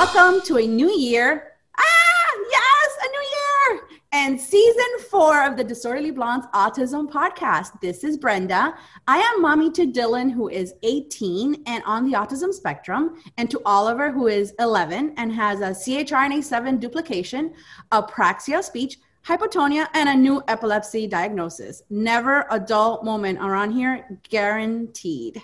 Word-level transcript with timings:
welcome 0.00 0.40
to 0.40 0.56
a 0.56 0.66
new 0.66 0.90
year. 0.90 1.52
Ah, 1.76 2.38
yes, 2.50 2.96
a 3.04 3.08
new 3.10 3.26
year. 3.36 4.00
And 4.12 4.40
season 4.40 4.98
four 5.10 5.44
of 5.44 5.58
the 5.58 5.62
Disorderly 5.62 6.10
Blondes 6.10 6.46
Autism 6.54 7.06
Podcast. 7.06 7.78
This 7.82 8.02
is 8.02 8.16
Brenda. 8.16 8.74
I 9.06 9.18
am 9.18 9.42
mommy 9.42 9.70
to 9.72 9.86
Dylan, 9.86 10.32
who 10.32 10.48
is 10.48 10.72
18 10.84 11.64
and 11.66 11.84
on 11.84 12.10
the 12.10 12.16
autism 12.16 12.50
spectrum, 12.50 13.22
and 13.36 13.50
to 13.50 13.60
Oliver, 13.66 14.10
who 14.10 14.28
is 14.28 14.54
11 14.58 15.12
and 15.18 15.30
has 15.34 15.60
a 15.60 15.72
CHRNA7 15.72 16.80
duplication, 16.80 17.52
apraxia 17.92 18.60
of 18.60 18.64
speech, 18.64 18.96
hypotonia, 19.26 19.86
and 19.92 20.08
a 20.08 20.14
new 20.14 20.42
epilepsy 20.48 21.08
diagnosis. 21.08 21.82
Never 21.90 22.46
a 22.50 22.58
dull 22.58 23.02
moment 23.02 23.38
around 23.38 23.72
here, 23.72 24.18
guaranteed. 24.30 25.42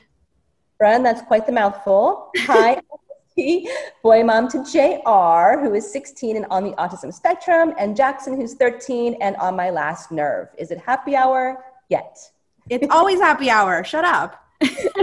Bren, 0.80 1.02
that's 1.02 1.20
quite 1.20 1.44
the 1.44 1.52
mouthful. 1.52 2.30
Hi, 2.38 2.80
boy 4.02 4.22
mom 4.22 4.48
to 4.48 4.64
JR, 4.64 5.60
who 5.60 5.74
is 5.74 5.90
16 5.90 6.36
and 6.36 6.46
on 6.50 6.64
the 6.64 6.70
autism 6.72 7.12
spectrum, 7.12 7.74
and 7.78 7.94
Jackson, 7.94 8.34
who's 8.34 8.54
13 8.54 9.16
and 9.20 9.36
on 9.36 9.54
my 9.54 9.70
last 9.70 10.10
nerve. 10.10 10.48
Is 10.56 10.70
it 10.70 10.78
happy 10.78 11.14
hour 11.14 11.62
yet? 11.88 12.18
It's 12.70 12.86
always 12.90 13.20
happy 13.20 13.50
hour. 13.50 13.84
Shut 13.84 14.04
up. 14.04 14.42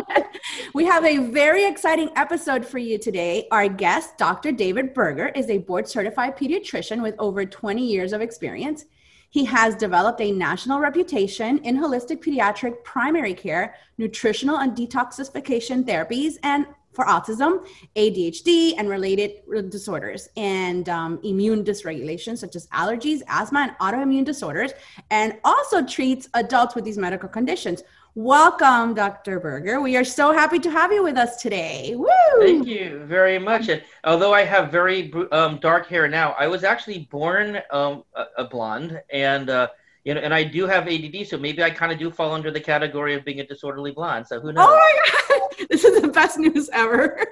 we 0.73 0.83
have 0.85 1.05
a 1.05 1.17
very 1.17 1.65
exciting 1.65 2.09
episode 2.15 2.65
for 2.65 2.79
you 2.79 2.97
today. 2.97 3.47
Our 3.51 3.69
guest, 3.69 4.17
Dr. 4.17 4.51
David 4.51 4.95
Berger, 4.95 5.27
is 5.27 5.49
a 5.49 5.59
board 5.59 5.87
certified 5.87 6.35
pediatrician 6.35 7.03
with 7.03 7.15
over 7.19 7.45
20 7.45 7.85
years 7.85 8.13
of 8.13 8.21
experience. 8.21 8.85
He 9.29 9.45
has 9.45 9.75
developed 9.75 10.21
a 10.21 10.31
national 10.31 10.79
reputation 10.79 11.59
in 11.59 11.77
holistic 11.77 12.23
pediatric 12.23 12.83
primary 12.83 13.33
care, 13.35 13.75
nutritional 13.99 14.57
and 14.57 14.75
detoxification 14.75 15.83
therapies, 15.83 16.35
and 16.43 16.65
for 16.93 17.05
autism, 17.05 17.65
ADHD, 17.95 18.75
and 18.77 18.89
related 18.89 19.41
disorders, 19.69 20.29
and 20.37 20.89
um, 20.89 21.19
immune 21.23 21.63
dysregulation, 21.63 22.37
such 22.37 22.55
as 22.55 22.67
allergies, 22.67 23.21
asthma, 23.27 23.59
and 23.59 23.71
autoimmune 23.79 24.25
disorders, 24.25 24.71
and 25.11 25.37
also 25.43 25.85
treats 25.85 26.29
adults 26.33 26.75
with 26.75 26.85
these 26.85 26.97
medical 26.97 27.29
conditions. 27.29 27.83
Welcome, 28.15 28.93
Dr. 28.93 29.39
Berger. 29.39 29.81
We 29.81 29.97
are 29.97 30.03
so 30.03 30.31
happy 30.31 30.59
to 30.59 30.69
have 30.69 30.91
you 30.93 31.01
with 31.01 31.17
us 31.17 31.41
today. 31.41 31.95
Woo! 31.95 32.07
Thank 32.39 32.67
you 32.67 33.03
very 33.05 33.39
much. 33.39 33.69
And 33.69 33.81
although 34.03 34.31
I 34.31 34.43
have 34.43 34.71
very 34.71 35.11
um, 35.31 35.57
dark 35.57 35.87
hair 35.87 36.07
now, 36.07 36.35
I 36.37 36.45
was 36.45 36.63
actually 36.63 37.07
born 37.09 37.59
um, 37.71 38.03
a, 38.15 38.25
a, 38.37 38.45
blonde, 38.45 39.01
and 39.11 39.49
uh, 39.49 39.69
you 40.03 40.13
know, 40.13 40.21
and 40.21 40.31
I 40.31 40.43
do 40.43 40.67
have 40.67 40.87
ADD, 40.87 41.25
so 41.25 41.39
maybe 41.39 41.63
I 41.63 41.71
kind 41.71 41.91
of 41.91 41.97
do 41.97 42.11
fall 42.11 42.33
under 42.33 42.51
the 42.51 42.59
category 42.59 43.15
of 43.15 43.25
being 43.25 43.39
a 43.39 43.47
disorderly 43.47 43.91
blonde. 43.91 44.27
So 44.27 44.39
who 44.39 44.53
knows? 44.53 44.67
Oh 44.69 44.75
my 44.75 44.99
god, 45.11 45.32
this 45.69 45.83
is 45.83 46.01
the 46.01 46.07
best 46.07 46.37
news 46.37 46.69
ever. 46.73 47.25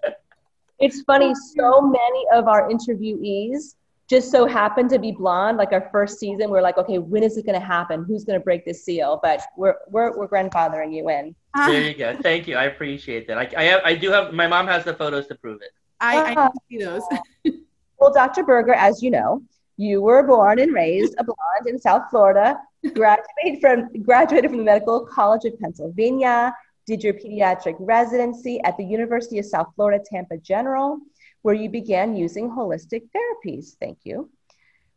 it's 0.78 1.02
funny. 1.02 1.34
So 1.34 1.80
many 1.80 2.26
of 2.32 2.48
our 2.48 2.68
interviewees 2.68 3.74
just 4.08 4.30
so 4.30 4.46
happened 4.46 4.90
to 4.90 4.98
be 4.98 5.12
blonde. 5.12 5.58
Like 5.58 5.72
our 5.72 5.88
first 5.92 6.18
season, 6.18 6.50
we 6.50 6.58
are 6.58 6.62
like, 6.62 6.78
okay, 6.78 6.98
when 6.98 7.22
is 7.22 7.36
it 7.36 7.44
going 7.44 7.58
to 7.60 7.64
happen? 7.64 8.04
Who's 8.04 8.24
going 8.24 8.38
to 8.38 8.44
break 8.44 8.64
this 8.64 8.84
seal? 8.84 9.20
But 9.22 9.42
we're 9.56 9.76
we're 9.88 10.16
we're 10.16 10.28
grandfathering 10.28 10.94
you 10.94 11.08
in. 11.10 11.34
There 11.54 11.82
you 11.82 11.94
go. 11.94 12.16
Thank 12.22 12.48
you. 12.48 12.56
I 12.56 12.64
appreciate 12.64 13.26
that. 13.28 13.38
I 13.38 13.50
I, 13.56 13.64
have, 13.64 13.80
I 13.84 13.94
do 13.94 14.10
have 14.10 14.32
my 14.32 14.46
mom 14.46 14.66
has 14.66 14.84
the 14.84 14.94
photos 14.94 15.26
to 15.28 15.34
prove 15.34 15.60
it. 15.62 15.70
I, 16.00 16.32
I 16.32 16.34
ah. 16.36 16.50
see 16.68 16.78
those. 16.78 17.02
well, 17.98 18.12
Dr. 18.12 18.44
Berger, 18.44 18.74
as 18.74 19.02
you 19.02 19.10
know, 19.10 19.42
you 19.76 20.02
were 20.02 20.22
born 20.22 20.58
and 20.58 20.72
raised 20.72 21.14
a 21.18 21.24
blonde 21.24 21.66
in 21.66 21.78
South 21.78 22.04
Florida, 22.10 22.58
graduated 22.94 23.60
from, 23.60 24.02
graduated 24.02 24.50
from 24.50 24.58
the 24.58 24.64
Medical 24.64 25.06
College 25.06 25.44
of 25.44 25.58
Pennsylvania, 25.58 26.54
did 26.88 27.04
your 27.04 27.14
pediatric 27.14 27.76
residency 27.78 28.60
at 28.64 28.76
the 28.76 28.82
University 28.82 29.38
of 29.38 29.44
South 29.44 29.68
Florida 29.76 30.02
Tampa 30.10 30.38
General, 30.38 30.98
where 31.42 31.54
you 31.54 31.70
began 31.70 32.16
using 32.16 32.50
holistic 32.50 33.02
therapies. 33.14 33.76
Thank 33.78 33.98
you. 34.02 34.28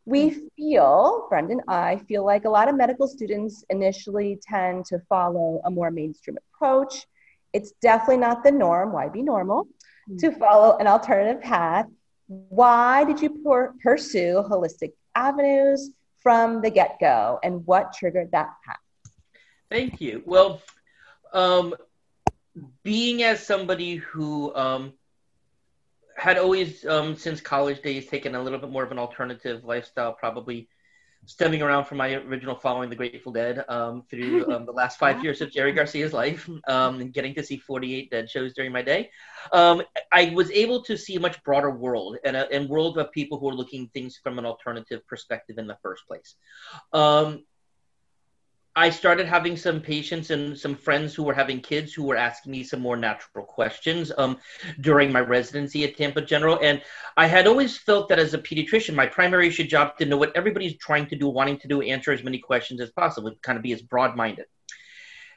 We 0.06 0.48
feel, 0.58 1.28
Brendan, 1.30 1.62
I 1.68 1.98
feel 2.08 2.26
like 2.26 2.46
a 2.46 2.50
lot 2.50 2.68
of 2.68 2.76
medical 2.76 3.08
students 3.08 3.64
initially 3.70 4.40
tend 4.42 4.86
to 4.86 5.00
follow 5.08 5.62
a 5.64 5.70
more 5.70 5.92
mainstream 5.92 6.38
approach. 6.56 7.06
It's 7.54 7.74
definitely 7.84 8.18
not 8.18 8.44
the 8.44 8.52
norm. 8.52 8.92
Why 8.92 9.10
be 9.10 9.22
normal? 9.22 9.66
Mm-hmm. 10.10 10.18
To 10.18 10.32
follow 10.40 10.78
an 10.80 10.88
alternative 10.88 11.44
path 11.44 11.86
why 12.32 13.04
did 13.04 13.22
you 13.22 13.30
pursue 13.84 14.44
holistic 14.50 14.94
avenues 15.16 15.92
from 16.20 16.62
the 16.62 16.70
get 16.70 16.98
go, 17.00 17.40
and 17.44 17.66
what 17.66 17.92
triggered 17.94 18.32
that 18.32 18.50
path? 18.66 19.12
Thank 19.70 20.00
you. 20.00 20.24
Well, 20.26 20.62
um, 21.34 21.76
being 22.84 23.24
as 23.24 23.46
somebody 23.46 23.96
who 23.96 24.54
um, 24.56 24.94
had 26.16 26.38
always, 26.38 26.86
um, 26.86 27.16
since 27.16 27.42
college 27.42 27.82
days, 27.82 28.08
taken 28.08 28.36
a 28.36 28.42
little 28.42 28.60
bit 28.60 28.70
more 28.70 28.84
of 28.84 28.92
an 28.92 29.00
alternative 29.00 29.64
lifestyle, 29.64 30.14
probably 30.14 30.68
stemming 31.26 31.62
around 31.62 31.86
from 31.86 32.00
my 32.00 32.14
original 32.16 32.56
following 32.56 32.90
the 32.90 32.96
Grateful 32.96 33.32
Dead 33.32 33.64
um, 33.70 34.04
through 34.10 34.46
um, 34.52 34.66
the 34.66 34.72
last 34.72 34.98
five 34.98 35.24
years 35.24 35.42
of 35.42 35.52
Jerry 35.52 35.72
Garcia's 35.72 36.14
life, 36.14 36.50
um, 36.68 37.12
getting 37.12 37.34
to 37.36 37.44
see 37.44 37.58
48 37.58 38.10
Dead 38.10 38.30
shows 38.30 38.54
during 38.54 38.72
my 38.72 38.82
day, 38.82 39.10
um, 39.54 39.82
I 40.12 40.32
was 40.36 40.52
able 40.52 40.84
to 40.84 40.98
see 40.98 41.16
a 41.16 41.20
much 41.20 41.42
broader 41.44 41.72
world 41.72 42.18
and 42.26 42.36
a 42.36 42.52
and 42.52 42.70
world 42.70 42.98
of 42.98 43.12
people 43.12 43.40
who 43.40 43.50
are 43.50 43.56
looking 43.56 43.88
things 43.94 44.20
from 44.22 44.40
an 44.40 44.46
alternative 44.46 45.06
perspective 45.08 45.58
in 45.58 45.68
the 45.68 45.78
first 45.82 46.08
place. 46.08 46.36
I 48.76 48.90
started 48.90 49.28
having 49.28 49.58
some 49.58 49.82
patients 49.82 50.30
and 50.30 50.58
some 50.58 50.76
friends 50.76 51.14
who 51.14 51.24
were 51.24 51.34
having 51.34 51.60
kids 51.60 51.94
who 51.94 52.04
were 52.04 52.16
asking 52.16 52.54
me 52.54 52.64
some 52.64 52.80
more 52.80 52.96
natural 52.96 53.44
questions 53.44 54.14
um, 54.18 54.38
during 54.80 55.12
my 55.12 55.20
residency 55.20 55.84
at 55.84 55.98
Tampa 55.98 56.22
General. 56.22 56.58
And 56.62 56.82
I 57.18 57.28
had 57.28 57.48
always 57.48 57.78
felt 57.78 58.08
that 58.10 58.20
as 58.20 58.34
a 58.34 58.38
pediatrician, 58.38 58.96
my 58.96 59.08
primary 59.08 59.50
job 59.50 59.98
to 59.98 60.06
know 60.06 60.16
what 60.16 60.36
everybody's 60.36 60.78
trying 60.78 61.08
to 61.08 61.18
do, 61.18 61.28
wanting 61.28 61.58
to 61.60 61.68
do, 61.68 61.82
answer 61.82 62.14
as 62.14 62.24
many 62.24 62.38
questions 62.38 62.80
as 62.80 62.92
possible, 62.92 63.34
kind 63.42 63.58
of 63.58 63.64
be 63.64 63.74
as 63.74 63.82
broad 63.82 64.16
minded. 64.16 64.46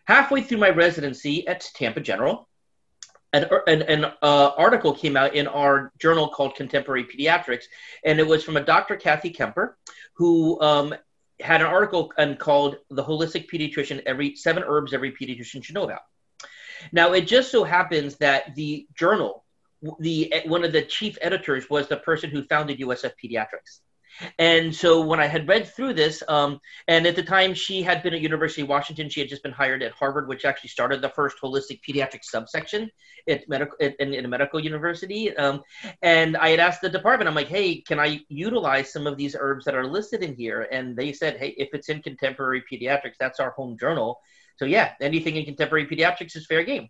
Halfway 0.05 0.43
through 0.43 0.59
my 0.59 0.71
residency 0.71 1.49
at 1.49 1.69
Tampa 1.75 2.01
General, 2.01 2.49
an, 3.33 3.47
an, 3.67 3.83
an 3.83 4.05
uh, 4.23 4.51
article 4.57 4.95
came 4.95 5.17
out 5.17 5.35
in 5.35 5.49
our 5.49 5.93
journal 5.99 6.29
called 6.29 6.55
Contemporary 6.55 7.05
Pediatrics, 7.05 7.65
and 8.05 8.21
it 8.21 8.27
was 8.27 8.45
from 8.45 8.57
a 8.57 8.65
Dr. 8.65 8.95
Kathy 8.95 9.31
Kemper, 9.31 9.77
who 10.15 10.61
um, 10.61 10.95
had 11.41 11.61
an 11.61 11.67
article 11.67 12.13
called 12.39 12.77
"The 12.91 13.05
Holistic 13.05 13.49
Pediatrician: 13.51 14.03
Every 14.07 14.37
Seven 14.37 14.63
Herbs 14.67 14.95
Every 14.95 15.13
Pediatrician 15.13 15.63
Should 15.63 15.75
Know 15.75 15.85
About." 15.85 16.03
Now, 16.93 17.13
it 17.13 17.23
just 17.23 17.51
so 17.51 17.65
happens 17.65 18.17
that 18.17 18.55
the 18.55 18.87
journal, 18.97 19.45
the 20.01 20.33
eh, 20.33 20.43
one 20.49 20.65
of 20.65 20.73
the 20.73 20.83
chief 20.83 21.19
editors, 21.21 21.69
was 21.71 21.89
the 21.89 21.97
person 21.99 22.31
who 22.31 22.43
founded 22.45 22.79
USF 22.79 23.13
Pediatrics. 23.23 23.81
And 24.39 24.75
so 24.75 25.01
when 25.01 25.21
I 25.21 25.27
had 25.27 25.49
read 25.49 25.67
through 25.67 25.95
this, 25.95 26.23
um, 26.29 26.61
and 26.89 27.07
at 27.07 27.17
the 27.17 27.23
time 27.23 27.55
she 27.55 27.83
had 27.83 28.03
been 28.03 28.15
at 28.15 28.21
University 28.21 28.63
of 28.63 28.69
Washington, 28.69 29.09
she 29.09 29.21
had 29.21 29.29
just 29.29 29.43
been 29.43 29.53
hired 29.53 29.83
at 29.83 29.93
Harvard, 29.93 30.29
which 30.29 30.45
actually 30.45 30.71
started 30.71 31.03
the 31.03 31.09
first 31.09 31.37
holistic 31.43 31.81
pediatric 31.89 32.23
subsection 32.23 32.91
at 33.29 33.49
medical 33.49 33.77
in, 33.79 34.15
in 34.15 34.25
a 34.25 34.29
medical 34.29 34.61
university. 34.61 35.37
Um, 35.37 35.63
and 36.03 36.37
I 36.37 36.51
had 36.51 36.61
asked 36.61 36.83
the 36.83 36.89
department, 36.89 37.29
I'm 37.29 37.35
like, 37.35 37.49
hey, 37.49 37.81
can 37.81 37.99
I 37.99 38.21
utilize 38.29 38.93
some 38.93 39.07
of 39.07 39.17
these 39.17 39.37
herbs 39.39 39.65
that 39.65 39.75
are 39.75 39.87
listed 39.87 40.23
in 40.23 40.35
here? 40.35 40.69
And 40.71 40.97
they 40.97 41.13
said, 41.13 41.37
hey, 41.39 41.55
if 41.57 41.71
it's 41.73 41.89
in 41.89 42.03
contemporary 42.03 42.63
pediatrics, 42.71 43.17
that's 43.19 43.41
our 43.41 43.51
home 43.51 43.77
journal. 43.79 44.21
So 44.57 44.65
yeah, 44.65 44.93
anything 45.01 45.37
in 45.37 45.45
contemporary 45.45 45.87
pediatrics 45.87 46.37
is 46.37 46.47
fair 46.47 46.63
game. 46.63 46.89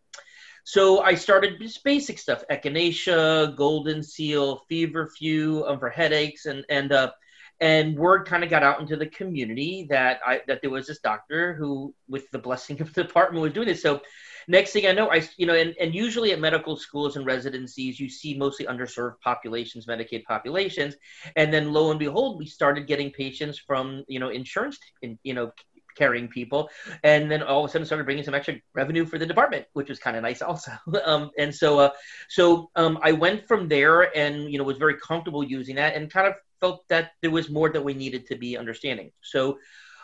So 0.64 1.02
I 1.02 1.14
started 1.14 1.60
just 1.60 1.84
basic 1.84 2.18
stuff: 2.18 2.42
echinacea, 2.50 3.54
golden 3.54 4.02
seal, 4.02 4.62
feverfew 4.68 5.64
um, 5.66 5.78
for 5.78 5.90
headaches, 5.90 6.46
and 6.46 6.64
and 6.70 6.90
uh, 6.90 7.12
and 7.60 7.96
word 7.96 8.26
kind 8.26 8.44
of 8.44 8.50
got 8.50 8.62
out 8.62 8.80
into 8.80 8.96
the 8.96 9.06
community 9.06 9.86
that 9.90 10.20
I 10.26 10.40
that 10.48 10.60
there 10.60 10.70
was 10.70 10.86
this 10.86 11.00
doctor 11.00 11.54
who, 11.54 11.94
with 12.08 12.30
the 12.30 12.38
blessing 12.38 12.80
of 12.82 12.92
the 12.94 13.04
department, 13.04 13.42
was 13.42 13.52
doing 13.52 13.68
this. 13.68 13.82
So 13.82 14.00
next 14.48 14.72
thing 14.72 14.86
I 14.86 14.92
know, 14.92 15.10
I 15.10 15.28
you 15.36 15.46
know, 15.46 15.54
and, 15.54 15.74
and 15.80 15.94
usually 15.94 16.32
at 16.32 16.40
medical 16.40 16.76
schools 16.76 17.16
and 17.16 17.26
residencies, 17.26 17.98
you 17.98 18.08
see 18.08 18.36
mostly 18.36 18.66
underserved 18.66 19.20
populations, 19.22 19.86
Medicaid 19.86 20.24
populations, 20.24 20.96
and 21.36 21.52
then 21.52 21.72
lo 21.72 21.90
and 21.90 21.98
behold, 21.98 22.38
we 22.38 22.46
started 22.46 22.86
getting 22.86 23.10
patients 23.10 23.58
from 23.58 24.04
you 24.08 24.18
know 24.18 24.28
insurance, 24.28 24.78
you 25.22 25.34
know 25.34 25.52
carrying 25.96 26.28
people, 26.28 26.68
and 27.02 27.30
then 27.30 27.42
all 27.42 27.64
of 27.64 27.70
a 27.70 27.72
sudden 27.72 27.86
started 27.86 28.04
bringing 28.04 28.24
some 28.24 28.34
extra 28.34 28.56
revenue 28.74 29.06
for 29.06 29.18
the 29.18 29.26
department, 29.26 29.64
which 29.72 29.88
was 29.88 29.98
kind 29.98 30.16
of 30.16 30.22
nice 30.22 30.42
also. 30.42 30.72
um, 31.04 31.30
and 31.38 31.54
so, 31.54 31.78
uh, 31.78 31.90
so 32.28 32.70
um, 32.76 32.98
I 33.02 33.12
went 33.12 33.46
from 33.46 33.68
there, 33.68 34.16
and 34.16 34.50
you 34.50 34.58
know 34.58 34.64
was 34.64 34.78
very 34.78 34.96
comfortable 34.98 35.44
using 35.44 35.76
that, 35.76 35.94
and 35.94 36.10
kind 36.10 36.26
of 36.26 36.34
felt 36.64 36.88
that 36.88 37.12
there 37.22 37.30
was 37.38 37.46
more 37.50 37.68
that 37.72 37.84
we 37.88 37.94
needed 37.94 38.26
to 38.30 38.36
be 38.36 38.56
understanding. 38.62 39.10
So, 39.22 39.58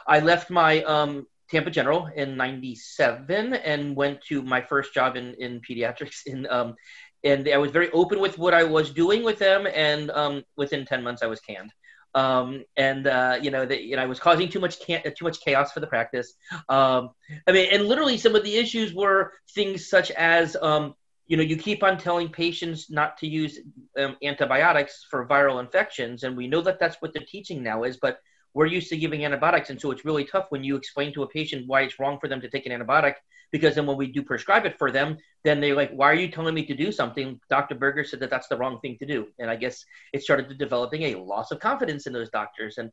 I 0.06 0.18
left 0.20 0.50
my 0.50 0.82
um, 0.94 1.26
Tampa 1.50 1.70
General 1.70 2.02
in 2.22 2.36
'97 2.36 3.54
and 3.54 3.96
went 3.96 4.16
to 4.28 4.42
my 4.42 4.60
first 4.60 4.94
job 4.94 5.16
in 5.16 5.34
in 5.44 5.60
pediatrics 5.66 6.18
in. 6.26 6.46
Um, 6.58 6.74
and 7.22 7.46
I 7.56 7.58
was 7.58 7.70
very 7.70 7.90
open 8.00 8.18
with 8.26 8.38
what 8.38 8.54
I 8.54 8.64
was 8.64 8.86
doing 9.02 9.20
with 9.28 9.38
them, 9.38 9.66
and 9.88 10.10
um, 10.10 10.34
within 10.56 10.86
ten 10.86 11.02
months 11.06 11.22
I 11.22 11.28
was 11.34 11.40
canned 11.40 11.72
um, 12.14 12.64
and 12.76 13.06
uh, 13.06 13.38
you 13.40 13.50
know 13.50 13.64
that 13.64 13.82
you 13.84 13.96
know 13.96 14.02
I 14.02 14.06
was 14.06 14.18
causing 14.18 14.48
too 14.48 14.60
much 14.60 14.80
can- 14.80 15.02
too 15.02 15.24
much 15.24 15.40
chaos 15.40 15.72
for 15.72 15.80
the 15.80 15.86
practice. 15.86 16.34
Um, 16.68 17.10
I 17.46 17.52
mean, 17.52 17.68
and 17.72 17.86
literally 17.86 18.16
some 18.16 18.34
of 18.34 18.42
the 18.42 18.56
issues 18.56 18.92
were 18.94 19.32
things 19.54 19.88
such 19.88 20.10
as 20.12 20.56
um, 20.60 20.94
you 21.30 21.36
know, 21.36 21.44
you 21.44 21.56
keep 21.56 21.84
on 21.84 21.96
telling 21.96 22.28
patients 22.28 22.90
not 22.90 23.16
to 23.18 23.26
use 23.28 23.60
um, 23.96 24.16
antibiotics 24.20 25.06
for 25.08 25.28
viral 25.28 25.60
infections, 25.60 26.24
and 26.24 26.36
we 26.36 26.48
know 26.48 26.60
that 26.60 26.80
that's 26.80 26.96
what 27.00 27.14
the 27.14 27.20
teaching 27.20 27.62
now 27.62 27.84
is, 27.84 27.98
but 27.98 28.18
we're 28.52 28.66
used 28.66 28.88
to 28.88 28.96
giving 28.96 29.24
antibiotics, 29.24 29.70
and 29.70 29.80
so 29.80 29.92
it's 29.92 30.04
really 30.04 30.24
tough 30.24 30.46
when 30.48 30.64
you 30.64 30.74
explain 30.74 31.14
to 31.14 31.22
a 31.22 31.28
patient 31.28 31.68
why 31.68 31.82
it's 31.82 32.00
wrong 32.00 32.18
for 32.18 32.26
them 32.26 32.40
to 32.40 32.50
take 32.50 32.66
an 32.66 32.72
antibiotic. 32.72 33.14
Because 33.52 33.76
then 33.76 33.86
when 33.86 33.96
we 33.96 34.08
do 34.08 34.24
prescribe 34.24 34.66
it 34.66 34.76
for 34.76 34.90
them, 34.90 35.18
then 35.44 35.60
they're 35.60 35.76
like, 35.76 35.92
"Why 35.92 36.10
are 36.10 36.14
you 36.14 36.26
telling 36.26 36.54
me 36.54 36.66
to 36.66 36.74
do 36.74 36.90
something?" 36.90 37.40
Dr. 37.48 37.76
Berger 37.76 38.02
said 38.02 38.18
that 38.20 38.30
that's 38.30 38.48
the 38.48 38.56
wrong 38.56 38.80
thing 38.80 38.98
to 38.98 39.06
do, 39.06 39.28
and 39.38 39.48
I 39.48 39.54
guess 39.54 39.84
it 40.12 40.24
started 40.24 40.58
developing 40.58 41.02
a 41.02 41.14
loss 41.14 41.52
of 41.52 41.60
confidence 41.60 42.08
in 42.08 42.12
those 42.12 42.30
doctors. 42.30 42.78
And 42.78 42.90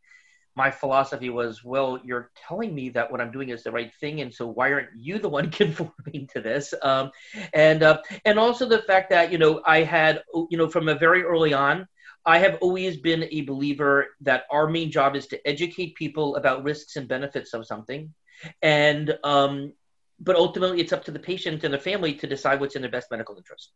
my 0.58 0.72
philosophy 0.72 1.30
was, 1.30 1.64
well, 1.64 2.00
you're 2.04 2.32
telling 2.36 2.74
me 2.74 2.90
that 2.90 3.12
what 3.12 3.22
I'm 3.22 3.32
doing 3.32 3.50
is 3.50 3.62
the 3.62 3.72
right 3.72 3.94
thing, 4.02 4.22
and 4.22 4.34
so 4.34 4.48
why 4.48 4.74
aren't 4.74 4.90
you 4.98 5.20
the 5.20 5.30
one 5.30 5.52
conforming 5.62 6.28
to 6.34 6.42
this? 6.42 6.74
Um, 6.82 7.12
and 7.54 7.84
uh, 7.84 8.02
and 8.26 8.40
also 8.40 8.68
the 8.68 8.82
fact 8.82 9.12
that 9.12 9.32
you 9.32 9.38
know 9.38 9.62
I 9.66 9.84
had 9.84 10.24
you 10.50 10.58
know 10.58 10.68
from 10.68 10.90
a 10.90 10.96
very 10.96 11.22
early 11.22 11.54
on, 11.54 11.88
I 12.26 12.40
have 12.40 12.58
always 12.60 12.98
been 12.98 13.28
a 13.30 13.42
believer 13.42 14.08
that 14.22 14.46
our 14.50 14.68
main 14.68 14.90
job 14.90 15.16
is 15.16 15.28
to 15.28 15.48
educate 15.48 15.94
people 15.96 16.36
about 16.38 16.64
risks 16.64 16.96
and 16.96 17.08
benefits 17.08 17.54
of 17.54 17.68
something, 17.68 18.12
and 18.64 19.16
um, 19.24 19.74
but 20.20 20.36
ultimately 20.36 20.82
it's 20.82 20.94
up 20.94 21.04
to 21.06 21.12
the 21.12 21.20
patient 21.20 21.64
and 21.64 21.74
the 21.74 21.80
family 21.80 22.14
to 22.14 22.28
decide 22.28 22.60
what's 22.60 22.76
in 22.76 22.82
their 22.82 22.92
best 22.92 23.12
medical 23.12 23.38
interest. 23.38 23.72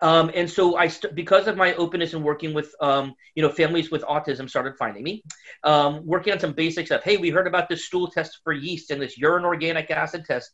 Um, 0.00 0.30
and 0.34 0.50
so 0.50 0.76
I, 0.76 0.88
st- 0.88 1.14
because 1.14 1.46
of 1.46 1.56
my 1.56 1.74
openness 1.74 2.12
and 2.12 2.24
working 2.24 2.52
with, 2.52 2.74
um, 2.80 3.14
you 3.36 3.42
know, 3.42 3.50
families 3.50 3.90
with 3.90 4.02
autism 4.02 4.50
started 4.50 4.76
finding 4.76 5.04
me, 5.04 5.22
um, 5.62 6.04
working 6.04 6.32
on 6.32 6.40
some 6.40 6.52
basic 6.52 6.86
stuff. 6.86 7.04
Hey, 7.04 7.16
we 7.16 7.30
heard 7.30 7.46
about 7.46 7.68
this 7.68 7.84
stool 7.84 8.08
test 8.08 8.40
for 8.42 8.52
yeast 8.52 8.90
and 8.90 9.00
this 9.00 9.16
urine 9.16 9.44
organic 9.44 9.90
acid 9.90 10.24
test. 10.24 10.50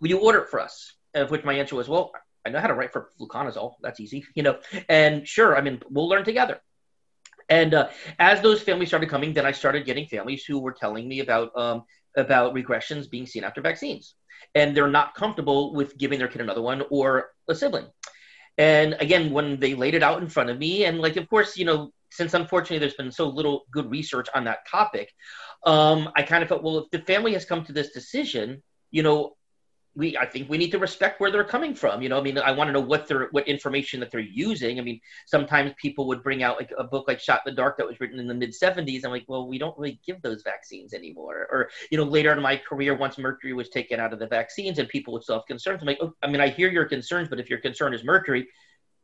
Will 0.00 0.08
you 0.08 0.18
order 0.18 0.40
it 0.40 0.48
for 0.48 0.60
us? 0.60 0.94
Of 1.14 1.30
which 1.30 1.44
my 1.44 1.54
answer 1.54 1.76
was, 1.76 1.88
well, 1.88 2.12
I 2.44 2.50
know 2.50 2.60
how 2.60 2.66
to 2.66 2.74
write 2.74 2.92
for 2.92 3.10
fluconazole. 3.20 3.74
That's 3.80 4.00
easy, 4.00 4.24
you 4.34 4.42
know. 4.42 4.58
And 4.88 5.26
sure, 5.26 5.56
I 5.56 5.60
mean, 5.60 5.80
we'll 5.90 6.08
learn 6.08 6.24
together. 6.24 6.60
And 7.48 7.74
uh, 7.74 7.88
as 8.18 8.40
those 8.42 8.60
families 8.60 8.88
started 8.88 9.08
coming, 9.08 9.32
then 9.32 9.46
I 9.46 9.52
started 9.52 9.86
getting 9.86 10.06
families 10.06 10.44
who 10.44 10.58
were 10.58 10.72
telling 10.72 11.08
me 11.08 11.20
about 11.20 11.56
um, 11.56 11.84
about 12.16 12.54
regressions 12.54 13.08
being 13.10 13.26
seen 13.26 13.44
after 13.44 13.60
vaccines, 13.60 14.14
and 14.54 14.76
they're 14.76 14.88
not 14.88 15.14
comfortable 15.14 15.74
with 15.74 15.96
giving 15.96 16.18
their 16.18 16.28
kid 16.28 16.40
another 16.40 16.62
one 16.62 16.82
or 16.90 17.30
a 17.48 17.54
sibling. 17.54 17.86
And 18.56 18.96
again, 18.98 19.30
when 19.30 19.60
they 19.60 19.74
laid 19.74 19.94
it 19.94 20.02
out 20.02 20.20
in 20.20 20.28
front 20.28 20.50
of 20.50 20.58
me, 20.58 20.84
and 20.84 21.00
like, 21.00 21.16
of 21.16 21.28
course, 21.28 21.56
you 21.56 21.64
know, 21.64 21.92
since 22.10 22.34
unfortunately 22.34 22.78
there's 22.78 22.94
been 22.94 23.12
so 23.12 23.28
little 23.28 23.66
good 23.70 23.90
research 23.90 24.28
on 24.34 24.44
that 24.44 24.66
topic, 24.68 25.12
um, 25.64 26.10
I 26.16 26.22
kind 26.22 26.42
of 26.42 26.48
felt, 26.48 26.62
well, 26.62 26.78
if 26.78 26.90
the 26.90 27.00
family 27.00 27.34
has 27.34 27.44
come 27.44 27.64
to 27.64 27.72
this 27.72 27.92
decision, 27.92 28.62
you 28.90 29.02
know, 29.02 29.36
we 29.98 30.16
I 30.16 30.26
think 30.26 30.48
we 30.48 30.58
need 30.58 30.70
to 30.70 30.78
respect 30.78 31.20
where 31.20 31.30
they're 31.30 31.42
coming 31.42 31.74
from. 31.74 32.00
You 32.00 32.08
know, 32.08 32.18
I 32.18 32.22
mean, 32.22 32.38
I 32.38 32.52
want 32.52 32.68
to 32.68 32.72
know 32.72 32.80
what 32.80 33.08
they're 33.08 33.28
what 33.32 33.48
information 33.48 33.98
that 33.98 34.12
they're 34.12 34.20
using. 34.20 34.78
I 34.78 34.82
mean, 34.82 35.00
sometimes 35.26 35.72
people 35.76 36.06
would 36.06 36.22
bring 36.22 36.44
out 36.44 36.56
like 36.56 36.70
a 36.78 36.84
book 36.84 37.06
like 37.08 37.18
Shot 37.18 37.42
in 37.44 37.52
the 37.52 37.56
Dark 37.56 37.76
that 37.78 37.86
was 37.86 37.98
written 37.98 38.20
in 38.20 38.28
the 38.28 38.34
mid 38.34 38.52
'70s. 38.52 39.04
I'm 39.04 39.10
like, 39.10 39.24
well, 39.26 39.48
we 39.48 39.58
don't 39.58 39.76
really 39.76 40.00
give 40.06 40.22
those 40.22 40.42
vaccines 40.42 40.94
anymore. 40.94 41.48
Or 41.50 41.70
you 41.90 41.98
know, 41.98 42.04
later 42.04 42.32
in 42.32 42.40
my 42.40 42.56
career, 42.56 42.96
once 42.96 43.18
mercury 43.18 43.52
was 43.54 43.68
taken 43.70 43.98
out 43.98 44.12
of 44.12 44.20
the 44.20 44.28
vaccines 44.28 44.78
and 44.78 44.88
people 44.88 45.12
would 45.14 45.24
still 45.24 45.36
have 45.36 45.46
concerns, 45.46 45.82
I'm 45.82 45.88
like, 45.88 45.98
oh, 46.00 46.14
I 46.22 46.28
mean, 46.28 46.40
I 46.40 46.48
hear 46.48 46.70
your 46.70 46.84
concerns, 46.84 47.28
but 47.28 47.40
if 47.40 47.50
your 47.50 47.58
concern 47.58 47.92
is 47.92 48.04
mercury, 48.04 48.46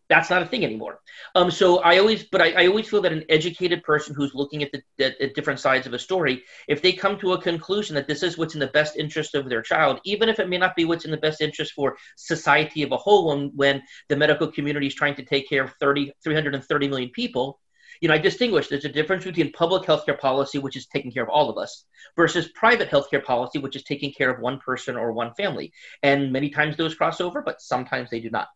that's 0.08 0.30
not 0.30 0.42
a 0.42 0.46
thing 0.46 0.64
anymore. 0.64 1.00
Um, 1.34 1.50
so 1.50 1.78
I 1.78 1.98
always, 1.98 2.24
but 2.24 2.42
I, 2.42 2.64
I, 2.64 2.66
always 2.66 2.88
feel 2.88 3.00
that 3.02 3.12
an 3.12 3.24
educated 3.28 3.82
person 3.82 4.14
who's 4.14 4.34
looking 4.34 4.62
at 4.62 4.70
the 4.72 5.30
different 5.34 5.60
sides 5.60 5.86
of 5.86 5.94
a 5.94 5.98
story, 5.98 6.42
if 6.68 6.82
they 6.82 6.92
come 6.92 7.18
to 7.18 7.32
a 7.32 7.40
conclusion 7.40 7.94
that 7.94 8.06
this 8.06 8.22
is 8.22 8.36
what's 8.36 8.54
in 8.54 8.60
the 8.60 8.66
best 8.68 8.96
interest 8.96 9.34
of 9.34 9.48
their 9.48 9.62
child, 9.62 10.00
even 10.04 10.28
if 10.28 10.38
it 10.38 10.48
may 10.48 10.58
not 10.58 10.76
be 10.76 10.84
what's 10.84 11.04
in 11.04 11.10
the 11.10 11.16
best 11.16 11.40
interest 11.40 11.72
for 11.72 11.96
society 12.16 12.82
of 12.82 12.92
a 12.92 12.96
whole, 12.96 13.28
when, 13.28 13.50
when 13.54 13.82
the 14.08 14.16
medical 14.16 14.50
community 14.50 14.86
is 14.86 14.94
trying 14.94 15.14
to 15.14 15.24
take 15.24 15.48
care 15.48 15.64
of 15.64 15.72
30, 15.80 16.12
330 16.22 16.88
million 16.88 17.10
people, 17.10 17.58
you 18.00 18.08
know, 18.08 18.14
I 18.14 18.18
distinguish. 18.18 18.68
There's 18.68 18.84
a 18.84 18.90
difference 18.90 19.24
between 19.24 19.52
public 19.52 19.84
healthcare 19.84 20.18
policy, 20.18 20.58
which 20.58 20.76
is 20.76 20.86
taking 20.86 21.12
care 21.12 21.22
of 21.22 21.28
all 21.28 21.48
of 21.48 21.56
us, 21.56 21.84
versus 22.16 22.48
private 22.48 22.90
healthcare 22.90 23.24
policy, 23.24 23.58
which 23.58 23.76
is 23.76 23.84
taking 23.84 24.12
care 24.12 24.30
of 24.30 24.40
one 24.40 24.58
person 24.58 24.96
or 24.96 25.12
one 25.12 25.32
family. 25.34 25.72
And 26.02 26.32
many 26.32 26.50
times 26.50 26.76
those 26.76 26.94
cross 26.94 27.20
over, 27.20 27.40
but 27.40 27.62
sometimes 27.62 28.10
they 28.10 28.20
do 28.20 28.30
not. 28.30 28.48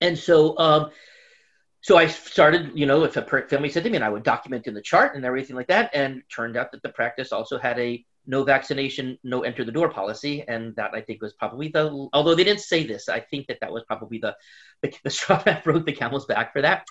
And 0.00 0.18
so, 0.18 0.58
um, 0.58 0.90
so 1.80 1.96
I 1.96 2.06
started, 2.06 2.72
you 2.74 2.86
know, 2.86 3.04
if 3.04 3.16
a 3.16 3.22
family 3.48 3.68
said 3.68 3.84
to 3.84 3.90
me, 3.90 3.96
and 3.96 4.04
I 4.04 4.08
would 4.08 4.22
document 4.22 4.66
in 4.66 4.74
the 4.74 4.82
chart 4.82 5.16
and 5.16 5.24
everything 5.24 5.56
like 5.56 5.66
that. 5.68 5.90
And 5.94 6.22
turned 6.34 6.56
out 6.56 6.72
that 6.72 6.82
the 6.82 6.88
practice 6.88 7.32
also 7.32 7.58
had 7.58 7.78
a 7.78 8.04
no 8.26 8.44
vaccination, 8.44 9.18
no 9.24 9.42
enter 9.42 9.64
the 9.64 9.72
door 9.72 9.88
policy, 9.88 10.44
and 10.46 10.74
that 10.76 10.94
I 10.94 11.00
think 11.00 11.20
was 11.20 11.32
probably 11.32 11.68
the. 11.68 12.08
Although 12.12 12.34
they 12.34 12.44
didn't 12.44 12.60
say 12.60 12.86
this, 12.86 13.08
I 13.08 13.20
think 13.20 13.46
that 13.48 13.58
that 13.60 13.72
was 13.72 13.82
probably 13.84 14.18
the 14.18 14.36
the, 14.82 14.94
the 15.02 15.10
straw 15.18 15.42
that 15.42 15.64
broke 15.64 15.86
the 15.86 15.92
camel's 15.92 16.26
back 16.26 16.52
for 16.52 16.62
that. 16.62 16.84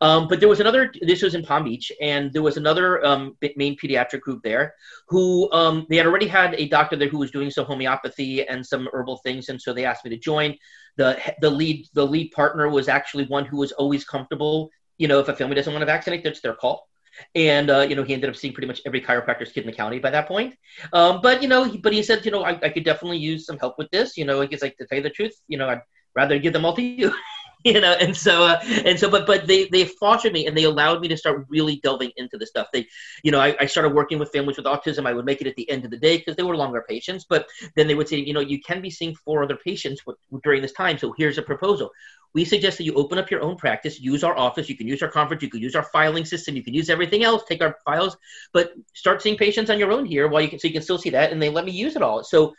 Um, 0.00 0.28
but 0.28 0.40
there 0.40 0.48
was 0.48 0.60
another. 0.60 0.92
This 1.00 1.22
was 1.22 1.34
in 1.34 1.42
Palm 1.42 1.64
Beach, 1.64 1.92
and 2.00 2.32
there 2.32 2.42
was 2.42 2.56
another 2.56 3.04
um, 3.04 3.36
main 3.56 3.76
pediatric 3.76 4.20
group 4.20 4.42
there 4.42 4.74
who 5.08 5.50
um, 5.52 5.86
they 5.88 5.96
had 5.96 6.06
already 6.06 6.28
had 6.28 6.54
a 6.54 6.68
doctor 6.68 6.96
there 6.96 7.08
who 7.08 7.18
was 7.18 7.30
doing 7.30 7.50
some 7.50 7.66
homeopathy 7.66 8.46
and 8.46 8.66
some 8.66 8.88
herbal 8.92 9.18
things, 9.18 9.48
and 9.48 9.60
so 9.60 9.72
they 9.72 9.84
asked 9.84 10.04
me 10.04 10.10
to 10.10 10.18
join. 10.18 10.56
the 10.96 11.18
The 11.40 11.50
lead 11.50 11.86
the 11.94 12.06
lead 12.06 12.32
partner 12.32 12.68
was 12.68 12.88
actually 12.88 13.26
one 13.26 13.44
who 13.44 13.58
was 13.58 13.72
always 13.72 14.04
comfortable. 14.04 14.70
You 14.98 15.08
know, 15.08 15.20
if 15.20 15.28
a 15.28 15.34
family 15.34 15.54
doesn't 15.54 15.72
want 15.72 15.82
to 15.82 15.86
vaccinate, 15.86 16.24
that's 16.24 16.40
their 16.40 16.54
call 16.54 16.88
and 17.34 17.70
uh, 17.70 17.80
you 17.88 17.96
know 17.96 18.02
he 18.02 18.14
ended 18.14 18.30
up 18.30 18.36
seeing 18.36 18.52
pretty 18.52 18.66
much 18.66 18.80
every 18.86 19.00
chiropractor's 19.00 19.52
kid 19.52 19.60
in 19.60 19.66
the 19.66 19.76
county 19.76 19.98
by 19.98 20.10
that 20.10 20.28
point. 20.28 20.54
Um, 20.92 21.20
but 21.20 21.42
you 21.42 21.48
know, 21.48 21.64
he, 21.64 21.78
but 21.78 21.92
he 21.92 22.02
said, 22.02 22.24
you 22.24 22.30
know, 22.30 22.42
I, 22.44 22.58
I, 22.62 22.68
could 22.68 22.84
definitely 22.84 23.18
use 23.18 23.46
some 23.46 23.58
help 23.58 23.78
with 23.78 23.90
this. 23.90 24.16
You 24.16 24.24
know, 24.24 24.40
it's 24.40 24.62
like 24.62 24.76
to 24.78 24.86
tell 24.86 24.96
you 24.96 25.02
the 25.02 25.10
truth, 25.10 25.34
you 25.48 25.58
know, 25.58 25.68
I'd 25.68 25.82
rather 26.14 26.38
give 26.38 26.52
them 26.52 26.64
all 26.64 26.74
to 26.74 26.82
you. 26.82 27.12
you 27.64 27.80
know 27.80 27.92
and 27.92 28.16
so 28.16 28.44
uh, 28.44 28.60
and 28.84 28.98
so 28.98 29.08
but 29.08 29.26
but 29.26 29.46
they 29.46 29.66
they 29.68 29.84
fostered 29.84 30.32
me 30.32 30.46
and 30.46 30.56
they 30.56 30.64
allowed 30.64 31.00
me 31.00 31.08
to 31.08 31.16
start 31.16 31.46
really 31.48 31.76
delving 31.82 32.10
into 32.16 32.36
the 32.36 32.46
stuff 32.46 32.66
they 32.72 32.86
you 33.22 33.30
know 33.30 33.40
I, 33.40 33.56
I 33.60 33.66
started 33.66 33.94
working 33.94 34.18
with 34.18 34.32
families 34.32 34.56
with 34.56 34.66
autism 34.66 35.06
i 35.06 35.12
would 35.12 35.24
make 35.24 35.40
it 35.40 35.46
at 35.46 35.56
the 35.56 35.68
end 35.70 35.84
of 35.84 35.90
the 35.90 35.96
day 35.96 36.18
because 36.18 36.36
they 36.36 36.42
were 36.42 36.56
longer 36.56 36.84
patients 36.88 37.24
but 37.28 37.46
then 37.76 37.86
they 37.86 37.94
would 37.94 38.08
say 38.08 38.16
you 38.16 38.34
know 38.34 38.40
you 38.40 38.60
can 38.60 38.80
be 38.80 38.90
seeing 38.90 39.14
four 39.14 39.42
other 39.42 39.56
patients 39.56 40.02
during 40.42 40.62
this 40.62 40.72
time 40.72 40.98
so 40.98 41.14
here's 41.16 41.38
a 41.38 41.42
proposal 41.42 41.90
we 42.34 42.44
suggest 42.44 42.78
that 42.78 42.84
you 42.84 42.94
open 42.94 43.18
up 43.18 43.30
your 43.30 43.42
own 43.42 43.56
practice 43.56 44.00
use 44.00 44.24
our 44.24 44.36
office 44.36 44.68
you 44.68 44.76
can 44.76 44.88
use 44.88 45.02
our 45.02 45.10
conference 45.10 45.42
you 45.42 45.50
can 45.50 45.60
use 45.60 45.76
our 45.76 45.84
filing 45.84 46.24
system 46.24 46.56
you 46.56 46.64
can 46.64 46.74
use 46.74 46.88
everything 46.88 47.24
else 47.24 47.42
take 47.46 47.62
our 47.62 47.76
files 47.84 48.16
but 48.52 48.72
start 48.94 49.20
seeing 49.20 49.36
patients 49.36 49.70
on 49.70 49.78
your 49.78 49.92
own 49.92 50.06
here 50.06 50.28
while 50.28 50.40
you 50.40 50.48
can 50.48 50.58
so 50.58 50.68
you 50.68 50.74
can 50.74 50.82
still 50.82 50.98
see 50.98 51.10
that 51.10 51.32
and 51.32 51.42
they 51.42 51.48
let 51.48 51.64
me 51.64 51.72
use 51.72 51.96
it 51.96 52.02
all. 52.02 52.22
So 52.22 52.54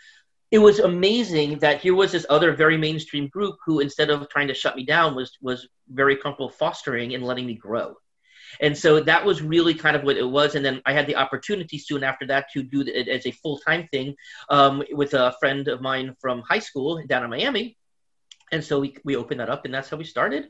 it 0.51 0.60
was 0.60 0.80
amazing 0.80 1.60
that 1.60 1.82
here 1.82 1.96
was 1.96 2.12
this 2.12 2.25
other 2.30 2.53
very 2.53 2.77
mainstream 2.77 3.27
group 3.27 3.56
who 3.65 3.80
instead 3.80 4.10
of 4.10 4.30
trying 4.30 4.50
to 4.50 4.53
shut 4.53 4.75
me 4.75 4.84
down 4.84 5.15
was 5.15 5.38
was 5.42 5.68
very 5.89 6.18
comfortable 6.18 6.50
fostering 6.50 7.15
and 7.15 7.24
letting 7.24 7.46
me 7.46 7.56
grow. 7.56 7.96
And 8.62 8.77
so 8.77 9.00
that 9.00 9.25
was 9.25 9.42
really 9.42 9.74
kind 9.74 9.96
of 9.96 10.03
what 10.03 10.18
it 10.18 10.30
was 10.30 10.53
and 10.53 10.63
then 10.63 10.82
i 10.86 10.94
had 10.94 11.08
the 11.08 11.15
opportunity 11.15 11.80
soon 11.80 12.03
after 12.03 12.27
that 12.27 12.51
to 12.53 12.62
do 12.62 12.82
it 12.82 13.08
as 13.08 13.25
a 13.25 13.32
full-time 13.32 13.88
thing 13.88 14.15
um, 14.50 14.84
with 14.92 15.13
a 15.15 15.34
friend 15.39 15.68
of 15.68 15.82
mine 15.82 16.15
from 16.22 16.44
high 16.48 16.60
school 16.60 17.01
down 17.08 17.24
in 17.24 17.30
miami 17.32 17.77
and 18.53 18.63
so 18.63 18.79
we, 18.79 18.95
we 19.03 19.17
opened 19.17 19.41
that 19.41 19.50
up 19.50 19.65
and 19.65 19.74
that's 19.74 19.89
how 19.89 19.98
we 19.98 20.05
started 20.05 20.48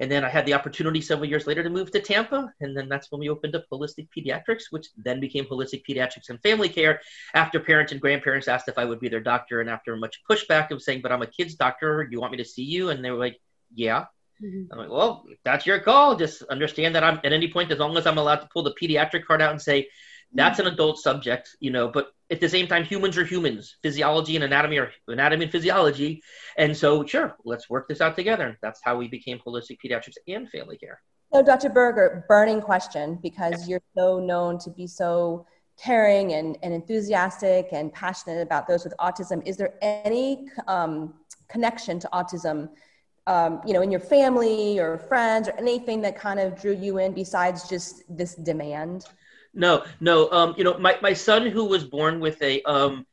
and 0.00 0.10
then 0.10 0.24
I 0.24 0.30
had 0.30 0.46
the 0.46 0.54
opportunity 0.54 1.02
several 1.02 1.28
years 1.28 1.46
later 1.46 1.62
to 1.62 1.68
move 1.68 1.90
to 1.92 2.00
Tampa. 2.00 2.50
And 2.60 2.74
then 2.74 2.88
that's 2.88 3.12
when 3.12 3.20
we 3.20 3.28
opened 3.28 3.54
up 3.54 3.66
Holistic 3.70 4.08
Pediatrics, 4.16 4.64
which 4.70 4.88
then 4.96 5.20
became 5.20 5.44
Holistic 5.44 5.82
Pediatrics 5.86 6.30
and 6.30 6.40
Family 6.42 6.70
Care 6.70 7.02
after 7.34 7.60
parents 7.60 7.92
and 7.92 8.00
grandparents 8.00 8.48
asked 8.48 8.68
if 8.68 8.78
I 8.78 8.86
would 8.86 8.98
be 8.98 9.10
their 9.10 9.20
doctor. 9.20 9.60
And 9.60 9.68
after 9.68 9.94
much 9.96 10.22
pushback 10.28 10.70
of 10.70 10.82
saying, 10.82 11.02
but 11.02 11.12
I'm 11.12 11.20
a 11.20 11.26
kid's 11.26 11.54
doctor, 11.54 12.02
do 12.04 12.10
you 12.12 12.20
want 12.20 12.32
me 12.32 12.38
to 12.38 12.46
see 12.46 12.62
you? 12.62 12.88
And 12.88 13.04
they 13.04 13.10
were 13.10 13.18
like, 13.18 13.38
yeah. 13.74 14.06
Mm-hmm. 14.42 14.72
I'm 14.72 14.78
like, 14.78 14.90
well, 14.90 15.26
that's 15.44 15.66
your 15.66 15.80
call. 15.80 16.16
Just 16.16 16.44
understand 16.44 16.94
that 16.94 17.04
I'm 17.04 17.20
at 17.22 17.34
any 17.34 17.52
point, 17.52 17.70
as 17.70 17.78
long 17.78 17.94
as 17.98 18.06
I'm 18.06 18.16
allowed 18.16 18.36
to 18.36 18.48
pull 18.50 18.62
the 18.62 18.74
pediatric 18.80 19.26
card 19.26 19.42
out 19.42 19.50
and 19.50 19.60
say, 19.60 19.88
that's 20.32 20.58
an 20.58 20.66
adult 20.66 20.98
subject, 20.98 21.56
you 21.60 21.70
know, 21.70 21.88
but 21.88 22.12
at 22.30 22.40
the 22.40 22.48
same 22.48 22.68
time, 22.68 22.84
humans 22.84 23.18
are 23.18 23.24
humans. 23.24 23.76
Physiology 23.82 24.36
and 24.36 24.44
anatomy 24.44 24.78
are 24.78 24.92
anatomy 25.08 25.44
and 25.44 25.52
physiology. 25.52 26.22
And 26.56 26.76
so, 26.76 27.04
sure, 27.04 27.36
let's 27.44 27.68
work 27.68 27.88
this 27.88 28.00
out 28.00 28.14
together. 28.14 28.56
That's 28.62 28.80
how 28.84 28.96
we 28.96 29.08
became 29.08 29.40
holistic 29.44 29.78
pediatrics 29.84 30.14
and 30.28 30.48
family 30.48 30.78
care. 30.78 31.00
So, 31.32 31.42
Dr. 31.42 31.70
Berger, 31.70 32.24
burning 32.28 32.60
question 32.60 33.18
because 33.22 33.68
you're 33.68 33.82
so 33.96 34.20
known 34.20 34.58
to 34.60 34.70
be 34.70 34.86
so 34.86 35.46
caring 35.76 36.34
and, 36.34 36.58
and 36.62 36.74
enthusiastic 36.74 37.68
and 37.72 37.92
passionate 37.92 38.42
about 38.42 38.68
those 38.68 38.84
with 38.84 38.94
autism. 39.00 39.44
Is 39.46 39.56
there 39.56 39.74
any 39.80 40.48
um, 40.68 41.14
connection 41.48 41.98
to 42.00 42.08
autism, 42.12 42.68
um, 43.26 43.60
you 43.66 43.72
know, 43.72 43.80
in 43.80 43.90
your 43.90 44.00
family 44.00 44.78
or 44.78 44.98
friends 44.98 45.48
or 45.48 45.52
anything 45.52 46.00
that 46.02 46.16
kind 46.16 46.38
of 46.38 46.60
drew 46.60 46.74
you 46.74 46.98
in 46.98 47.12
besides 47.12 47.68
just 47.68 48.02
this 48.08 48.34
demand? 48.34 49.06
No, 49.52 49.84
no. 50.00 50.30
Um, 50.30 50.54
you 50.56 50.64
know, 50.64 50.78
my, 50.78 50.96
my 51.02 51.12
son 51.12 51.46
who 51.46 51.64
was 51.64 51.84
born 51.84 52.20
with 52.20 52.40
a 52.42 52.62
um, 52.62 53.06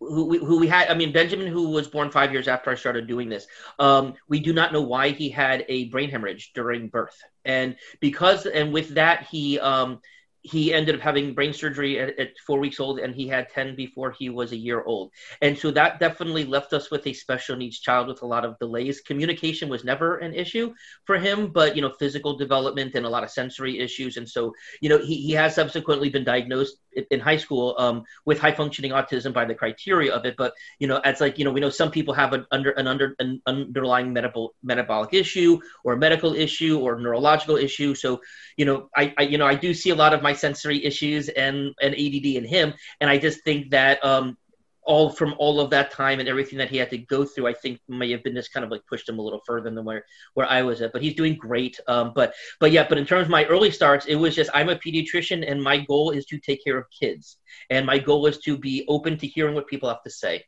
who 0.00 0.26
we, 0.26 0.38
who 0.38 0.58
we 0.58 0.66
had, 0.66 0.88
I 0.88 0.94
mean, 0.94 1.12
Benjamin, 1.12 1.46
who 1.46 1.70
was 1.70 1.88
born 1.88 2.10
five 2.10 2.32
years 2.32 2.48
after 2.48 2.70
I 2.70 2.74
started 2.74 3.06
doing 3.06 3.28
this. 3.28 3.46
Um, 3.78 4.14
we 4.28 4.40
do 4.40 4.52
not 4.52 4.72
know 4.72 4.82
why 4.82 5.10
he 5.10 5.28
had 5.30 5.64
a 5.68 5.88
brain 5.88 6.10
hemorrhage 6.10 6.52
during 6.54 6.88
birth, 6.88 7.16
and 7.44 7.76
because 8.00 8.46
and 8.46 8.72
with 8.72 8.94
that 8.94 9.26
he 9.30 9.58
um, 9.60 10.00
he 10.44 10.74
ended 10.74 10.94
up 10.94 11.00
having 11.00 11.32
brain 11.32 11.54
surgery 11.54 11.98
at, 11.98 12.18
at, 12.18 12.28
four 12.46 12.58
weeks 12.58 12.78
old 12.78 12.98
and 12.98 13.14
he 13.14 13.26
had 13.26 13.48
10 13.48 13.74
before 13.74 14.10
he 14.10 14.28
was 14.28 14.52
a 14.52 14.56
year 14.56 14.82
old. 14.84 15.10
And 15.40 15.56
so 15.58 15.70
that 15.70 15.98
definitely 15.98 16.44
left 16.44 16.74
us 16.74 16.90
with 16.90 17.06
a 17.06 17.14
special 17.14 17.56
needs 17.56 17.80
child 17.80 18.08
with 18.08 18.20
a 18.20 18.26
lot 18.26 18.44
of 18.44 18.58
delays. 18.58 19.00
Communication 19.00 19.70
was 19.70 19.84
never 19.84 20.18
an 20.18 20.34
issue 20.34 20.74
for 21.06 21.16
him 21.18 21.48
but 21.48 21.74
you 21.74 21.80
know 21.80 21.92
physical 21.98 22.36
development 22.36 22.94
and 22.94 23.06
a 23.06 23.08
lot 23.08 23.24
of 23.24 23.30
sensory 23.30 23.80
issues. 23.80 24.18
And 24.18 24.28
so 24.28 24.52
you 24.82 24.90
know 24.90 24.98
he, 24.98 25.16
he 25.22 25.32
has 25.32 25.54
subsequently 25.54 26.10
been 26.10 26.24
diagnosed 26.24 26.76
in 27.10 27.20
high 27.20 27.38
school 27.38 27.74
um, 27.78 28.04
with 28.26 28.38
high 28.38 28.52
functioning 28.52 28.92
autism 28.92 29.32
by 29.32 29.46
the 29.46 29.54
criteria 29.54 30.12
of 30.12 30.26
it. 30.26 30.34
But 30.36 30.52
you 30.78 30.86
know 30.86 31.00
it's 31.06 31.22
like 31.22 31.38
you 31.38 31.46
know 31.46 31.52
we 31.52 31.60
know 31.60 31.70
some 31.70 31.90
people 31.90 32.12
have 32.12 32.34
an 32.34 32.44
under 32.50 32.70
an 32.72 32.86
under 32.86 33.16
an 33.18 33.40
underlying 33.46 34.12
medical 34.12 34.54
metabolic 34.62 35.14
issue 35.14 35.58
or 35.84 35.96
medical 35.96 36.34
issue 36.34 36.80
or 36.80 37.00
neurological 37.00 37.56
issue. 37.56 37.94
So 37.94 38.20
you 38.58 38.66
know 38.66 38.90
I, 38.94 39.14
I 39.16 39.22
you 39.22 39.38
know 39.38 39.46
i 39.46 39.54
do 39.54 39.74
see 39.74 39.90
a 39.90 39.94
lot 39.94 40.14
of 40.14 40.22
my 40.22 40.33
sensory 40.34 40.84
issues 40.84 41.28
and 41.28 41.74
and 41.80 41.94
ADD 41.94 42.26
in 42.26 42.44
him, 42.44 42.74
and 43.00 43.10
I 43.10 43.18
just 43.18 43.42
think 43.44 43.70
that 43.70 44.04
um, 44.04 44.36
all 44.84 45.10
from 45.10 45.34
all 45.38 45.60
of 45.60 45.70
that 45.70 45.90
time 45.90 46.20
and 46.20 46.28
everything 46.28 46.58
that 46.58 46.68
he 46.68 46.76
had 46.76 46.90
to 46.90 46.98
go 46.98 47.24
through, 47.24 47.46
I 47.46 47.54
think 47.54 47.80
may 47.88 48.10
have 48.10 48.22
been 48.22 48.34
just 48.34 48.52
kind 48.52 48.64
of 48.64 48.70
like 48.70 48.82
pushed 48.86 49.08
him 49.08 49.18
a 49.18 49.22
little 49.22 49.40
further 49.46 49.70
than 49.70 49.84
where 49.84 50.04
where 50.34 50.46
I 50.46 50.62
was 50.62 50.82
at. 50.82 50.92
But 50.92 51.02
he's 51.02 51.14
doing 51.14 51.36
great. 51.36 51.80
Um, 51.88 52.12
but 52.14 52.34
but 52.60 52.72
yeah, 52.72 52.86
but 52.88 52.98
in 52.98 53.06
terms 53.06 53.24
of 53.24 53.30
my 53.30 53.44
early 53.46 53.70
starts, 53.70 54.06
it 54.06 54.16
was 54.16 54.34
just 54.34 54.50
I'm 54.54 54.68
a 54.68 54.76
pediatrician 54.76 55.50
and 55.50 55.62
my 55.62 55.78
goal 55.78 56.10
is 56.10 56.26
to 56.26 56.38
take 56.38 56.62
care 56.62 56.78
of 56.78 56.86
kids, 56.98 57.38
and 57.70 57.86
my 57.86 57.98
goal 57.98 58.26
is 58.26 58.38
to 58.38 58.58
be 58.58 58.84
open 58.88 59.18
to 59.18 59.26
hearing 59.26 59.54
what 59.54 59.66
people 59.66 59.88
have 59.88 60.02
to 60.02 60.10
say, 60.10 60.44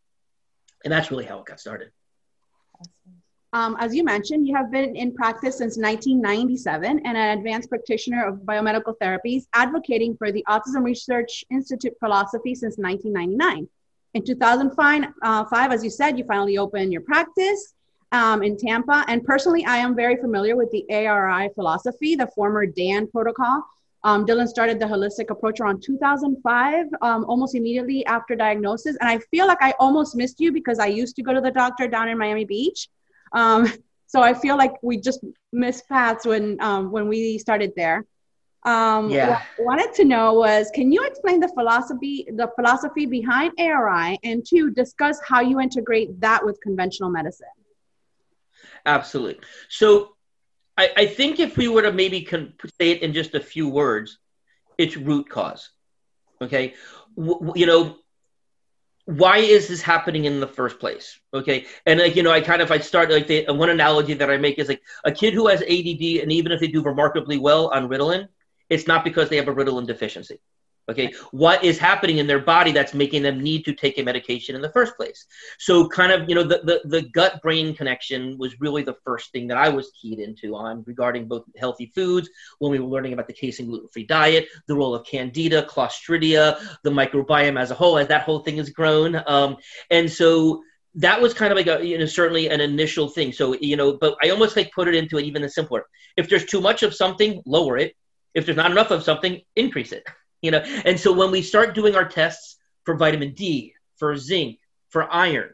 and 0.84 0.92
that's 0.92 1.10
really 1.10 1.24
how 1.24 1.38
it 1.40 1.46
got 1.46 1.60
started. 1.60 1.90
Awesome. 2.78 3.22
Um, 3.56 3.74
as 3.80 3.94
you 3.94 4.04
mentioned, 4.04 4.46
you 4.46 4.54
have 4.54 4.70
been 4.70 4.94
in 4.94 5.14
practice 5.14 5.56
since 5.56 5.78
1997 5.78 7.00
and 7.06 7.16
an 7.16 7.38
advanced 7.38 7.70
practitioner 7.70 8.26
of 8.26 8.40
biomedical 8.40 8.92
therapies, 9.00 9.44
advocating 9.54 10.14
for 10.14 10.30
the 10.30 10.44
Autism 10.46 10.84
Research 10.84 11.42
Institute 11.50 11.94
philosophy 11.98 12.54
since 12.54 12.76
1999. 12.76 13.66
In 14.12 14.24
2005, 14.26 15.04
uh, 15.22 15.44
as 15.72 15.82
you 15.82 15.88
said, 15.88 16.18
you 16.18 16.24
finally 16.26 16.58
opened 16.58 16.92
your 16.92 17.00
practice 17.00 17.72
um, 18.12 18.42
in 18.42 18.58
Tampa. 18.58 19.06
And 19.08 19.24
personally, 19.24 19.64
I 19.64 19.78
am 19.78 19.96
very 19.96 20.16
familiar 20.16 20.54
with 20.54 20.70
the 20.70 20.84
ARI 20.90 21.48
philosophy, 21.54 22.14
the 22.14 22.26
former 22.26 22.66
DAN 22.66 23.06
protocol. 23.06 23.62
Um, 24.04 24.26
Dylan 24.26 24.48
started 24.48 24.78
the 24.78 24.84
holistic 24.84 25.30
approach 25.30 25.60
around 25.60 25.82
2005, 25.82 26.88
um, 27.00 27.24
almost 27.24 27.54
immediately 27.54 28.04
after 28.04 28.36
diagnosis. 28.36 28.98
And 29.00 29.08
I 29.08 29.18
feel 29.30 29.46
like 29.46 29.62
I 29.62 29.72
almost 29.78 30.14
missed 30.14 30.40
you 30.40 30.52
because 30.52 30.78
I 30.78 30.88
used 30.88 31.16
to 31.16 31.22
go 31.22 31.32
to 31.32 31.40
the 31.40 31.50
doctor 31.50 31.88
down 31.88 32.10
in 32.10 32.18
Miami 32.18 32.44
Beach. 32.44 32.90
Um, 33.32 33.72
so 34.06 34.22
I 34.22 34.34
feel 34.34 34.56
like 34.56 34.74
we 34.82 34.98
just 34.98 35.24
missed 35.52 35.88
paths 35.88 36.24
when 36.26 36.60
um, 36.60 36.90
when 36.90 37.08
we 37.08 37.38
started 37.38 37.72
there. 37.76 38.04
Um, 38.64 39.10
yeah. 39.10 39.28
What 39.28 39.38
I 39.38 39.62
wanted 39.62 39.94
to 39.94 40.04
know 40.04 40.34
was, 40.34 40.70
can 40.74 40.90
you 40.90 41.04
explain 41.04 41.38
the 41.40 41.48
philosophy 41.48 42.26
the 42.28 42.50
philosophy 42.56 43.06
behind 43.06 43.52
ARI, 43.58 44.18
and 44.24 44.44
to 44.46 44.70
discuss 44.70 45.20
how 45.26 45.40
you 45.40 45.60
integrate 45.60 46.20
that 46.20 46.44
with 46.44 46.60
conventional 46.60 47.10
medicine? 47.10 47.46
Absolutely. 48.84 49.40
So, 49.68 50.16
I, 50.76 50.90
I 50.96 51.06
think 51.06 51.38
if 51.40 51.56
we 51.56 51.68
were 51.68 51.82
to 51.82 51.92
maybe 51.92 52.22
con- 52.22 52.54
say 52.80 52.90
it 52.90 53.02
in 53.02 53.12
just 53.12 53.34
a 53.34 53.40
few 53.40 53.68
words, 53.68 54.18
it's 54.78 54.96
root 54.96 55.28
cause. 55.28 55.70
Okay, 56.42 56.74
w- 57.16 57.52
you 57.54 57.66
know, 57.66 57.96
why 59.06 59.38
is 59.38 59.68
this 59.68 59.80
happening 59.80 60.24
in 60.24 60.40
the 60.40 60.48
first 60.48 60.80
place? 60.80 61.18
Okay. 61.32 61.66
And 61.86 62.00
like 62.00 62.16
you 62.16 62.22
know 62.22 62.32
i 62.32 62.40
kind 62.40 62.60
of 62.60 62.70
i 62.70 62.78
start 62.78 63.10
like 63.10 63.26
the 63.28 63.46
one 63.48 63.70
analogy 63.70 64.14
that 64.14 64.30
i 64.30 64.36
make 64.36 64.58
is 64.58 64.68
like 64.68 64.82
a 65.04 65.12
kid 65.12 65.32
who 65.32 65.46
has 65.46 65.62
add 65.62 65.68
and 66.22 66.32
even 66.32 66.52
if 66.52 66.60
they 66.60 66.66
do 66.66 66.82
remarkably 66.82 67.38
well 67.38 67.68
on 67.68 67.88
ritalin 67.88 68.28
it's 68.68 68.86
not 68.86 69.04
because 69.04 69.28
they 69.28 69.36
have 69.36 69.48
a 69.48 69.54
ritalin 69.54 69.86
deficiency 69.86 70.40
Okay, 70.88 71.12
what 71.32 71.64
is 71.64 71.78
happening 71.78 72.18
in 72.18 72.28
their 72.28 72.38
body 72.38 72.70
that's 72.70 72.94
making 72.94 73.22
them 73.22 73.40
need 73.40 73.64
to 73.64 73.72
take 73.72 73.98
a 73.98 74.04
medication 74.04 74.54
in 74.54 74.62
the 74.62 74.70
first 74.70 74.96
place? 74.96 75.26
So, 75.58 75.88
kind 75.88 76.12
of, 76.12 76.28
you 76.28 76.36
know, 76.36 76.44
the, 76.44 76.60
the, 76.62 76.88
the 76.88 77.02
gut 77.08 77.42
brain 77.42 77.74
connection 77.74 78.38
was 78.38 78.60
really 78.60 78.84
the 78.84 78.96
first 79.04 79.32
thing 79.32 79.48
that 79.48 79.56
I 79.56 79.68
was 79.68 79.90
keyed 80.00 80.20
into 80.20 80.54
on 80.54 80.84
regarding 80.86 81.26
both 81.26 81.42
healthy 81.56 81.90
foods 81.92 82.30
when 82.60 82.70
we 82.70 82.78
were 82.78 82.86
learning 82.86 83.14
about 83.14 83.26
the 83.26 83.32
casein 83.32 83.66
gluten 83.66 83.88
free 83.88 84.06
diet, 84.06 84.46
the 84.68 84.76
role 84.76 84.94
of 84.94 85.04
candida, 85.04 85.64
clostridia, 85.64 86.56
the 86.84 86.90
microbiome 86.90 87.58
as 87.60 87.72
a 87.72 87.74
whole, 87.74 87.98
as 87.98 88.06
that 88.06 88.22
whole 88.22 88.38
thing 88.40 88.58
has 88.58 88.70
grown. 88.70 89.20
Um, 89.26 89.56
and 89.90 90.10
so, 90.10 90.62
that 90.98 91.20
was 91.20 91.34
kind 91.34 91.52
of 91.52 91.58
like 91.58 91.66
a 91.66 91.86
you 91.86 91.98
know 91.98 92.06
certainly 92.06 92.48
an 92.48 92.62
initial 92.62 93.08
thing. 93.10 93.30
So 93.30 93.54
you 93.60 93.76
know 93.76 93.98
but 93.98 94.16
i 94.22 94.30
almost 94.30 94.56
like 94.56 94.72
put 94.72 94.88
it 94.88 94.94
into 94.94 95.18
it 95.18 95.24
even 95.24 95.46
simpler. 95.50 95.84
If 96.16 96.30
there's 96.30 96.46
too 96.46 96.62
much 96.62 96.82
of 96.82 96.94
something 96.94 97.42
lower 97.44 97.76
it. 97.76 97.94
If 98.34 98.46
there's 98.46 98.56
not 98.56 98.70
enough 98.70 98.90
of 98.90 99.02
something 99.02 99.42
increase 99.56 99.92
it 99.92 100.04
you 100.42 100.50
know? 100.50 100.60
And 100.84 100.98
so 100.98 101.12
when 101.12 101.30
we 101.30 101.42
start 101.42 101.74
doing 101.74 101.96
our 101.96 102.08
tests 102.08 102.56
for 102.84 102.96
vitamin 102.96 103.34
d 103.34 103.74
for 103.96 104.16
zinc 104.16 104.58
for 104.88 105.12
iron 105.12 105.52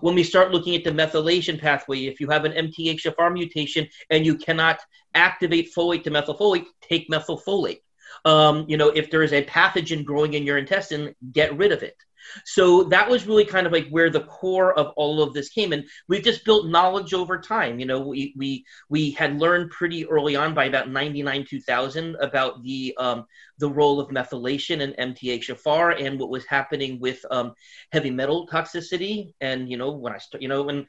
when 0.00 0.14
we 0.14 0.22
start 0.22 0.52
looking 0.52 0.74
at 0.74 0.84
the 0.84 0.90
methylation 0.90 1.60
pathway 1.60 2.04
if 2.04 2.20
you 2.20 2.28
have 2.28 2.44
an 2.44 2.52
mthfr 2.52 3.32
mutation 3.32 3.88
and 4.10 4.24
you 4.24 4.36
cannot 4.36 4.78
activate 5.14 5.74
folate 5.74 6.04
to 6.04 6.10
methylfolate 6.10 6.66
take 6.80 7.08
methylfolate. 7.10 7.80
Um, 8.24 8.66
you 8.68 8.76
know 8.76 8.88
if 8.88 9.10
there 9.10 9.22
is 9.22 9.32
a 9.32 9.44
pathogen 9.44 10.04
growing 10.04 10.34
in 10.34 10.44
your 10.44 10.58
intestine 10.58 11.14
get 11.32 11.56
rid 11.56 11.72
of 11.72 11.82
it 11.82 11.96
so 12.44 12.84
that 12.84 13.08
was 13.08 13.26
really 13.26 13.44
kind 13.44 13.66
of 13.66 13.72
like 13.72 13.88
where 13.88 14.10
the 14.10 14.24
core 14.24 14.72
of 14.78 14.92
all 14.96 15.22
of 15.22 15.32
this 15.32 15.48
came. 15.48 15.72
And 15.72 15.84
we've 16.08 16.22
just 16.22 16.44
built 16.44 16.68
knowledge 16.68 17.14
over 17.14 17.38
time. 17.38 17.78
You 17.78 17.86
know, 17.86 18.00
we 18.00 18.34
we 18.36 18.64
we 18.88 19.10
had 19.12 19.38
learned 19.38 19.70
pretty 19.70 20.06
early 20.06 20.36
on 20.36 20.54
by 20.54 20.64
about 20.66 20.90
99 20.90 21.46
2000 21.48 22.16
about 22.16 22.62
the 22.62 22.94
um, 22.98 23.26
the 23.58 23.70
role 23.70 24.00
of 24.00 24.10
methylation 24.10 24.82
and 24.82 25.14
MTHFR 25.14 26.04
and 26.04 26.18
what 26.18 26.30
was 26.30 26.46
happening 26.46 27.00
with 27.00 27.24
um, 27.30 27.54
heavy 27.92 28.10
metal 28.10 28.46
toxicity. 28.46 29.32
And 29.40 29.70
you 29.70 29.76
know, 29.76 29.92
when 29.92 30.12
I 30.12 30.18
start, 30.18 30.42
you 30.42 30.48
know, 30.48 30.62
when 30.62 30.86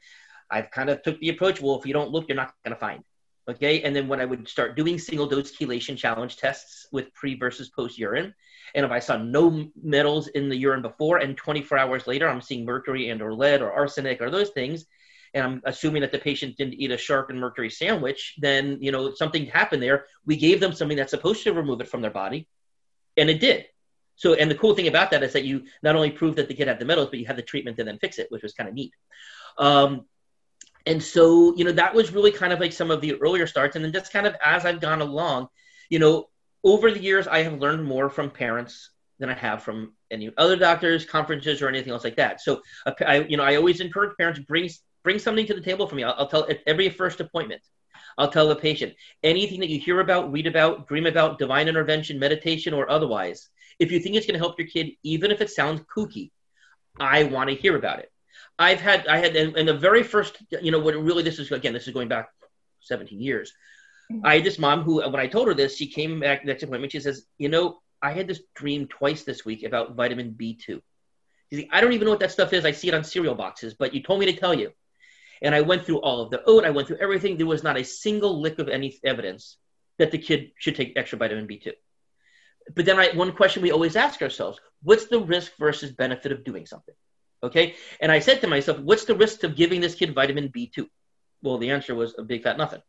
I've 0.50 0.70
kind 0.70 0.90
of 0.90 1.02
took 1.02 1.18
the 1.20 1.30
approach, 1.30 1.60
well, 1.60 1.78
if 1.78 1.86
you 1.86 1.92
don't 1.92 2.10
look, 2.10 2.26
you're 2.28 2.36
not 2.36 2.54
going 2.64 2.74
to 2.74 2.80
find. 2.80 3.02
Okay, 3.48 3.82
and 3.82 3.94
then 3.94 4.08
when 4.08 4.20
I 4.20 4.24
would 4.24 4.48
start 4.48 4.76
doing 4.76 4.98
single 4.98 5.26
dose 5.26 5.52
chelation 5.52 5.96
challenge 5.96 6.36
tests 6.36 6.86
with 6.90 7.14
pre 7.14 7.36
versus 7.36 7.68
post 7.68 7.96
urine, 7.96 8.34
and 8.74 8.84
if 8.84 8.90
I 8.90 8.98
saw 8.98 9.16
no 9.16 9.68
metals 9.80 10.26
in 10.28 10.48
the 10.48 10.56
urine 10.56 10.82
before, 10.82 11.18
and 11.18 11.36
24 11.36 11.78
hours 11.78 12.06
later 12.08 12.28
I'm 12.28 12.40
seeing 12.40 12.64
mercury 12.64 13.10
and 13.10 13.22
or 13.22 13.32
lead 13.32 13.62
or 13.62 13.72
arsenic 13.72 14.20
or 14.20 14.30
those 14.30 14.50
things, 14.50 14.86
and 15.32 15.44
I'm 15.44 15.62
assuming 15.64 16.02
that 16.02 16.10
the 16.10 16.18
patient 16.18 16.56
didn't 16.56 16.74
eat 16.74 16.90
a 16.90 16.96
shark 16.96 17.30
and 17.30 17.38
mercury 17.38 17.70
sandwich, 17.70 18.34
then 18.38 18.78
you 18.80 18.90
know 18.90 19.14
something 19.14 19.46
happened 19.46 19.82
there. 19.82 20.06
We 20.24 20.36
gave 20.36 20.58
them 20.58 20.72
something 20.72 20.96
that's 20.96 21.12
supposed 21.12 21.44
to 21.44 21.52
remove 21.52 21.80
it 21.80 21.88
from 21.88 22.02
their 22.02 22.10
body, 22.10 22.48
and 23.16 23.30
it 23.30 23.38
did. 23.38 23.66
So, 24.16 24.34
and 24.34 24.50
the 24.50 24.54
cool 24.56 24.74
thing 24.74 24.88
about 24.88 25.10
that 25.12 25.22
is 25.22 25.34
that 25.34 25.44
you 25.44 25.64
not 25.82 25.94
only 25.94 26.10
prove 26.10 26.36
that 26.36 26.48
the 26.48 26.54
kid 26.54 26.68
had 26.68 26.80
the 26.80 26.84
metals, 26.84 27.10
but 27.10 27.20
you 27.20 27.26
had 27.26 27.36
the 27.36 27.42
treatment 27.42 27.76
to 27.76 27.84
then 27.84 27.98
fix 27.98 28.18
it, 28.18 28.26
which 28.30 28.42
was 28.42 28.54
kind 28.54 28.68
of 28.68 28.74
neat. 28.74 28.92
Um, 29.58 30.06
and 30.86 31.02
so, 31.02 31.54
you 31.56 31.64
know, 31.64 31.72
that 31.72 31.94
was 31.94 32.12
really 32.12 32.30
kind 32.30 32.52
of 32.52 32.60
like 32.60 32.72
some 32.72 32.90
of 32.90 33.00
the 33.00 33.14
earlier 33.20 33.46
starts. 33.46 33.76
And 33.76 33.84
then 33.84 33.92
just 33.92 34.12
kind 34.12 34.26
of 34.26 34.36
as 34.42 34.64
I've 34.64 34.80
gone 34.80 35.00
along, 35.00 35.48
you 35.90 35.98
know, 35.98 36.28
over 36.62 36.90
the 36.90 37.00
years, 37.00 37.26
I 37.26 37.42
have 37.42 37.60
learned 37.60 37.84
more 37.84 38.08
from 38.08 38.30
parents 38.30 38.90
than 39.18 39.28
I 39.28 39.34
have 39.34 39.62
from 39.62 39.94
any 40.10 40.30
other 40.36 40.56
doctors, 40.56 41.04
conferences, 41.04 41.60
or 41.62 41.68
anything 41.68 41.92
else 41.92 42.04
like 42.04 42.16
that. 42.16 42.40
So, 42.40 42.62
I, 43.04 43.20
you 43.28 43.36
know, 43.36 43.42
I 43.42 43.56
always 43.56 43.80
encourage 43.80 44.16
parents 44.16 44.40
bring 44.40 44.70
bring 45.02 45.18
something 45.18 45.46
to 45.46 45.54
the 45.54 45.60
table 45.60 45.86
for 45.86 45.94
me. 45.94 46.04
I'll, 46.04 46.14
I'll 46.18 46.28
tell 46.28 46.48
at 46.48 46.60
every 46.66 46.88
first 46.88 47.20
appointment. 47.20 47.62
I'll 48.18 48.30
tell 48.30 48.48
the 48.48 48.56
patient 48.56 48.94
anything 49.22 49.60
that 49.60 49.68
you 49.68 49.78
hear 49.78 50.00
about, 50.00 50.32
read 50.32 50.46
about, 50.46 50.88
dream 50.88 51.06
about, 51.06 51.38
divine 51.38 51.68
intervention, 51.68 52.18
meditation, 52.18 52.74
or 52.74 52.90
otherwise. 52.90 53.48
If 53.78 53.92
you 53.92 54.00
think 54.00 54.16
it's 54.16 54.26
going 54.26 54.34
to 54.34 54.44
help 54.44 54.58
your 54.58 54.68
kid, 54.68 54.92
even 55.02 55.30
if 55.30 55.40
it 55.40 55.50
sounds 55.50 55.82
kooky, 55.94 56.30
I 56.98 57.24
want 57.24 57.50
to 57.50 57.56
hear 57.56 57.76
about 57.76 57.98
it. 57.98 58.10
I've 58.58 58.80
had, 58.80 59.06
I 59.06 59.18
had, 59.18 59.36
in, 59.36 59.56
in 59.56 59.66
the 59.66 59.74
very 59.74 60.02
first, 60.02 60.38
you 60.62 60.70
know, 60.70 60.78
what 60.78 60.94
really 60.94 61.22
this 61.22 61.38
is 61.38 61.52
again, 61.52 61.72
this 61.72 61.86
is 61.86 61.94
going 61.94 62.08
back 62.08 62.30
17 62.80 63.20
years. 63.20 63.52
Mm-hmm. 64.10 64.24
I 64.24 64.36
had 64.36 64.44
this 64.44 64.58
mom 64.58 64.82
who, 64.82 65.02
when 65.02 65.20
I 65.20 65.26
told 65.26 65.48
her 65.48 65.54
this, 65.54 65.76
she 65.76 65.86
came 65.86 66.20
back 66.20 66.44
next 66.44 66.62
appointment. 66.62 66.92
She 66.92 67.00
says, 67.00 67.26
"You 67.38 67.48
know, 67.48 67.80
I 68.02 68.12
had 68.12 68.28
this 68.28 68.42
dream 68.54 68.86
twice 68.86 69.24
this 69.24 69.44
week 69.44 69.64
about 69.64 69.94
vitamin 69.94 70.36
B2. 70.38 70.80
She's 71.50 71.60
like, 71.60 71.68
I 71.72 71.80
don't 71.80 71.92
even 71.92 72.06
know 72.06 72.12
what 72.12 72.20
that 72.20 72.32
stuff 72.32 72.52
is. 72.52 72.64
I 72.64 72.72
see 72.72 72.88
it 72.88 72.94
on 72.94 73.04
cereal 73.04 73.34
boxes, 73.34 73.74
but 73.74 73.94
you 73.94 74.02
told 74.02 74.20
me 74.20 74.26
to 74.26 74.38
tell 74.38 74.54
you. 74.54 74.72
And 75.42 75.54
I 75.54 75.60
went 75.60 75.84
through 75.84 76.00
all 76.00 76.20
of 76.20 76.30
the 76.30 76.42
oat. 76.44 76.64
I 76.64 76.70
went 76.70 76.88
through 76.88 76.98
everything. 76.98 77.36
There 77.36 77.46
was 77.46 77.62
not 77.62 77.76
a 77.76 77.84
single 77.84 78.40
lick 78.40 78.58
of 78.58 78.68
any 78.68 78.98
evidence 79.04 79.56
that 79.98 80.10
the 80.10 80.18
kid 80.18 80.52
should 80.58 80.76
take 80.76 80.96
extra 80.96 81.18
vitamin 81.18 81.46
B2. 81.46 81.72
But 82.74 82.84
then 82.84 82.98
I, 82.98 83.10
one 83.14 83.32
question 83.32 83.62
we 83.62 83.70
always 83.70 83.96
ask 83.96 84.22
ourselves, 84.22 84.58
what's 84.82 85.06
the 85.06 85.20
risk 85.20 85.52
versus 85.58 85.92
benefit 85.92 86.32
of 86.32 86.44
doing 86.44 86.66
something? 86.66 86.94
Okay. 87.42 87.76
And 88.00 88.10
I 88.10 88.18
said 88.18 88.40
to 88.40 88.46
myself, 88.46 88.78
what's 88.80 89.04
the 89.04 89.14
risk 89.14 89.44
of 89.44 89.56
giving 89.56 89.80
this 89.80 89.94
kid 89.94 90.14
vitamin 90.14 90.48
B2? 90.48 90.86
Well, 91.42 91.58
the 91.58 91.70
answer 91.70 91.94
was 91.94 92.14
a 92.18 92.22
big 92.22 92.42
fat 92.42 92.58
nothing 92.58 92.80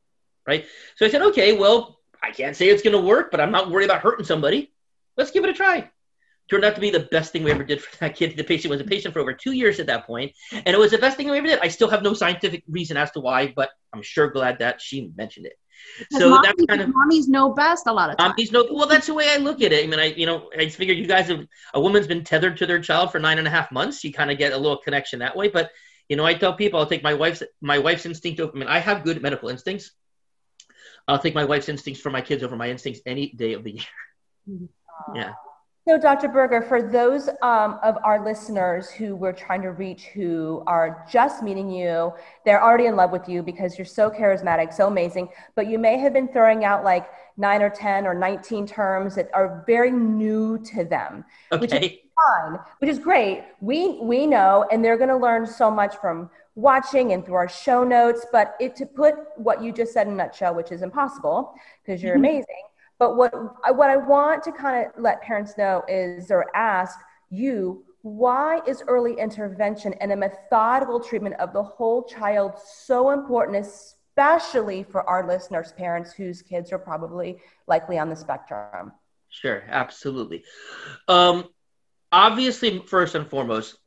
right? 0.48 0.66
So 0.96 1.06
I 1.06 1.10
said, 1.10 1.22
okay, 1.24 1.54
well, 1.54 2.00
I 2.24 2.32
can't 2.32 2.56
say 2.56 2.70
it's 2.70 2.82
going 2.82 2.96
to 2.96 3.02
work, 3.02 3.30
but 3.30 3.40
I'm 3.40 3.52
not 3.52 3.70
worried 3.70 3.86
about 3.86 4.02
hurting 4.02 4.26
somebody. 4.26 4.72
Let's 5.18 5.32
give 5.32 5.44
it 5.44 5.50
a 5.50 5.54
try. 5.54 5.92
Turned 6.50 6.64
out 6.64 6.76
to 6.76 6.82
be 6.82 6.90
the 6.90 7.02
best 7.02 7.34
thing 7.34 7.44
we 7.44 7.52
ever 7.52 7.66
did 7.66 7.82
for 7.82 7.96
that 7.98 8.16
kid. 8.16 8.38
The 8.38 8.44
patient 8.44 8.72
was 8.72 8.80
a 8.80 8.86
patient 8.86 9.14
for 9.14 9.20
over 9.20 9.34
two 9.34 9.52
years 9.52 9.82
at 9.82 9.88
that 9.88 10.08
point, 10.08 10.32
and 10.54 10.68
it 10.68 10.80
was 10.80 10.92
the 10.92 10.98
best 10.98 11.18
thing 11.18 11.30
we 11.30 11.38
ever 11.38 11.48
did. 11.48 11.60
I 11.60 11.68
still 11.68 11.90
have 11.90 12.02
no 12.02 12.14
scientific 12.14 12.64
reason 12.70 12.96
as 12.96 13.12
to 13.12 13.20
why, 13.20 13.54
but 13.54 13.70
I'm 13.94 14.02
sure 14.02 14.30
glad 14.30 14.60
that 14.60 14.82
she 14.82 15.12
mentioned 15.18 15.46
it. 15.46 15.60
So 16.12 16.32
mommies, 16.32 16.44
that's 16.44 16.66
kind 16.66 16.82
of 16.82 16.90
mommies 16.90 17.28
know 17.28 17.54
best 17.54 17.88
a 17.88 17.94
lot 17.94 18.10
of 18.10 18.18
times. 18.18 18.34
Mommies 18.34 18.52
know 18.52 18.68
well. 18.72 18.88
That's 18.88 19.08
the 19.08 19.14
way 19.14 19.30
I 19.30 19.38
look 19.38 19.62
at 19.62 19.72
it. 19.72 19.84
I 19.84 19.88
mean, 19.88 20.00
I 20.00 20.06
you 20.06 20.26
know 20.26 20.50
I 20.58 20.70
figure 20.70 20.94
you 20.94 21.08
guys 21.08 21.28
have 21.28 21.46
a 21.74 21.82
woman's 21.82 22.08
been 22.08 22.24
tethered 22.24 22.58
to 22.58 22.66
their 22.66 22.80
child 22.80 23.12
for 23.12 23.20
nine 23.20 23.38
and 23.40 23.48
a 23.48 23.52
half 23.52 23.72
months. 23.72 24.04
You 24.04 24.14
kind 24.14 24.32
of 24.32 24.38
get 24.38 24.54
a 24.54 24.58
little 24.58 24.78
connection 24.78 25.20
that 25.20 25.36
way. 25.36 25.48
But 25.50 25.72
you 26.10 26.16
know, 26.16 26.26
I 26.26 26.34
tell 26.34 26.54
people 26.54 26.80
I'll 26.80 26.86
take 26.86 27.04
my 27.04 27.14
wife's 27.14 27.44
my 27.62 27.80
wife's 27.80 28.06
instinct 28.06 28.40
over. 28.40 28.52
I 28.56 28.60
mean, 28.60 28.68
I 28.68 28.80
have 28.80 29.04
good 29.04 29.22
medical 29.22 29.50
instincts. 29.50 29.92
I'll 31.08 31.20
take 31.20 31.36
my 31.36 31.46
wife's 31.46 31.70
instincts 31.70 32.02
for 32.02 32.10
my 32.10 32.22
kids 32.22 32.44
over 32.44 32.56
my 32.56 32.70
instincts 32.70 33.02
any 33.06 33.32
day 33.32 33.54
of 33.54 33.64
the 33.64 33.72
year. 33.72 33.84
Mm-hmm. 34.50 35.16
Yeah. 35.16 35.34
So, 35.88 35.98
Dr. 35.98 36.28
Berger, 36.28 36.62
for 36.62 36.82
those 36.82 37.30
um, 37.42 37.80
of 37.82 37.98
our 38.04 38.22
listeners 38.22 38.90
who 38.90 39.16
we're 39.16 39.32
trying 39.32 39.62
to 39.62 39.72
reach 39.72 40.08
who 40.08 40.62
are 40.68 41.06
just 41.10 41.42
meeting 41.42 41.72
you, 41.72 42.12
they're 42.44 42.62
already 42.62 42.88
in 42.88 42.98
love 42.98 43.14
with 43.14 43.30
you 43.30 43.42
because 43.42 43.78
you're 43.78 43.86
so 43.86 44.10
charismatic, 44.10 44.74
so 44.74 44.88
amazing, 44.88 45.30
but 45.56 45.68
you 45.68 45.80
may 45.80 45.98
have 45.98 46.12
been 46.12 46.28
throwing 46.28 46.66
out 46.66 46.84
like 46.84 47.10
nine 47.38 47.62
or 47.62 47.70
10 47.70 48.06
or 48.06 48.14
19 48.14 48.68
terms 48.68 49.16
that 49.16 49.30
are 49.34 49.64
very 49.66 49.90
new 49.90 50.58
to 50.66 50.84
them, 50.84 51.24
okay. 51.54 51.62
which 51.62 51.72
is 51.72 51.92
fine, 52.18 52.60
which 52.80 52.90
is 52.90 53.00
great. 53.00 53.46
We, 53.62 53.98
we 54.02 54.28
know, 54.28 54.66
and 54.70 54.84
they're 54.84 54.98
going 54.98 55.08
to 55.08 55.16
learn 55.16 55.48
so 55.48 55.72
much 55.72 55.96
from 56.02 56.30
watching 56.56 57.14
and 57.14 57.26
through 57.26 57.36
our 57.36 57.48
show 57.48 57.86
notes, 57.86 58.26
but 58.34 58.58
it, 58.60 58.76
to 58.76 58.86
put 58.86 59.16
what 59.38 59.64
you 59.64 59.72
just 59.72 59.94
said 59.94 60.08
in 60.08 60.14
a 60.14 60.18
nutshell, 60.18 60.54
which 60.54 60.74
is 60.74 60.82
impossible 60.82 61.54
because 61.86 62.04
you're 62.04 62.16
mm-hmm. 62.16 62.26
amazing 62.26 62.67
but 63.00 63.16
what 63.16 63.34
what 63.76 63.90
I 63.90 63.98
want 63.98 64.44
to 64.44 64.52
kind 64.52 64.86
of 64.86 65.02
let 65.02 65.22
parents 65.22 65.58
know 65.58 65.84
is 65.88 66.32
or 66.32 66.46
ask 66.56 67.00
you 67.30 67.84
why 68.02 68.62
is 68.66 68.84
early 68.88 69.14
intervention 69.20 69.94
and 70.00 70.12
a 70.12 70.16
methodical 70.16 71.00
treatment 71.00 71.36
of 71.40 71.52
the 71.52 71.64
whole 71.64 72.04
child 72.04 72.54
so 72.58 73.12
important 73.12 73.58
especially 73.66 74.84
for 74.84 75.08
our 75.10 75.28
listeners 75.28 75.74
parents 75.74 76.14
whose 76.14 76.42
kids 76.42 76.72
are 76.72 76.80
probably 76.80 77.38
likely 77.68 77.98
on 77.98 78.10
the 78.10 78.16
spectrum? 78.16 78.92
Sure 79.30 79.64
absolutely. 79.68 80.44
Um, 81.08 81.50
obviously 82.12 82.80
first 82.88 83.16
and 83.16 83.28
foremost 83.28 83.78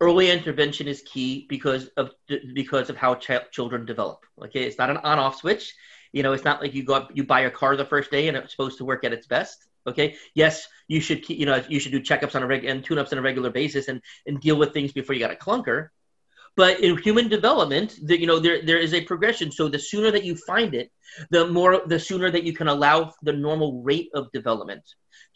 early 0.00 0.30
intervention 0.30 0.88
is 0.88 1.02
key 1.02 1.46
because 1.48 1.88
of 1.96 2.10
because 2.54 2.90
of 2.90 2.96
how 2.96 3.14
ch- 3.14 3.50
children 3.50 3.86
develop 3.86 4.24
okay? 4.44 4.64
It's 4.64 4.78
not 4.78 4.90
an 4.90 4.98
on-off 4.98 5.36
switch 5.36 5.74
you 6.12 6.22
know, 6.22 6.32
it's 6.32 6.44
not 6.44 6.60
like 6.60 6.74
you 6.74 6.84
go 6.84 6.94
up, 6.94 7.10
you 7.14 7.24
buy 7.24 7.40
a 7.40 7.50
car 7.50 7.76
the 7.76 7.84
first 7.84 8.10
day 8.10 8.28
and 8.28 8.36
it's 8.36 8.52
supposed 8.52 8.78
to 8.78 8.84
work 8.84 9.04
at 9.04 9.12
its 9.12 9.26
best. 9.26 9.66
Okay. 9.86 10.16
Yes, 10.34 10.68
you 10.88 11.00
should, 11.00 11.28
you 11.28 11.46
know, 11.46 11.62
you 11.68 11.80
should 11.80 11.92
do 11.92 12.00
checkups 12.00 12.34
on 12.34 12.42
a 12.42 12.46
regular 12.46 12.74
and 12.74 12.84
tune-ups 12.84 13.12
on 13.12 13.18
a 13.18 13.22
regular 13.22 13.50
basis 13.50 13.88
and, 13.88 14.02
and 14.26 14.40
deal 14.40 14.56
with 14.56 14.72
things 14.72 14.92
before 14.92 15.14
you 15.14 15.20
got 15.20 15.32
a 15.32 15.36
clunker. 15.36 15.88
But 16.56 16.80
in 16.80 16.98
human 16.98 17.28
development, 17.28 17.98
the, 18.02 18.20
you 18.20 18.26
know, 18.26 18.38
there, 18.38 18.60
there 18.62 18.78
is 18.78 18.92
a 18.92 19.00
progression. 19.02 19.52
So 19.52 19.68
the 19.68 19.78
sooner 19.78 20.10
that 20.10 20.24
you 20.24 20.36
find 20.36 20.74
it, 20.74 20.90
the 21.30 21.46
more, 21.46 21.82
the 21.86 21.98
sooner 21.98 22.30
that 22.30 22.42
you 22.42 22.52
can 22.52 22.68
allow 22.68 23.14
the 23.22 23.32
normal 23.32 23.82
rate 23.82 24.10
of 24.14 24.30
development 24.32 24.82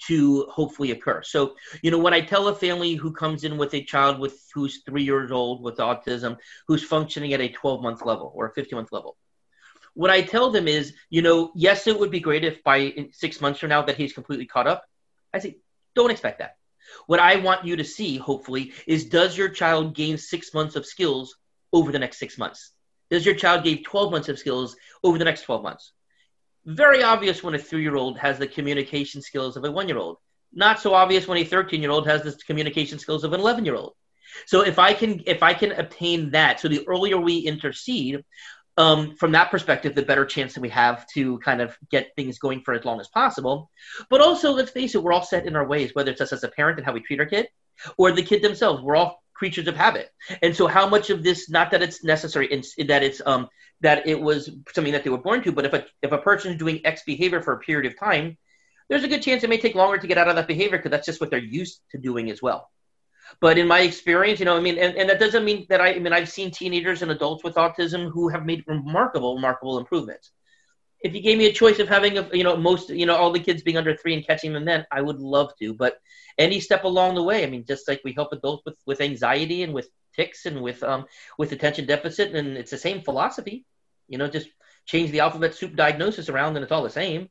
to 0.06 0.46
hopefully 0.50 0.90
occur. 0.90 1.22
So, 1.22 1.54
you 1.82 1.90
know, 1.90 1.98
when 1.98 2.12
I 2.12 2.20
tell 2.20 2.48
a 2.48 2.54
family 2.54 2.94
who 2.94 3.12
comes 3.12 3.44
in 3.44 3.56
with 3.56 3.72
a 3.74 3.84
child 3.84 4.18
with 4.18 4.44
who's 4.52 4.82
three 4.84 5.04
years 5.04 5.30
old 5.30 5.62
with 5.62 5.76
autism, 5.76 6.36
who's 6.66 6.84
functioning 6.84 7.32
at 7.32 7.40
a 7.40 7.48
12 7.48 7.82
month 7.82 8.04
level 8.04 8.32
or 8.34 8.46
a 8.48 8.52
50 8.52 8.74
month 8.74 8.92
level, 8.92 9.16
what 9.94 10.10
I 10.10 10.22
tell 10.22 10.50
them 10.50 10.68
is, 10.68 10.92
you 11.08 11.22
know, 11.22 11.52
yes, 11.54 11.86
it 11.86 11.98
would 11.98 12.10
be 12.10 12.20
great 12.20 12.44
if 12.44 12.62
by 12.62 13.08
six 13.12 13.40
months 13.40 13.60
from 13.60 13.70
now 13.70 13.82
that 13.82 13.96
he's 13.96 14.12
completely 14.12 14.46
caught 14.46 14.66
up. 14.66 14.84
I 15.32 15.38
say, 15.38 15.58
don't 15.94 16.10
expect 16.10 16.40
that. 16.40 16.56
What 17.06 17.20
I 17.20 17.36
want 17.36 17.64
you 17.64 17.76
to 17.76 17.84
see, 17.84 18.16
hopefully, 18.16 18.72
is 18.86 19.06
does 19.06 19.36
your 19.36 19.48
child 19.48 19.94
gain 19.94 20.18
six 20.18 20.52
months 20.52 20.76
of 20.76 20.84
skills 20.84 21.36
over 21.72 21.92
the 21.92 21.98
next 21.98 22.18
six 22.18 22.36
months? 22.36 22.72
Does 23.10 23.24
your 23.24 23.34
child 23.34 23.64
gain 23.64 23.82
12 23.82 24.10
months 24.10 24.28
of 24.28 24.38
skills 24.38 24.76
over 25.02 25.18
the 25.18 25.24
next 25.24 25.42
12 25.42 25.62
months? 25.62 25.92
Very 26.64 27.02
obvious 27.02 27.42
when 27.42 27.54
a 27.54 27.58
three 27.58 27.82
year 27.82 27.96
old 27.96 28.18
has 28.18 28.38
the 28.38 28.46
communication 28.46 29.22
skills 29.22 29.56
of 29.56 29.64
a 29.64 29.70
one 29.70 29.88
year 29.88 29.98
old. 29.98 30.18
Not 30.52 30.80
so 30.80 30.94
obvious 30.94 31.26
when 31.26 31.38
a 31.38 31.44
13 31.44 31.80
year 31.80 31.90
old 31.90 32.06
has 32.06 32.22
the 32.22 32.32
communication 32.32 32.98
skills 32.98 33.24
of 33.24 33.32
an 33.32 33.40
11 33.40 33.64
year 33.64 33.74
old. 33.74 33.94
So 34.46 34.62
if 34.62 34.78
I 34.78 34.94
can 34.94 35.22
if 35.26 35.42
I 35.42 35.54
can 35.54 35.72
obtain 35.72 36.30
that, 36.30 36.60
so 36.60 36.68
the 36.68 36.86
earlier 36.88 37.18
we 37.18 37.38
intercede, 37.38 38.24
um, 38.76 39.14
from 39.16 39.32
that 39.32 39.50
perspective, 39.50 39.94
the 39.94 40.02
better 40.02 40.24
chance 40.24 40.54
that 40.54 40.60
we 40.60 40.68
have 40.70 41.06
to 41.14 41.38
kind 41.38 41.60
of 41.60 41.76
get 41.90 42.14
things 42.16 42.38
going 42.38 42.60
for 42.62 42.74
as 42.74 42.84
long 42.84 43.00
as 43.00 43.08
possible. 43.08 43.70
But 44.10 44.20
also, 44.20 44.52
let's 44.52 44.70
face 44.70 44.94
it, 44.94 45.02
we're 45.02 45.12
all 45.12 45.22
set 45.22 45.46
in 45.46 45.56
our 45.56 45.66
ways, 45.66 45.94
whether 45.94 46.10
it's 46.10 46.20
us 46.20 46.32
as 46.32 46.44
a 46.44 46.48
parent 46.48 46.78
and 46.78 46.86
how 46.86 46.92
we 46.92 47.00
treat 47.00 47.20
our 47.20 47.26
kid, 47.26 47.48
or 47.96 48.10
the 48.10 48.22
kid 48.22 48.42
themselves. 48.42 48.82
We're 48.82 48.96
all 48.96 49.22
creatures 49.32 49.68
of 49.68 49.76
habit, 49.76 50.10
and 50.42 50.54
so 50.56 50.66
how 50.66 50.88
much 50.88 51.10
of 51.10 51.22
this? 51.22 51.48
Not 51.48 51.70
that 51.70 51.82
it's 51.82 52.02
necessary, 52.02 52.46
in, 52.46 52.62
that 52.86 53.02
it's 53.02 53.22
um, 53.24 53.48
that 53.80 54.06
it 54.06 54.20
was 54.20 54.50
something 54.74 54.92
that 54.92 55.04
they 55.04 55.10
were 55.10 55.18
born 55.18 55.42
to, 55.42 55.52
but 55.52 55.66
if 55.66 55.72
a 55.72 55.86
if 56.02 56.12
a 56.12 56.18
person 56.18 56.52
is 56.52 56.58
doing 56.58 56.80
X 56.84 57.02
behavior 57.04 57.42
for 57.42 57.54
a 57.54 57.60
period 57.60 57.90
of 57.92 57.98
time, 57.98 58.36
there's 58.88 59.04
a 59.04 59.08
good 59.08 59.22
chance 59.22 59.44
it 59.44 59.50
may 59.50 59.58
take 59.58 59.74
longer 59.74 59.98
to 59.98 60.06
get 60.06 60.18
out 60.18 60.28
of 60.28 60.36
that 60.36 60.48
behavior 60.48 60.78
because 60.78 60.90
that's 60.90 61.06
just 61.06 61.20
what 61.20 61.30
they're 61.30 61.38
used 61.38 61.80
to 61.92 61.98
doing 61.98 62.30
as 62.30 62.42
well. 62.42 62.70
But 63.40 63.58
in 63.58 63.66
my 63.66 63.80
experience, 63.80 64.38
you 64.38 64.46
know, 64.46 64.56
I 64.56 64.60
mean, 64.60 64.78
and, 64.78 64.96
and 64.96 65.08
that 65.08 65.20
doesn't 65.20 65.44
mean 65.44 65.66
that 65.68 65.80
I, 65.80 65.94
I 65.94 65.98
mean, 65.98 66.12
I've 66.12 66.28
seen 66.28 66.50
teenagers 66.50 67.02
and 67.02 67.10
adults 67.10 67.44
with 67.44 67.54
autism 67.54 68.10
who 68.10 68.28
have 68.28 68.46
made 68.46 68.64
remarkable, 68.66 69.34
remarkable 69.34 69.78
improvements. 69.78 70.30
If 71.02 71.14
you 71.14 71.20
gave 71.20 71.36
me 71.36 71.46
a 71.46 71.52
choice 71.52 71.78
of 71.78 71.88
having, 71.88 72.16
a, 72.16 72.28
you 72.32 72.44
know, 72.44 72.56
most, 72.56 72.88
you 72.88 73.04
know, 73.04 73.16
all 73.16 73.32
the 73.32 73.40
kids 73.40 73.62
being 73.62 73.76
under 73.76 73.94
three 73.94 74.14
and 74.14 74.26
catching 74.26 74.52
them 74.52 74.64
then, 74.64 74.86
I 74.90 75.02
would 75.02 75.20
love 75.20 75.52
to. 75.58 75.74
But 75.74 75.98
any 76.38 76.60
step 76.60 76.84
along 76.84 77.14
the 77.14 77.22
way, 77.22 77.44
I 77.44 77.46
mean, 77.46 77.64
just 77.66 77.86
like 77.88 78.00
we 78.04 78.12
help 78.12 78.32
adults 78.32 78.64
with, 78.64 78.76
with 78.86 79.00
anxiety 79.00 79.62
and 79.62 79.74
with 79.74 79.88
tics 80.16 80.46
and 80.46 80.62
with, 80.62 80.82
um, 80.82 81.04
with 81.38 81.52
attention 81.52 81.86
deficit, 81.86 82.34
and 82.34 82.56
it's 82.56 82.70
the 82.70 82.78
same 82.78 83.02
philosophy, 83.02 83.66
you 84.08 84.16
know, 84.16 84.28
just 84.28 84.48
change 84.86 85.10
the 85.10 85.20
alphabet 85.20 85.54
soup 85.54 85.76
diagnosis 85.76 86.28
around 86.28 86.56
and 86.56 86.62
it's 86.62 86.72
all 86.72 86.82
the 86.82 86.90
same 86.90 87.28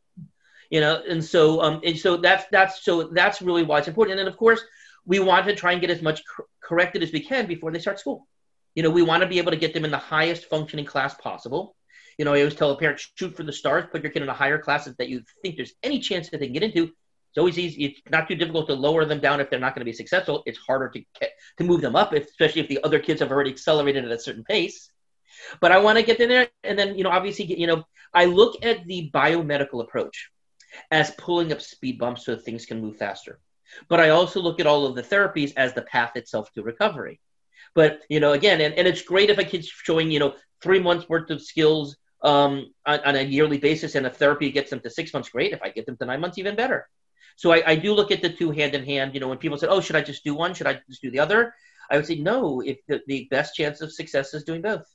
you 0.69 0.81
know 0.81 1.01
and 1.07 1.23
so 1.23 1.61
um 1.61 1.81
and 1.83 1.97
so 1.97 2.17
that's 2.17 2.45
that's 2.51 2.83
so 2.83 3.03
that's 3.03 3.41
really 3.41 3.63
why 3.63 3.77
it's 3.77 3.87
important 3.87 4.17
and 4.17 4.25
then 4.25 4.33
of 4.33 4.37
course 4.37 4.61
we 5.05 5.19
want 5.19 5.45
to 5.47 5.55
try 5.55 5.71
and 5.73 5.81
get 5.81 5.89
as 5.89 6.01
much 6.01 6.21
cor- 6.25 6.47
corrected 6.61 7.03
as 7.03 7.11
we 7.11 7.19
can 7.19 7.45
before 7.45 7.71
they 7.71 7.79
start 7.79 7.99
school. 7.99 8.27
You 8.75 8.83
know, 8.83 8.89
we 8.89 9.01
want 9.01 9.21
to 9.21 9.29
be 9.29 9.37
able 9.37 9.51
to 9.51 9.57
get 9.57 9.73
them 9.73 9.85
in 9.85 9.91
the 9.91 9.97
highest 9.97 10.45
functioning 10.45 10.85
class 10.85 11.13
possible. 11.15 11.75
You 12.17 12.25
know, 12.25 12.33
I 12.33 12.39
always 12.39 12.55
tell 12.55 12.71
a 12.71 12.77
parent, 12.77 13.01
shoot 13.15 13.35
for 13.35 13.43
the 13.43 13.53
stars, 13.53 13.85
put 13.91 14.03
your 14.03 14.11
kid 14.11 14.23
in 14.23 14.29
a 14.29 14.33
higher 14.33 14.59
class 14.59 14.85
that 14.85 15.09
you 15.09 15.23
think 15.41 15.55
there's 15.55 15.73
any 15.83 15.99
chance 15.99 16.29
that 16.29 16.39
they 16.39 16.47
can 16.47 16.53
get 16.53 16.63
into. 16.63 16.83
It's 16.83 17.39
always 17.39 17.57
easy. 17.57 17.85
It's 17.85 18.01
not 18.11 18.27
too 18.27 18.35
difficult 18.35 18.67
to 18.67 18.75
lower 18.75 19.05
them 19.05 19.19
down 19.19 19.39
if 19.39 19.49
they're 19.49 19.59
not 19.59 19.73
going 19.73 19.81
to 19.81 19.85
be 19.85 19.93
successful. 19.93 20.43
It's 20.45 20.59
harder 20.59 20.89
to 20.89 20.99
get, 21.19 21.31
to 21.57 21.63
move 21.63 21.81
them 21.81 21.95
up, 21.95 22.13
especially 22.13 22.61
if 22.61 22.67
the 22.67 22.83
other 22.83 22.99
kids 22.99 23.21
have 23.21 23.31
already 23.31 23.49
accelerated 23.49 24.05
at 24.05 24.11
a 24.11 24.19
certain 24.19 24.43
pace. 24.43 24.91
But 25.59 25.71
I 25.71 25.79
want 25.79 25.97
to 25.97 26.03
get 26.03 26.19
them 26.19 26.29
there, 26.29 26.49
and 26.63 26.77
then 26.77 26.95
you 26.95 27.03
know, 27.03 27.09
obviously, 27.09 27.45
you 27.59 27.65
know, 27.65 27.85
I 28.13 28.25
look 28.25 28.63
at 28.63 28.85
the 28.85 29.09
biomedical 29.11 29.81
approach 29.81 30.29
as 30.91 31.11
pulling 31.11 31.51
up 31.51 31.61
speed 31.61 31.97
bumps 31.97 32.25
so 32.25 32.35
things 32.35 32.67
can 32.67 32.81
move 32.81 32.97
faster. 32.97 33.39
But 33.89 33.99
I 33.99 34.09
also 34.09 34.41
look 34.41 34.59
at 34.59 34.67
all 34.67 34.85
of 34.85 34.95
the 34.95 35.03
therapies 35.03 35.53
as 35.57 35.73
the 35.73 35.81
path 35.81 36.15
itself 36.15 36.51
to 36.53 36.63
recovery. 36.63 37.19
But, 37.75 38.01
you 38.09 38.19
know, 38.19 38.33
again, 38.33 38.61
and, 38.61 38.73
and 38.75 38.87
it's 38.87 39.01
great 39.01 39.29
if 39.29 39.37
a 39.37 39.43
kid's 39.43 39.67
showing, 39.67 40.11
you 40.11 40.19
know, 40.19 40.35
three 40.61 40.79
months 40.79 41.09
worth 41.09 41.29
of 41.31 41.41
skills 41.41 41.97
um, 42.21 42.71
on, 42.85 42.99
on, 42.99 43.15
a 43.15 43.21
yearly 43.21 43.57
basis 43.57 43.95
and 43.95 44.05
a 44.05 44.09
therapy 44.09 44.51
gets 44.51 44.69
them 44.69 44.79
to 44.81 44.89
six 44.89 45.13
months, 45.13 45.29
great. 45.29 45.53
If 45.53 45.61
I 45.61 45.69
get 45.69 45.85
them 45.85 45.97
to 45.97 46.05
nine 46.05 46.21
months, 46.21 46.37
even 46.37 46.55
better. 46.55 46.87
So 47.35 47.51
I, 47.51 47.63
I 47.65 47.75
do 47.75 47.93
look 47.93 48.11
at 48.11 48.21
the 48.21 48.29
two 48.29 48.51
hand 48.51 48.75
in 48.75 48.85
hand. 48.85 49.13
You 49.13 49.19
know, 49.19 49.27
when 49.27 49.39
people 49.39 49.57
say, 49.57 49.67
oh, 49.67 49.81
should 49.81 49.95
I 49.95 50.01
just 50.01 50.23
do 50.23 50.35
one? 50.35 50.53
Should 50.53 50.67
I 50.67 50.79
just 50.87 51.01
do 51.01 51.11
the 51.11 51.19
other? 51.19 51.53
I 51.89 51.97
would 51.97 52.05
say, 52.05 52.15
no, 52.15 52.61
if 52.61 52.77
the, 52.87 53.01
the 53.07 53.27
best 53.29 53.55
chance 53.55 53.81
of 53.81 53.91
success 53.91 54.33
is 54.33 54.43
doing 54.43 54.61
both 54.61 54.85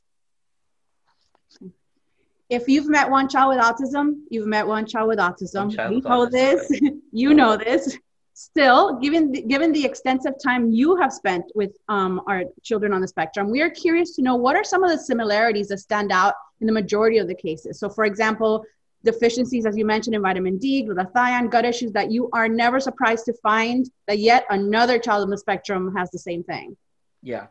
if 2.48 2.66
you've 2.66 2.88
met 2.88 3.11
one 3.11 3.28
child 3.28 3.54
with 3.54 3.64
autism, 3.64 4.20
you've 4.31 4.46
met 4.46 4.66
one 4.66 4.87
child 4.87 5.09
with 5.09 5.18
autism. 5.18 5.74
Child 5.74 5.94
you 5.94 6.00
know 6.02 6.26
autism, 6.26 6.31
this. 6.31 6.81
You 7.12 7.35
know 7.35 7.57
this 7.57 7.98
still 8.38 8.96
given 9.01 9.33
the, 9.33 9.42
given 9.42 9.72
the 9.72 9.85
extensive 9.85 10.35
time 10.40 10.70
you 10.70 10.94
have 10.94 11.12
spent 11.12 11.44
with 11.57 11.77
um, 11.88 12.20
our 12.29 12.44
children 12.62 12.92
on 12.92 13.01
the 13.01 13.09
spectrum 13.09 13.51
we 13.51 13.61
are 13.61 13.70
curious 13.70 14.14
to 14.14 14.22
know 14.22 14.37
what 14.37 14.55
are 14.55 14.62
some 14.62 14.85
of 14.85 14.90
the 14.92 14.98
similarities 14.98 15.66
that 15.66 15.79
stand 15.79 16.12
out 16.12 16.35
in 16.61 16.66
the 16.68 16.72
majority 16.72 17.18
of 17.18 17.27
the 17.27 17.35
cases. 17.35 17.81
So 17.81 17.88
for 17.88 18.05
example 18.05 18.64
deficiencies 19.05 19.66
as 19.66 19.77
you 19.77 19.85
mentioned 19.85 20.14
in 20.14 20.22
vitamin 20.22 20.57
d 20.57 20.85
glutathione 20.85 21.51
gut 21.51 21.64
issues 21.64 21.90
that 21.92 22.12
you 22.12 22.31
are 22.33 22.48
never 22.48 22.79
surprised 22.79 23.24
to 23.24 23.33
find 23.42 23.90
that 24.07 24.18
yet 24.18 24.44
another 24.51 25.01
child 25.01 25.24
on 25.24 25.31
the 25.31 25.38
spectrum 25.38 25.94
has 25.96 26.09
the 26.12 26.18
same 26.18 26.44
thing. 26.44 26.77
Yeah. 27.22 27.46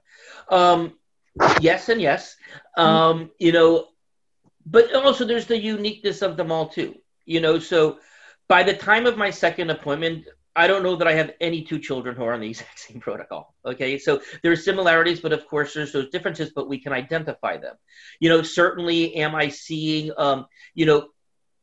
Um, 0.49 0.93
yes 1.59 1.89
and 1.89 1.99
yes. 1.99 2.37
Um, 2.77 3.31
you 3.39 3.51
know 3.51 3.87
but 4.65 4.93
also 4.95 5.25
there's 5.25 5.47
the 5.47 5.59
uniqueness 5.59 6.21
of 6.21 6.37
them 6.37 6.49
all 6.49 6.69
too. 6.69 6.95
You 7.25 7.41
know 7.41 7.59
so 7.59 7.99
by 8.47 8.63
the 8.63 8.73
time 8.73 9.05
of 9.05 9.17
my 9.17 9.31
second 9.31 9.69
appointment 9.69 10.27
I 10.57 10.65
don't 10.65 10.81
know 10.81 10.95
that 10.95 11.07
I 11.07 11.13
have 11.13 11.31
any 11.39 11.61
two 11.61 11.77
children 11.79 12.15
who 12.15 12.23
are 12.23 12.33
on 12.33 12.41
the 12.41 12.49
exact 12.49 12.79
same 12.79 12.99
protocol. 12.99 13.53
Okay, 13.65 13.97
so 13.97 14.21
there 14.41 14.51
are 14.51 14.57
similarities, 14.57 15.19
but 15.19 15.31
of 15.31 15.47
course 15.47 15.73
there's 15.73 15.93
those 15.93 16.09
differences, 16.09 16.51
but 16.53 16.67
we 16.67 16.79
can 16.79 16.91
identify 16.91 17.57
them. 17.57 17.75
You 18.19 18.29
know, 18.29 18.41
certainly, 18.41 19.15
am 19.15 19.35
I 19.35 19.49
seeing, 19.49 20.11
um, 20.17 20.47
you 20.73 20.85
know, 20.85 21.09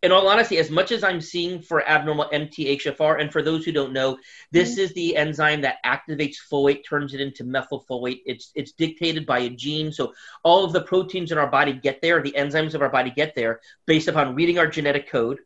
in 0.05 0.13
all 0.13 0.29
honesty, 0.29 0.59
as 0.59 0.71
much 0.71 0.93
as 0.93 1.03
I'm 1.03 1.21
seeing 1.21 1.63
for 1.63 1.83
abnormal 1.89 2.29
MTHFR, 2.31 3.23
and 3.23 3.33
for 3.33 3.41
those 3.41 3.65
who 3.65 3.73
don't 3.73 3.95
know, 3.95 4.19
this 4.53 4.73
mm-hmm. 4.73 4.81
is 4.81 4.93
the 4.93 5.17
enzyme 5.17 5.63
that 5.63 5.79
activates 5.85 6.37
folate, 6.53 6.83
turns 6.87 7.15
it 7.15 7.23
into 7.23 7.43
methylfolate. 7.43 8.21
It's 8.27 8.53
it's 8.55 8.73
dictated 8.73 9.25
by 9.25 9.41
a 9.41 9.51
gene. 9.51 9.91
So 9.91 10.13
all 10.43 10.63
of 10.63 10.75
the 10.75 10.83
proteins 10.83 11.33
in 11.33 11.39
our 11.39 11.47
body 11.47 11.73
get 11.73 12.03
there, 12.03 12.23
the 12.23 12.35
enzymes 12.37 12.75
of 12.75 12.83
our 12.83 12.91
body 12.91 13.11
get 13.17 13.35
there 13.35 13.61
based 13.87 14.09
upon 14.09 14.35
reading 14.35 14.59
our 14.59 14.67
genetic 14.67 15.09
code. 15.09 15.39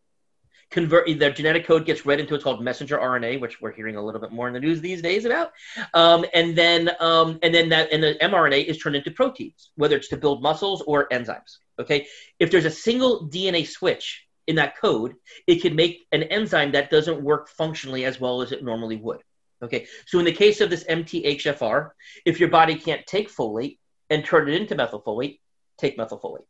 Convert 0.71 1.07
the 1.07 1.31
genetic 1.31 1.67
code 1.67 1.87
gets 1.87 2.05
read 2.05 2.21
into 2.21 2.35
what's 2.35 2.45
called 2.45 2.63
messenger 2.63 2.99
RNA, 2.99 3.41
which 3.41 3.61
we're 3.61 3.73
hearing 3.73 3.97
a 3.97 4.05
little 4.05 4.21
bit 4.21 4.33
more 4.33 4.49
in 4.49 4.55
the 4.55 4.61
news 4.61 4.83
these 4.83 5.01
days 5.01 5.25
about, 5.25 5.53
um, 5.95 6.27
and 6.35 6.57
then 6.57 6.91
um, 7.01 7.39
and 7.43 7.55
then 7.55 7.71
that 7.71 7.91
and 7.91 8.03
the 8.03 8.19
mRNA 8.21 8.67
is 8.67 8.77
turned 8.77 8.95
into 8.95 9.11
proteins, 9.11 9.71
whether 9.77 9.97
it's 9.97 10.09
to 10.09 10.17
build 10.19 10.43
muscles 10.43 10.83
or 10.83 11.09
enzymes. 11.09 11.57
Okay, 11.79 12.07
if 12.39 12.51
there's 12.51 12.67
a 12.67 12.71
single 12.71 13.29
DNA 13.31 13.67
switch 13.67 14.27
in 14.47 14.57
that 14.57 14.77
code, 14.77 15.15
it 15.47 15.63
can 15.63 15.75
make 15.75 16.07
an 16.13 16.25
enzyme 16.25 16.73
that 16.73 16.91
doesn't 16.91 17.23
work 17.23 17.49
functionally 17.49 18.05
as 18.05 18.21
well 18.21 18.43
as 18.43 18.53
it 18.53 18.63
normally 18.63 18.97
would. 18.97 19.23
Okay, 19.63 19.87
so 20.07 20.19
in 20.19 20.25
the 20.25 20.33
case 20.33 20.61
of 20.61 20.71
this 20.71 20.85
MTHFR, 20.85 21.91
if 22.25 22.39
your 22.39 22.49
body 22.51 22.75
can't 22.75 23.07
take 23.07 23.31
folate 23.31 23.79
and 24.11 24.25
turn 24.25 24.49
it 24.49 24.55
into 24.55 24.75
methylfolate, 24.75 25.41
take 25.79 25.97
methylfolate. 25.97 26.45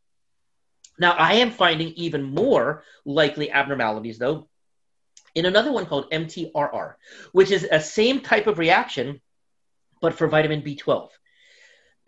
Now, 0.99 1.13
I 1.13 1.35
am 1.35 1.51
finding 1.51 1.89
even 1.89 2.23
more 2.23 2.83
likely 3.05 3.49
abnormalities, 3.51 4.19
though, 4.19 4.49
in 5.33 5.45
another 5.45 5.71
one 5.71 5.85
called 5.85 6.11
MTRR, 6.11 6.95
which 7.31 7.51
is 7.51 7.67
a 7.69 7.79
same 7.79 8.19
type 8.19 8.47
of 8.47 8.59
reaction, 8.59 9.21
but 10.01 10.13
for 10.13 10.27
vitamin 10.27 10.61
B12. 10.61 11.09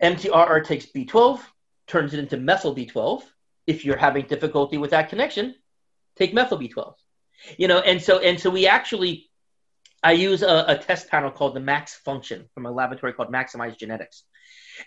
MTRR 0.02 0.64
takes 0.64 0.86
B12, 0.86 1.40
turns 1.86 2.12
it 2.12 2.20
into 2.20 2.36
methyl 2.36 2.74
B12. 2.74 3.22
If 3.66 3.84
you're 3.84 3.96
having 3.96 4.26
difficulty 4.26 4.76
with 4.76 4.90
that 4.90 5.08
connection, 5.08 5.54
take 6.16 6.34
methyl 6.34 6.58
B12. 6.58 6.94
You 7.56 7.68
know, 7.68 7.78
and 7.80 8.00
so 8.02 8.18
and 8.18 8.38
so 8.38 8.50
we 8.50 8.66
actually 8.66 9.30
I 10.02 10.12
use 10.12 10.42
a, 10.42 10.64
a, 10.68 10.78
test 10.78 11.08
panel 11.08 11.30
called 11.30 11.54
the 11.54 11.60
Max 11.60 11.94
Function 11.94 12.48
from 12.54 12.66
a 12.66 12.70
laboratory 12.72 13.12
called 13.12 13.32
Maximize 13.32 13.78
Genetics. 13.78 14.24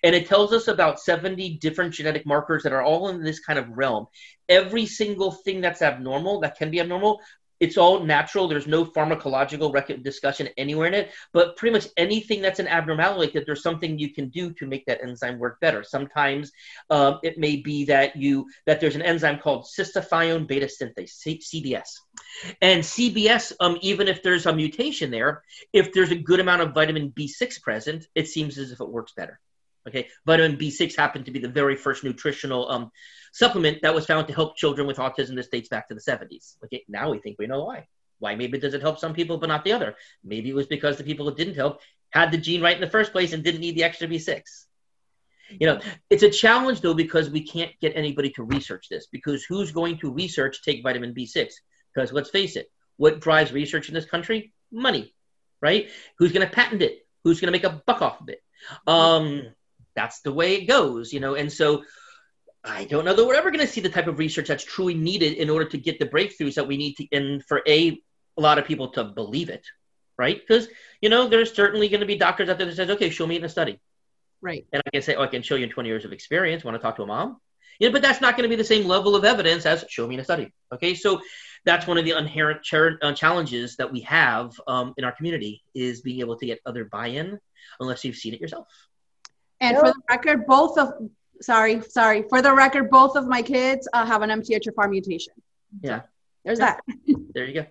And 0.04 0.16
it 0.16 0.28
tells 0.28 0.54
us 0.54 0.68
about 0.68 1.00
70 1.00 1.58
different 1.58 1.94
genetic 1.94 2.26
markers 2.26 2.64
that 2.64 2.74
are 2.74 2.82
all 2.82 3.10
in 3.10 3.24
this 3.24 3.40
kind 3.40 3.60
of 3.60 3.70
realm. 3.70 4.08
Every 4.48 4.86
single 4.86 5.32
thing 5.32 5.62
that's 5.62 5.82
abnormal, 5.82 6.42
that 6.42 6.58
can 6.58 6.72
be 6.72 6.80
abnormal, 6.80 7.22
it's 7.60 7.78
all 7.78 8.04
natural. 8.04 8.48
There's 8.48 8.68
no 8.68 8.86
pharmacological 8.86 9.74
rec- 9.74 10.04
discussion 10.04 10.50
anywhere 10.58 10.88
in 10.88 10.94
it, 10.94 11.12
but 11.32 11.56
pretty 11.56 11.74
much 11.74 11.88
anything 11.96 12.42
that's 12.42 12.60
an 12.60 12.68
abnormality, 12.68 13.32
that 13.34 13.46
there's 13.46 13.64
something 13.64 13.98
you 13.98 14.14
can 14.14 14.30
do 14.30 14.52
to 14.54 14.68
make 14.68 14.86
that 14.86 15.02
enzyme 15.02 15.40
work 15.40 15.60
better. 15.62 15.84
Sometimes 15.84 16.52
um, 16.90 17.20
it 17.24 17.38
may 17.38 17.58
be 17.58 17.86
that 17.86 18.16
you 18.16 18.48
that 18.66 18.82
there's 18.82 18.96
an 18.96 19.02
enzyme 19.02 19.40
called 19.40 19.66
cystathionine 19.66 20.48
beta 20.48 20.66
synthase 20.66 21.26
(CBS), 21.26 21.90
and 22.62 22.84
CBS, 22.84 23.54
um, 23.60 23.78
even 23.82 24.08
if 24.08 24.22
there's 24.22 24.46
a 24.46 24.54
mutation 24.54 25.10
there, 25.12 25.44
if 25.72 25.94
there's 25.94 26.12
a 26.12 26.16
good 26.16 26.40
amount 26.40 26.62
of 26.62 26.74
vitamin 26.74 27.12
B6 27.12 27.62
present, 27.62 28.08
it 28.16 28.28
seems 28.28 28.58
as 28.58 28.72
if 28.72 28.82
it 28.82 28.90
works 28.90 29.14
better. 29.14 29.40
Okay, 29.88 30.08
vitamin 30.26 30.58
B6 30.58 30.96
happened 30.96 31.26
to 31.26 31.32
be 31.32 31.40
the 31.40 31.48
very 31.48 31.76
first 31.76 32.04
nutritional 32.04 32.70
um, 32.72 32.92
supplement 33.34 33.82
that 33.84 33.94
was 33.94 34.06
found 34.06 34.28
to 34.28 34.34
help 34.34 34.58
children 34.58 34.88
with 34.88 34.98
autism 34.98 35.36
This 35.36 35.48
dates 35.48 35.70
back 35.70 35.88
to 35.90 35.94
the 35.94 36.02
70s. 36.02 36.56
Okay, 36.64 36.84
now 36.88 37.12
we 37.12 37.20
think 37.20 37.38
we 37.38 37.48
know 37.48 37.66
why. 37.66 37.88
Why 38.20 38.36
maybe 38.36 38.58
does 38.58 38.74
it 38.74 38.82
help 38.82 39.00
some 39.00 39.14
people 39.14 39.38
but 39.38 39.50
not 39.50 39.64
the 39.64 39.74
other? 39.74 39.96
Maybe 40.24 40.50
it 40.50 40.56
was 40.56 40.68
because 40.68 40.98
the 40.98 41.04
people 41.04 41.28
it 41.30 41.38
didn't 41.38 41.56
help 41.56 41.82
had 42.10 42.32
the 42.32 42.38
gene 42.38 42.62
right 42.62 42.76
in 42.76 42.82
the 42.82 42.90
first 42.90 43.12
place 43.12 43.34
and 43.34 43.44
didn't 43.44 43.62
need 43.62 43.76
the 43.76 43.84
extra 43.84 44.08
B6. 44.08 44.42
You 45.60 45.68
know, 45.68 45.80
it's 46.10 46.24
a 46.24 46.30
challenge 46.30 46.82
though 46.82 46.94
because 46.94 47.30
we 47.30 47.46
can't 47.46 47.72
get 47.80 47.96
anybody 47.96 48.32
to 48.32 48.44
research 48.44 48.88
this 48.90 49.08
because 49.12 49.44
who's 49.44 49.72
going 49.72 50.00
to 50.00 50.12
research 50.12 50.64
take 50.64 50.82
vitamin 50.82 51.14
B6? 51.14 51.52
Because 51.94 52.12
let's 52.12 52.30
face 52.30 52.56
it, 52.56 52.72
what 52.98 53.20
drives 53.20 53.52
research 53.52 53.90
in 53.90 53.94
this 53.94 54.06
country? 54.06 54.54
Money, 54.72 55.14
right? 55.62 55.90
Who's 56.18 56.32
going 56.32 56.48
to 56.48 56.54
patent 56.54 56.82
it? 56.82 57.06
Who's 57.24 57.40
going 57.40 57.48
to 57.48 57.52
make 57.52 57.64
a 57.64 57.82
buck 57.86 58.02
off 58.02 58.22
of 58.22 58.30
it? 58.30 58.42
Um, 58.88 59.44
that's 59.96 60.22
the 60.22 60.32
way 60.32 60.56
it 60.56 60.66
goes, 60.66 61.14
you 61.14 61.20
know. 61.20 61.36
And 61.36 61.52
so 61.52 61.84
I 62.64 62.86
don't 62.86 63.06
know 63.06 63.14
that 63.14 63.26
we're 63.26 63.36
ever 63.36 63.52
going 63.52 63.66
to 63.66 63.72
see 63.72 63.82
the 63.82 63.90
type 63.90 64.08
of 64.08 64.20
research 64.20 64.48
that's 64.48 64.64
truly 64.64 64.96
needed 64.96 65.34
in 65.34 65.50
order 65.50 65.66
to 65.70 65.78
get 65.78 66.00
the 66.00 66.08
breakthroughs 66.08 66.56
that 66.56 66.68
we 66.68 66.78
need 66.78 66.96
to, 66.98 67.08
and 67.12 67.44
for 67.46 67.62
a, 67.68 68.02
a 68.38 68.42
lot 68.42 68.58
of 68.58 68.66
people 68.66 68.90
to 68.90 69.04
believe 69.04 69.50
it, 69.50 69.66
right? 70.18 70.40
Because 70.40 70.68
you 71.02 71.10
know, 71.10 71.28
there's 71.28 71.54
certainly 71.54 71.90
going 71.90 72.02
to 72.02 72.08
be 72.08 72.18
doctors 72.18 72.50
out 72.50 72.58
there 72.58 72.68
that 72.68 72.76
says, 72.76 72.90
"Okay, 72.90 73.10
show 73.10 73.28
me 73.28 73.36
in 73.36 73.44
a 73.44 73.50
study," 73.50 73.80
right? 74.42 74.66
And 74.74 74.82
I 74.86 74.90
can 74.90 75.02
say, 75.02 75.16
"Oh, 75.16 75.24
I 75.24 75.28
can 75.28 75.42
show 75.42 75.56
you 75.56 75.66
in 75.66 75.70
20 75.70 75.90
years 75.90 76.06
of 76.06 76.12
experience." 76.12 76.64
Want 76.64 76.76
to 76.76 76.82
talk 76.82 76.96
to 76.98 77.04
a 77.04 77.08
mom? 77.08 77.40
You 77.80 77.90
know, 77.90 77.94
but 77.94 78.02
that's 78.02 78.22
not 78.22 78.38
going 78.38 78.44
to 78.44 78.50
be 78.50 78.56
the 78.56 78.64
same 78.64 78.88
level 78.88 79.16
of 79.16 79.26
evidence 79.26 79.66
as 79.66 79.84
show 79.90 80.08
me 80.08 80.16
in 80.16 80.22
a 80.22 80.24
study. 80.24 80.52
Okay, 80.74 80.96
so 80.96 81.22
that's 81.66 81.88
one 81.88 81.98
of 81.98 82.06
the 82.06 82.18
inherent 82.18 82.64
ch- 82.64 82.74
uh, 82.74 83.14
challenges 83.14 83.76
that 83.78 83.92
we 83.92 84.02
have 84.02 84.54
um, 84.68 84.94
in 84.98 85.04
our 85.04 85.12
community 85.12 85.64
is 85.74 86.02
being 86.02 86.20
able 86.22 86.38
to 86.38 86.46
get 86.46 86.60
other 86.66 86.86
buy-in 86.86 87.40
unless 87.80 88.06
you've 88.06 88.16
seen 88.16 88.34
it 88.34 88.40
yourself. 88.40 88.68
And 89.62 89.78
for 89.78 89.88
the 89.88 90.02
record, 90.10 90.46
both 90.46 90.78
of 90.78 90.94
sorry, 91.42 91.82
sorry. 91.82 92.24
For 92.30 92.42
the 92.42 92.54
record, 92.54 92.90
both 92.90 93.16
of 93.16 93.28
my 93.28 93.42
kids 93.42 93.88
uh, 93.94 94.06
have 94.06 94.22
an 94.22 94.30
MTHFR 94.30 94.90
mutation. 94.90 95.34
Yeah. 95.82 96.02
So 96.02 96.08
there's 96.44 96.60
that. 96.60 96.82
there 97.34 97.46
you 97.46 97.54
go. 97.54 97.66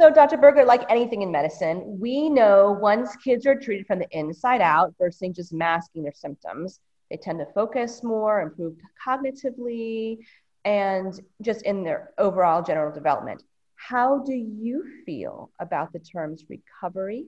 So, 0.00 0.10
Dr. 0.10 0.36
Berger, 0.36 0.64
like 0.64 0.88
anything 0.88 1.22
in 1.22 1.32
medicine, 1.32 1.98
we 1.98 2.28
know 2.28 2.78
once 2.80 3.16
kids 3.16 3.46
are 3.46 3.56
treated 3.56 3.86
from 3.86 3.98
the 3.98 4.06
inside 4.16 4.60
out 4.60 4.94
versus 4.96 5.34
just 5.34 5.52
masking 5.52 6.04
their 6.04 6.14
symptoms, 6.14 6.78
they 7.10 7.16
tend 7.16 7.40
to 7.40 7.46
focus 7.46 8.04
more, 8.04 8.40
improve 8.40 8.76
cognitively, 9.04 10.18
and 10.64 11.20
just 11.42 11.62
in 11.62 11.82
their 11.82 12.12
overall 12.18 12.62
general 12.62 12.92
development. 12.92 13.42
How 13.74 14.18
do 14.18 14.34
you 14.34 14.84
feel 15.04 15.50
about 15.58 15.92
the 15.92 15.98
terms 15.98 16.44
recovery 16.48 17.26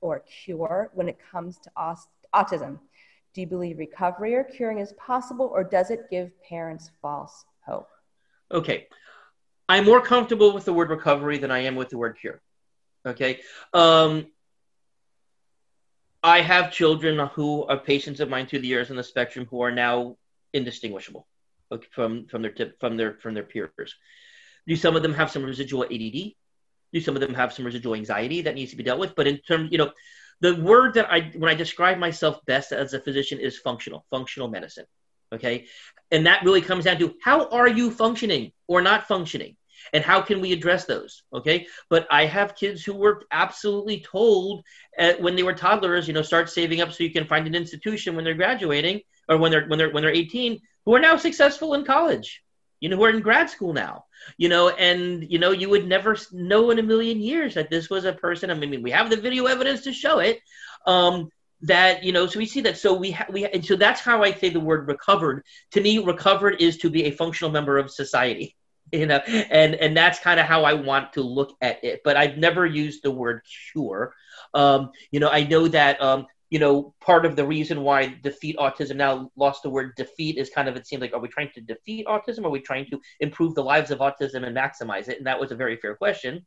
or 0.00 0.22
cure 0.44 0.90
when 0.92 1.08
it 1.08 1.18
comes 1.32 1.58
to 1.60 1.70
autism? 2.34 2.78
Do 3.34 3.40
you 3.40 3.46
believe 3.46 3.78
recovery 3.78 4.34
or 4.34 4.44
curing 4.44 4.78
is 4.78 4.92
possible, 4.92 5.50
or 5.52 5.64
does 5.64 5.90
it 5.90 6.10
give 6.10 6.30
parents 6.48 6.90
false 7.02 7.44
hope? 7.66 7.88
Okay. 8.50 8.86
I'm 9.68 9.84
more 9.84 10.00
comfortable 10.00 10.52
with 10.52 10.64
the 10.64 10.72
word 10.72 10.90
recovery 10.90 11.38
than 11.38 11.50
I 11.50 11.60
am 11.60 11.74
with 11.74 11.88
the 11.88 11.98
word 11.98 12.18
cure. 12.20 12.40
Okay. 13.06 13.40
Um, 13.72 14.26
I 16.22 16.40
have 16.40 16.72
children 16.72 17.18
who 17.34 17.64
are 17.64 17.78
patients 17.78 18.20
of 18.20 18.28
mine 18.28 18.46
through 18.46 18.60
the 18.60 18.68
years 18.68 18.90
on 18.90 18.96
the 18.96 19.04
spectrum 19.04 19.46
who 19.50 19.62
are 19.62 19.70
now 19.70 20.16
indistinguishable 20.52 21.26
from 21.90 22.26
from 22.26 22.42
their 22.42 22.54
from 22.80 22.96
their 22.96 23.18
from 23.20 23.34
their 23.34 23.42
peers. 23.42 23.94
Do 24.66 24.76
some 24.76 24.96
of 24.96 25.02
them 25.02 25.12
have 25.12 25.30
some 25.30 25.44
residual 25.44 25.84
ADD? 25.84 26.32
Do 26.92 27.00
some 27.00 27.16
of 27.16 27.20
them 27.20 27.34
have 27.34 27.52
some 27.52 27.64
residual 27.64 27.94
anxiety 27.94 28.42
that 28.42 28.54
needs 28.54 28.70
to 28.70 28.76
be 28.76 28.84
dealt 28.84 29.00
with? 29.00 29.14
But 29.14 29.26
in 29.26 29.38
terms, 29.38 29.70
you 29.72 29.78
know, 29.78 29.92
the 30.40 30.56
word 30.56 30.94
that 30.94 31.10
I 31.10 31.30
when 31.36 31.50
I 31.50 31.54
describe 31.54 31.98
myself 31.98 32.44
best 32.46 32.72
as 32.72 32.94
a 32.94 33.00
physician 33.00 33.40
is 33.40 33.58
functional, 33.58 34.04
functional 34.10 34.48
medicine. 34.48 34.86
Okay. 35.32 35.66
And 36.10 36.26
that 36.26 36.44
really 36.44 36.62
comes 36.62 36.84
down 36.84 36.98
to 36.98 37.14
how 37.22 37.48
are 37.48 37.68
you 37.68 37.90
functioning 37.90 38.52
or 38.68 38.82
not 38.82 39.08
functioning? 39.08 39.56
And 39.92 40.02
how 40.02 40.22
can 40.22 40.40
we 40.40 40.52
address 40.52 40.86
those? 40.86 41.22
Okay. 41.32 41.66
But 41.90 42.06
I 42.10 42.26
have 42.26 42.56
kids 42.56 42.84
who 42.84 42.94
were 42.94 43.24
absolutely 43.30 44.00
told 44.00 44.64
uh, 44.98 45.14
when 45.20 45.36
they 45.36 45.42
were 45.42 45.54
toddlers, 45.54 46.06
you 46.06 46.14
know, 46.14 46.22
start 46.22 46.48
saving 46.50 46.80
up 46.80 46.92
so 46.92 47.04
you 47.04 47.10
can 47.10 47.26
find 47.26 47.46
an 47.46 47.54
institution 47.54 48.14
when 48.14 48.24
they're 48.24 48.34
graduating 48.34 49.02
or 49.28 49.38
when 49.38 49.50
they're 49.50 49.66
when 49.66 49.78
they're 49.78 49.90
when 49.90 50.02
they're 50.02 50.12
18 50.12 50.60
who 50.84 50.94
are 50.94 51.00
now 51.00 51.16
successful 51.16 51.74
in 51.74 51.84
college 51.84 52.42
you 52.84 52.90
know, 52.90 52.96
who 52.98 53.04
are 53.04 53.10
in 53.10 53.22
grad 53.22 53.48
school 53.48 53.72
now, 53.72 54.04
you 54.36 54.50
know, 54.50 54.68
and, 54.68 55.24
you 55.32 55.38
know, 55.38 55.52
you 55.52 55.70
would 55.70 55.88
never 55.88 56.18
know 56.32 56.70
in 56.70 56.78
a 56.78 56.82
million 56.82 57.18
years 57.18 57.54
that 57.54 57.70
this 57.70 57.88
was 57.88 58.04
a 58.04 58.12
person. 58.12 58.50
I 58.50 58.54
mean, 58.54 58.82
we 58.82 58.90
have 58.90 59.08
the 59.08 59.16
video 59.16 59.46
evidence 59.46 59.84
to 59.84 59.92
show 59.94 60.18
it. 60.18 60.40
Um, 60.86 61.30
that 61.62 62.04
you 62.04 62.12
know 62.12 62.26
so 62.26 62.38
we 62.38 62.44
see 62.44 62.60
that 62.60 62.76
so 62.76 62.92
we 62.92 63.12
ha- 63.12 63.30
we 63.30 63.46
and 63.46 63.64
so 63.64 63.74
that's 63.74 64.00
how 64.00 64.22
i 64.22 64.30
say 64.32 64.50
the 64.50 64.60
word 64.60 64.86
recovered 64.86 65.44
to 65.70 65.80
me 65.80 65.98
recovered 65.98 66.60
is 66.60 66.76
to 66.76 66.90
be 66.90 67.04
a 67.04 67.10
functional 67.10 67.50
member 67.50 67.78
of 67.78 67.90
society 67.90 68.54
you 68.92 69.06
know 69.06 69.16
and 69.16 69.74
and 69.76 69.96
that's 69.96 70.18
kind 70.18 70.38
of 70.38 70.44
how 70.44 70.64
i 70.64 70.74
want 70.74 71.14
to 71.14 71.22
look 71.22 71.56
at 71.62 71.82
it 71.82 72.02
but 72.04 72.18
i've 72.18 72.36
never 72.36 72.66
used 72.66 73.02
the 73.02 73.10
word 73.10 73.40
cure 73.72 74.12
um, 74.52 74.90
you 75.10 75.20
know 75.20 75.30
i 75.30 75.44
know 75.44 75.66
that 75.68 76.02
um, 76.02 76.26
you 76.54 76.60
know, 76.60 76.94
part 77.00 77.26
of 77.26 77.34
the 77.34 77.44
reason 77.44 77.80
why 77.80 78.16
defeat 78.22 78.56
autism 78.58 78.94
now 78.94 79.28
lost 79.34 79.64
the 79.64 79.68
word 79.68 79.92
defeat 79.96 80.38
is 80.38 80.50
kind 80.50 80.68
of 80.68 80.76
it 80.76 80.86
seems 80.86 81.00
like 81.00 81.12
are 81.12 81.18
we 81.18 81.26
trying 81.26 81.50
to 81.52 81.60
defeat 81.60 82.06
autism? 82.06 82.44
Or 82.44 82.46
are 82.46 82.50
we 82.50 82.60
trying 82.60 82.86
to 82.90 83.00
improve 83.18 83.56
the 83.56 83.64
lives 83.64 83.90
of 83.90 83.98
autism 83.98 84.46
and 84.46 84.56
maximize 84.56 85.08
it? 85.08 85.18
And 85.18 85.26
that 85.26 85.40
was 85.40 85.50
a 85.50 85.56
very 85.56 85.76
fair 85.78 85.96
question. 85.96 86.46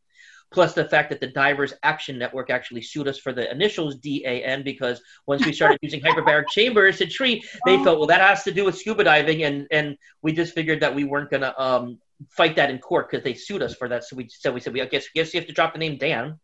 Plus 0.50 0.72
the 0.72 0.86
fact 0.86 1.10
that 1.10 1.20
the 1.20 1.28
Divers 1.28 1.74
Action 1.84 2.17
Network 2.17 2.50
actually 2.50 2.84
sued 2.84 3.10
us 3.10 3.20
for 3.20 3.34
the 3.34 3.52
initials 3.52 3.98
DAN 3.98 4.63
because 4.63 5.02
once 5.26 5.46
we 5.46 5.52
started 5.52 5.78
using 5.82 6.00
hyperbaric 6.00 6.48
chambers 6.52 7.00
to 7.00 7.06
treat, 7.06 7.46
they 7.65 7.76
oh. 7.76 7.84
felt 7.84 7.98
well 7.98 8.08
that 8.08 8.22
has 8.22 8.43
to 8.43 8.54
do 8.54 8.63
with 8.63 8.78
scuba 8.78 9.04
diving, 9.04 9.43
and 9.43 9.67
and 9.72 9.98
we 10.22 10.32
just 10.32 10.56
figured 10.56 10.80
that 10.80 10.96
we 10.96 11.04
weren't 11.04 11.30
gonna 11.30 11.54
um, 11.58 11.98
fight 12.30 12.56
that 12.56 12.70
in 12.70 12.80
court 12.80 13.12
because 13.12 13.26
they 13.26 13.34
sued 13.34 13.62
us 13.62 13.76
for 13.76 13.89
that. 13.89 14.06
So 14.06 14.15
we 14.15 14.30
said 14.30 14.54
we 14.54 14.62
said 14.62 14.72
we 14.72 14.82
I 14.82 14.86
guess, 14.86 15.10
guess 15.13 15.34
you 15.34 15.41
have 15.41 15.48
to 15.48 15.54
drop 15.54 15.74
the 15.74 15.80
name 15.80 15.98
Dan. 15.98 16.39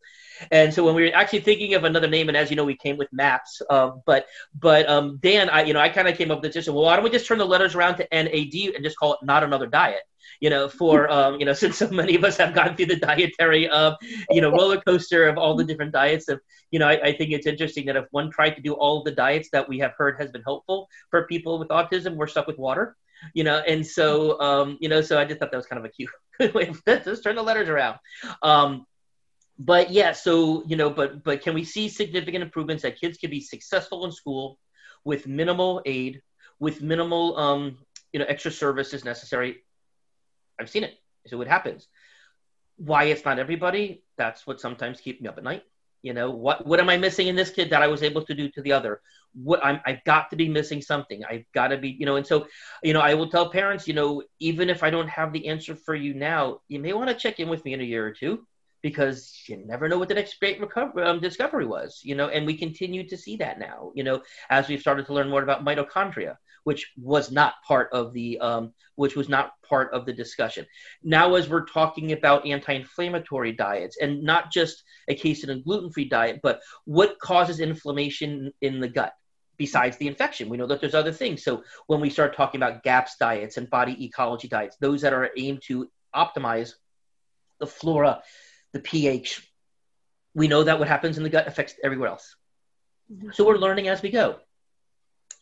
And 0.52 0.74
so 0.74 0.84
when 0.86 0.96
we 0.96 1.04
were 1.04 1.16
actually 1.16 1.42
thinking 1.42 1.74
of 1.74 1.84
another 1.84 2.08
name, 2.08 2.28
and 2.28 2.38
as 2.38 2.50
you 2.50 2.56
know, 2.56 2.66
we 2.66 2.76
came 2.76 2.98
with 2.98 3.10
MAPS. 3.12 3.62
Um, 3.70 4.02
but 4.06 4.28
but 4.60 4.88
um, 4.90 5.20
Dan, 5.22 5.50
I 5.50 5.64
you 5.64 5.74
know 5.74 5.80
I 5.80 5.90
kind 5.90 6.08
of 6.08 6.18
came 6.18 6.32
up 6.32 6.42
with 6.42 6.54
the 6.54 6.60
this. 6.60 6.68
Well, 6.68 6.84
why 6.84 6.96
don't 6.96 7.04
we 7.04 7.10
just 7.10 7.28
turn 7.28 7.38
the 7.38 7.46
letters 7.46 7.76
around 7.76 7.98
to 7.98 8.08
NAD 8.12 8.76
and 8.76 8.84
just 8.84 8.98
call 8.98 9.14
it 9.14 9.20
not 9.24 9.44
another 9.44 9.68
diet? 9.68 10.04
you 10.40 10.50
know, 10.50 10.68
for 10.68 11.10
um, 11.18 11.40
you 11.40 11.46
know, 11.46 11.54
since 11.64 11.78
so 11.78 11.90
many 11.90 12.16
of 12.16 12.24
us 12.24 12.38
have 12.38 12.54
gone 12.54 12.76
through 12.76 12.88
the 12.88 12.96
dietary 12.98 13.70
uh, 13.70 13.96
you 14.30 14.42
know, 14.42 14.52
roller 14.52 14.82
coaster 14.82 15.28
of 15.28 15.38
all 15.38 15.56
the 15.56 15.64
different 15.64 15.92
diets 15.92 16.28
of, 16.30 16.40
you 16.72 16.80
know, 16.80 16.88
I, 16.88 17.02
I 17.02 17.18
think 17.18 17.32
it's 17.32 17.48
interesting 17.48 17.86
that 17.88 17.96
if 17.96 18.06
one 18.12 18.32
tried 18.32 18.52
to 18.52 18.62
do 18.62 18.74
all 18.74 19.00
of 19.00 19.06
the 19.06 19.12
diets 19.12 19.50
that 19.52 19.68
we 19.68 19.80
have 19.80 19.94
heard 19.98 20.20
has 20.20 20.32
been 20.32 20.44
helpful 20.44 20.90
for 21.10 21.26
people 21.28 21.60
with 21.60 21.70
autism, 21.70 22.16
we're 22.16 22.28
stuck 22.28 22.48
with 22.48 22.58
water 22.58 22.96
you 23.34 23.46
know 23.46 23.60
and 23.60 23.88
so 23.88 24.38
um 24.42 24.78
you 24.82 24.90
know 24.90 25.00
so 25.00 25.18
i 25.18 25.24
just 25.24 25.40
thought 25.40 25.50
that 25.50 25.56
was 25.56 25.66
kind 25.66 25.80
of 25.80 25.86
a 25.86 25.90
cute 25.90 26.10
way 26.54 26.68
of 26.68 26.84
just 27.06 27.24
turn 27.24 27.38
the 27.38 27.42
letters 27.42 27.70
around 27.70 27.98
um 28.42 28.86
but 29.60 29.92
yeah 29.92 30.12
so 30.12 30.64
you 30.66 30.76
know 30.76 30.90
but 30.90 31.24
but 31.24 31.42
can 31.42 31.54
we 31.54 31.64
see 31.64 31.88
significant 31.88 32.44
improvements 32.44 32.84
that 32.84 33.00
kids 33.00 33.18
can 33.18 33.30
be 33.30 33.40
successful 33.40 34.06
in 34.06 34.12
school 34.12 34.58
with 35.06 35.28
minimal 35.28 35.82
aid 35.86 36.22
with 36.60 36.82
minimal 36.82 37.38
um 37.38 37.78
you 38.14 38.20
know 38.20 38.26
extra 38.26 38.52
services 38.52 39.04
necessary? 39.04 39.58
I've 40.60 40.70
seen 40.70 40.84
it. 40.84 40.94
So 41.28 41.42
it 41.42 41.48
happens. 41.48 41.88
Why 42.78 43.06
it's 43.06 43.26
not 43.26 43.40
everybody 43.40 44.04
that's 44.18 44.46
what 44.48 44.62
sometimes 44.62 45.02
keeps 45.02 45.20
me 45.22 45.28
up 45.28 45.38
at 45.38 45.44
night. 45.44 45.64
You 46.04 46.14
know 46.14 46.32
what 46.32 46.66
what 46.66 46.80
am 46.80 46.90
i 46.90 46.98
missing 46.98 47.28
in 47.28 47.36
this 47.36 47.50
kid 47.50 47.70
that 47.70 47.82
i 47.82 47.88
was 47.88 48.04
able 48.04 48.26
to 48.26 48.34
do 48.34 48.50
to 48.50 48.62
the 48.62 48.72
other? 48.72 49.02
What 49.34 49.64
I'm, 49.66 49.80
i've 49.86 50.04
got 50.04 50.30
to 50.30 50.36
be 50.36 50.48
missing 50.48 50.82
something. 50.82 51.24
I've 51.26 51.46
got 51.54 51.70
to 51.70 51.78
be 51.78 51.90
you 51.90 52.06
know 52.06 52.18
and 52.18 52.28
so 52.28 52.48
you 52.84 52.94
know 52.94 53.00
i 53.00 53.14
will 53.14 53.30
tell 53.30 53.50
parents 53.50 53.88
you 53.88 53.94
know 53.94 54.22
even 54.40 54.70
if 54.70 54.84
i 54.84 54.90
don't 54.90 55.08
have 55.10 55.34
the 55.34 55.48
answer 55.48 55.76
for 55.76 55.96
you 55.96 56.14
now 56.14 56.60
you 56.68 56.80
may 56.80 56.94
want 56.94 57.10
to 57.10 57.16
check 57.16 57.40
in 57.40 57.50
with 57.50 57.64
me 57.66 57.74
in 57.74 57.82
a 57.82 57.86
year 57.86 58.06
or 58.06 58.12
two 58.12 58.46
because 58.84 59.42
you 59.48 59.58
never 59.66 59.88
know 59.88 59.98
what 59.98 60.10
the 60.10 60.14
next 60.14 60.38
great 60.40 60.60
recovery, 60.60 61.04
um, 61.04 61.22
discovery 61.22 61.66
was, 61.66 62.02
you 62.04 62.16
know, 62.16 62.28
and 62.28 62.46
we 62.46 62.56
continue 62.56 63.08
to 63.08 63.18
see 63.18 63.38
that 63.38 63.58
now, 63.58 63.92
you 63.96 64.04
know, 64.04 64.22
as 64.50 64.68
we've 64.68 64.82
started 64.82 65.06
to 65.06 65.14
learn 65.14 65.30
more 65.30 65.42
about 65.42 65.64
mitochondria, 65.66 66.36
which 66.66 66.92
was 67.02 67.32
not 67.32 67.56
part 67.66 67.90
of 67.94 68.14
the, 68.14 68.38
um, 68.40 68.74
which 68.96 69.16
was 69.16 69.30
not 69.30 69.54
part 69.68 69.92
of 69.94 70.06
the 70.06 70.12
discussion. 70.12 70.66
Now, 71.02 71.36
as 71.36 71.50
we're 71.50 71.66
talking 71.66 72.12
about 72.12 72.46
anti-inflammatory 72.46 73.54
diets 73.54 73.98
and 74.00 74.22
not 74.22 74.52
just 74.52 74.84
a 75.08 75.16
casein 75.16 75.50
and 75.50 75.64
gluten-free 75.64 76.10
diet, 76.10 76.42
but 76.44 76.60
what 76.84 77.18
causes 77.20 77.62
inflammation 77.62 78.52
in 78.62 78.80
the 78.80 78.90
gut? 78.90 79.14
besides 79.56 79.98
the 79.98 80.08
infection. 80.08 80.50
We 80.50 80.58
know 80.58 80.66
that 80.66 80.82
there's 80.82 80.96
other 80.96 81.12
things. 81.12 81.44
So 81.44 81.64
when 81.86 82.02
we 82.02 82.10
start 82.10 82.36
talking 82.36 82.60
about 82.60 82.82
GAPS 82.82 83.18
diets 83.20 83.58
and 83.58 83.70
body 83.70 84.04
ecology 84.04 84.48
diets, 84.48 84.78
those 84.80 85.02
that 85.02 85.14
are 85.14 85.30
aimed 85.38 85.62
to 85.68 85.92
optimize 86.14 86.74
the 87.60 87.68
flora 87.68 88.22
the 88.74 88.80
pH. 88.80 89.48
We 90.36 90.48
know 90.48 90.64
that 90.64 90.80
what 90.80 90.88
happens 90.88 91.18
in 91.18 91.24
the 91.24 91.30
gut 91.30 91.48
affects 91.48 91.76
everywhere 91.84 92.10
else. 92.10 92.36
Mm-hmm. 93.12 93.30
So 93.34 93.46
we're 93.46 93.58
learning 93.58 93.88
as 93.88 94.02
we 94.02 94.10
go. 94.10 94.38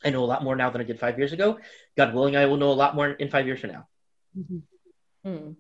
I 0.04 0.10
know 0.10 0.24
a 0.24 0.26
lot 0.26 0.44
more 0.44 0.56
now 0.56 0.70
than 0.70 0.82
I 0.82 0.84
did 0.84 1.00
five 1.00 1.18
years 1.18 1.32
ago. 1.32 1.60
God 1.96 2.14
willing, 2.14 2.36
I 2.36 2.46
will 2.46 2.58
know 2.58 2.72
a 2.72 2.74
lot 2.74 2.96
more 2.96 3.12
in 3.12 3.30
five 3.30 3.46
years 3.46 3.60
from 3.60 3.72
now. 3.72 3.88
Mm-hmm. 4.38 5.30
Mm. 5.30 5.56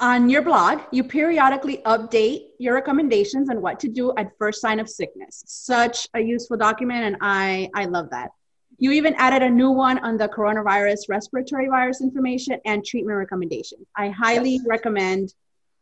On 0.00 0.30
your 0.30 0.42
blog, 0.42 0.80
you 0.90 1.04
periodically 1.04 1.78
update 1.84 2.48
your 2.58 2.74
recommendations 2.74 3.50
on 3.50 3.60
what 3.60 3.78
to 3.80 3.88
do 3.88 4.12
at 4.16 4.30
first 4.38 4.60
sign 4.60 4.80
of 4.80 4.88
sickness. 4.88 5.44
Such 5.46 6.08
a 6.14 6.20
useful 6.20 6.56
document, 6.56 7.04
and 7.04 7.16
I, 7.20 7.68
I 7.74 7.84
love 7.84 8.10
that. 8.10 8.30
You 8.78 8.90
even 8.92 9.14
added 9.14 9.42
a 9.42 9.50
new 9.50 9.70
one 9.70 9.98
on 9.98 10.16
the 10.16 10.28
coronavirus 10.28 11.08
respiratory 11.08 11.68
virus 11.68 12.00
information 12.00 12.58
and 12.64 12.84
treatment 12.84 13.18
recommendations. 13.18 13.86
I 13.94 14.08
highly 14.08 14.54
yes. 14.54 14.64
recommend 14.66 15.34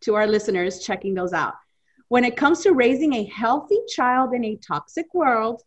to 0.03 0.15
our 0.15 0.27
listeners 0.27 0.85
checking 0.85 1.15
those 1.15 1.33
out. 1.33 1.55
When 2.09 2.25
it 2.25 2.37
comes 2.37 2.63
to 2.63 2.73
raising 2.73 3.13
a 3.15 3.25
healthy 3.25 3.79
child 3.89 4.35
in 4.35 4.45
a 4.45 4.57
toxic 4.57 5.13
world, 5.15 5.63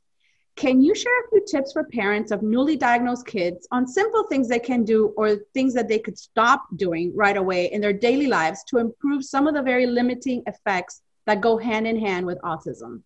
can 0.56 0.82
you 0.82 0.94
share 0.94 1.20
a 1.22 1.30
few 1.30 1.46
tips 1.50 1.74
for 1.74 1.84
parents 1.86 2.32
of 2.32 2.44
newly 2.44 2.76
diagnosed 2.76 3.26
kids 3.26 3.68
on 3.72 3.88
simple 3.88 4.26
things 4.28 4.48
they 4.48 4.60
can 4.60 4.84
do 4.84 5.08
or 5.18 5.38
things 5.54 5.74
that 5.74 5.88
they 5.88 5.98
could 5.98 6.18
stop 6.18 6.66
doing 6.76 7.12
right 7.16 7.38
away 7.38 7.72
in 7.72 7.82
their 7.82 7.94
daily 7.94 8.28
lives 8.28 8.64
to 8.66 8.78
improve 8.78 9.26
some 9.26 9.48
of 9.48 9.56
the 9.56 9.62
very 9.62 9.88
limiting 9.88 10.44
effects 10.46 11.02
that 11.26 11.42
go 11.42 11.58
hand 11.58 11.88
in 11.88 11.98
hand 11.98 12.26
with 12.26 12.40
autism? 12.42 13.02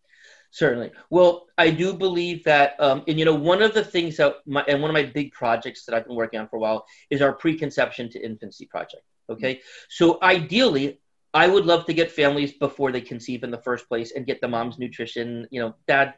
Certainly. 0.52 0.92
Well, 1.10 1.46
I 1.58 1.70
do 1.70 1.94
believe 1.94 2.44
that, 2.46 2.76
um, 2.80 3.04
and 3.08 3.20
you 3.20 3.26
know, 3.26 3.36
one 3.36 3.62
of 3.62 3.74
the 3.74 3.84
things 3.84 4.18
that, 4.18 4.38
my, 4.46 4.63
and 4.68 4.82
one 4.82 4.90
of 4.90 4.94
my 4.94 5.04
big 5.04 5.32
projects 5.32 5.86
that 5.86 5.96
I've 5.96 6.08
been 6.08 6.16
working 6.16 6.40
on 6.40 6.48
for 6.48 6.58
a 6.58 6.60
while 6.60 6.86
is 7.10 7.22
our 7.22 7.34
preconception 7.34 8.10
to 8.12 8.26
infancy 8.26 8.66
project. 8.66 9.04
Okay. 9.30 9.62
So 9.90 10.20
ideally, 10.22 11.00
I 11.38 11.47
would 11.47 11.67
love 11.67 11.86
to 11.86 11.93
get 11.93 12.12
families 12.12 12.54
before 12.54 12.91
they 12.91 13.00
conceive 13.00 13.43
in 13.43 13.52
the 13.52 13.60
first 13.60 13.88
place 13.88 14.12
and 14.12 14.26
get 14.26 14.41
the 14.41 14.47
mom's 14.47 14.80
nutrition. 14.80 15.47
You 15.52 15.62
know, 15.62 15.76
dad 15.88 16.15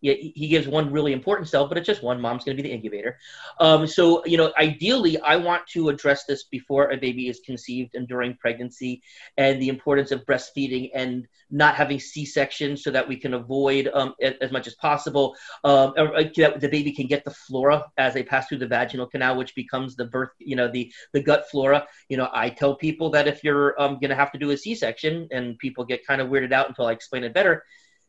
he 0.00 0.48
gives 0.48 0.68
one 0.68 0.92
really 0.92 1.12
important 1.12 1.48
cell, 1.48 1.66
but 1.66 1.76
it's 1.76 1.86
just 1.86 2.02
one. 2.02 2.20
Mom's 2.20 2.44
going 2.44 2.56
to 2.56 2.62
be 2.62 2.68
the 2.68 2.74
incubator. 2.74 3.18
Um, 3.58 3.86
so, 3.86 4.24
you 4.24 4.36
know, 4.36 4.52
ideally, 4.58 5.18
I 5.20 5.36
want 5.36 5.66
to 5.68 5.88
address 5.88 6.24
this 6.24 6.44
before 6.44 6.90
a 6.90 6.96
baby 6.96 7.28
is 7.28 7.40
conceived 7.44 7.94
and 7.94 8.06
during 8.06 8.36
pregnancy, 8.36 9.02
and 9.36 9.60
the 9.60 9.68
importance 9.68 10.10
of 10.12 10.24
breastfeeding 10.24 10.90
and 10.94 11.26
not 11.50 11.74
having 11.74 11.98
C-section, 11.98 12.76
so 12.76 12.90
that 12.90 13.08
we 13.08 13.16
can 13.16 13.34
avoid 13.34 13.88
um, 13.92 14.14
as 14.40 14.52
much 14.52 14.66
as 14.66 14.74
possible 14.74 15.34
um, 15.64 15.94
that 15.96 16.60
the 16.60 16.68
baby 16.68 16.92
can 16.92 17.06
get 17.06 17.24
the 17.24 17.30
flora 17.30 17.84
as 17.96 18.14
they 18.14 18.22
pass 18.22 18.46
through 18.46 18.58
the 18.58 18.66
vaginal 18.66 19.06
canal, 19.06 19.36
which 19.36 19.54
becomes 19.54 19.96
the 19.96 20.04
birth, 20.04 20.30
you 20.38 20.56
know, 20.56 20.70
the 20.70 20.92
the 21.12 21.22
gut 21.22 21.44
flora. 21.50 21.86
You 22.08 22.18
know, 22.18 22.28
I 22.32 22.50
tell 22.50 22.76
people 22.76 23.10
that 23.10 23.26
if 23.26 23.42
you're 23.42 23.80
um, 23.80 23.94
going 23.94 24.10
to 24.10 24.16
have 24.16 24.32
to 24.32 24.38
do 24.38 24.50
a 24.50 24.56
C-section, 24.56 25.28
and 25.32 25.58
people 25.58 25.84
get 25.84 26.06
kind 26.06 26.20
of 26.20 26.28
weirded 26.28 26.52
out 26.52 26.68
until 26.68 26.86
I 26.86 26.92
explain 26.92 27.24
it 27.24 27.34
better 27.34 27.64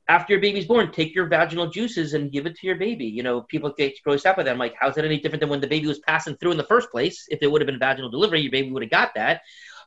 after 0.10 0.34
your 0.34 0.42
baby's 0.42 0.66
born, 0.66 0.92
take 0.92 1.14
your 1.14 1.28
vaginal 1.28 1.68
juices 1.68 2.16
and 2.16 2.32
give 2.32 2.48
it 2.48 2.58
to 2.58 2.68
your 2.68 2.76
baby. 2.76 3.06
You 3.06 3.22
know, 3.22 3.42
people 3.42 3.72
get 3.78 3.94
grossed 4.06 4.26
out 4.26 4.36
by 4.36 4.44
that. 4.44 4.52
I'm 4.52 4.58
like, 4.58 4.76
how's 4.78 4.96
that 4.96 5.06
any 5.06 5.20
different 5.20 5.40
than 5.40 5.50
when 5.50 5.62
the 5.62 5.68
baby 5.68 5.86
was 5.86 6.00
passing 6.00 6.36
through 6.38 6.52
in 6.52 6.58
the 6.58 6.64
first 6.64 6.90
place? 6.90 7.28
If 7.30 7.44
it 7.44 7.52
would 7.52 7.62
have 7.62 7.68
been 7.68 7.80
vaginal 7.80 8.10
delivery, 8.10 8.42
your 8.42 8.52
baby 8.52 8.72
would 8.72 8.82
have 8.82 8.92
got 8.92 9.14
that. 9.14 9.42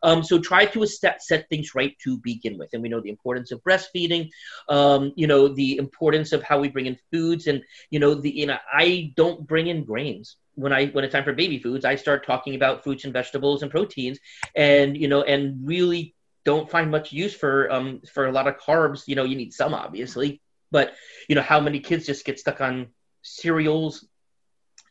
Um, 0.05 0.23
so 0.23 0.39
try 0.39 0.65
to 0.67 0.87
set, 0.87 1.23
set 1.23 1.49
things 1.49 1.75
right 1.75 1.97
to 2.05 2.19
begin 2.19 2.57
with. 2.57 2.71
And 2.73 2.83
we 2.83 2.89
know 2.89 3.01
the 3.01 3.11
importance 3.11 3.51
of 3.51 3.63
breastfeeding, 3.65 4.31
um, 4.69 5.13
you 5.17 5.27
know, 5.27 5.49
the 5.49 5.77
importance 5.77 6.33
of 6.33 6.43
how 6.43 6.61
we 6.61 6.69
bring 6.69 6.87
in 6.87 6.99
foods. 7.13 7.49
And, 7.49 7.63
you 7.91 7.99
know, 7.99 8.15
the, 8.15 8.31
you 8.31 8.47
know, 8.47 8.59
I 8.73 9.13
don't 9.17 9.47
bring 9.47 9.67
in 9.67 9.85
grains 9.85 10.37
when 10.55 10.73
I 10.73 10.89
when 10.89 11.03
it's 11.03 11.13
time 11.13 11.25
for 11.25 11.33
baby 11.33 11.59
foods, 11.59 11.85
I 11.85 11.97
start 11.97 12.27
talking 12.27 12.55
about 12.55 12.85
fruits 12.85 13.05
and 13.05 13.13
vegetables 13.13 13.63
and 13.63 13.71
proteins, 13.71 14.19
and 14.55 14.97
you 14.97 15.09
know, 15.09 15.23
and 15.23 15.67
really 15.67 16.15
don't 16.45 16.71
find 16.71 16.91
much 16.91 17.13
use 17.13 17.35
for 17.35 17.71
um 17.73 18.01
for 18.13 18.27
a 18.27 18.33
lot 18.33 18.49
of 18.49 18.59
carbs. 18.59 19.07
You 19.07 19.15
know, 19.15 19.25
you 19.25 19.37
need 19.37 19.53
some 19.53 19.75
obviously, 19.75 20.41
but 20.71 20.95
you 21.29 21.35
know 21.35 21.43
how 21.43 21.61
many 21.61 21.81
kids 21.81 22.07
just 22.07 22.25
get 22.25 22.39
stuck 22.39 22.61
on 22.61 22.89
cereals 23.23 24.07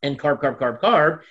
and 0.04 0.20
carb, 0.20 0.42
carb, 0.42 0.58
carb, 0.60 0.80
carb, 0.82 1.22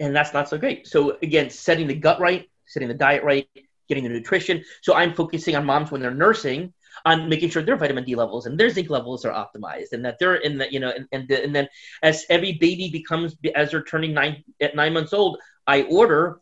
and 0.00 0.14
that's 0.14 0.32
not 0.32 0.48
so 0.48 0.58
great. 0.58 0.86
So 0.86 1.18
again, 1.22 1.50
setting 1.50 1.86
the 1.86 1.94
gut 1.94 2.20
right, 2.20 2.48
setting 2.66 2.88
the 2.88 2.94
diet 2.94 3.24
right, 3.24 3.48
getting 3.88 4.04
the 4.04 4.10
nutrition. 4.10 4.64
So 4.82 4.94
I'm 4.94 5.14
focusing 5.14 5.56
on 5.56 5.64
moms 5.64 5.90
when 5.90 6.00
they're 6.00 6.14
nursing 6.14 6.72
on 7.04 7.28
making 7.28 7.50
sure 7.50 7.62
their 7.62 7.76
vitamin 7.76 8.04
D 8.04 8.14
levels 8.14 8.46
and 8.46 8.58
their 8.58 8.70
zinc 8.70 8.88
levels 8.88 9.24
are 9.24 9.32
optimized, 9.32 9.92
and 9.92 10.04
that 10.04 10.18
they're 10.18 10.36
in 10.36 10.58
the 10.58 10.72
you 10.72 10.80
know, 10.80 10.90
and 10.90 11.06
and, 11.12 11.28
the, 11.28 11.42
and 11.42 11.54
then 11.54 11.68
as 12.02 12.24
every 12.30 12.52
baby 12.52 12.88
becomes 12.90 13.36
as 13.54 13.70
they're 13.70 13.82
turning 13.82 14.14
nine 14.14 14.44
at 14.60 14.76
nine 14.76 14.92
months 14.92 15.12
old, 15.12 15.38
I 15.66 15.82
order 15.82 16.40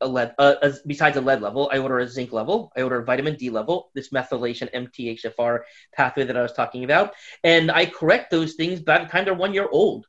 a 0.00 0.08
lead, 0.08 0.34
uh, 0.38 0.54
besides 0.86 1.16
a 1.16 1.20
lead 1.20 1.42
level, 1.42 1.70
I 1.72 1.78
order 1.78 1.98
a 1.98 2.08
zinc 2.08 2.32
level, 2.32 2.72
I 2.76 2.82
order 2.82 3.00
a 3.00 3.04
vitamin 3.04 3.36
D 3.36 3.50
level, 3.50 3.90
this 3.94 4.10
methylation 4.10 4.72
MTHFR 4.72 5.60
pathway 5.94 6.24
that 6.24 6.36
I 6.36 6.42
was 6.42 6.52
talking 6.52 6.84
about, 6.84 7.14
and 7.44 7.70
I 7.70 7.86
correct 7.86 8.30
those 8.30 8.54
things 8.54 8.80
by 8.80 8.98
the 8.98 9.06
time 9.06 9.24
they're 9.24 9.34
one 9.34 9.54
year 9.54 9.68
old. 9.70 10.06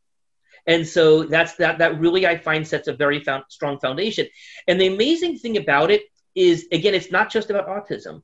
And 0.67 0.88
so 0.88 1.23
that's 1.23 1.56
that. 1.56 1.80
That 1.80 1.99
really 1.99 2.27
I 2.27 2.38
find 2.38 2.67
sets 2.67 2.88
a 2.88 2.93
very 2.93 3.23
found, 3.23 3.45
strong 3.49 3.80
foundation. 3.80 4.27
And 4.67 4.80
the 4.80 4.88
amazing 4.88 5.39
thing 5.39 5.58
about 5.58 5.89
it 5.89 6.04
is, 6.36 6.67
again, 6.71 6.93
it's 6.93 7.12
not 7.12 7.32
just 7.32 7.49
about 7.49 7.67
autism. 7.67 8.21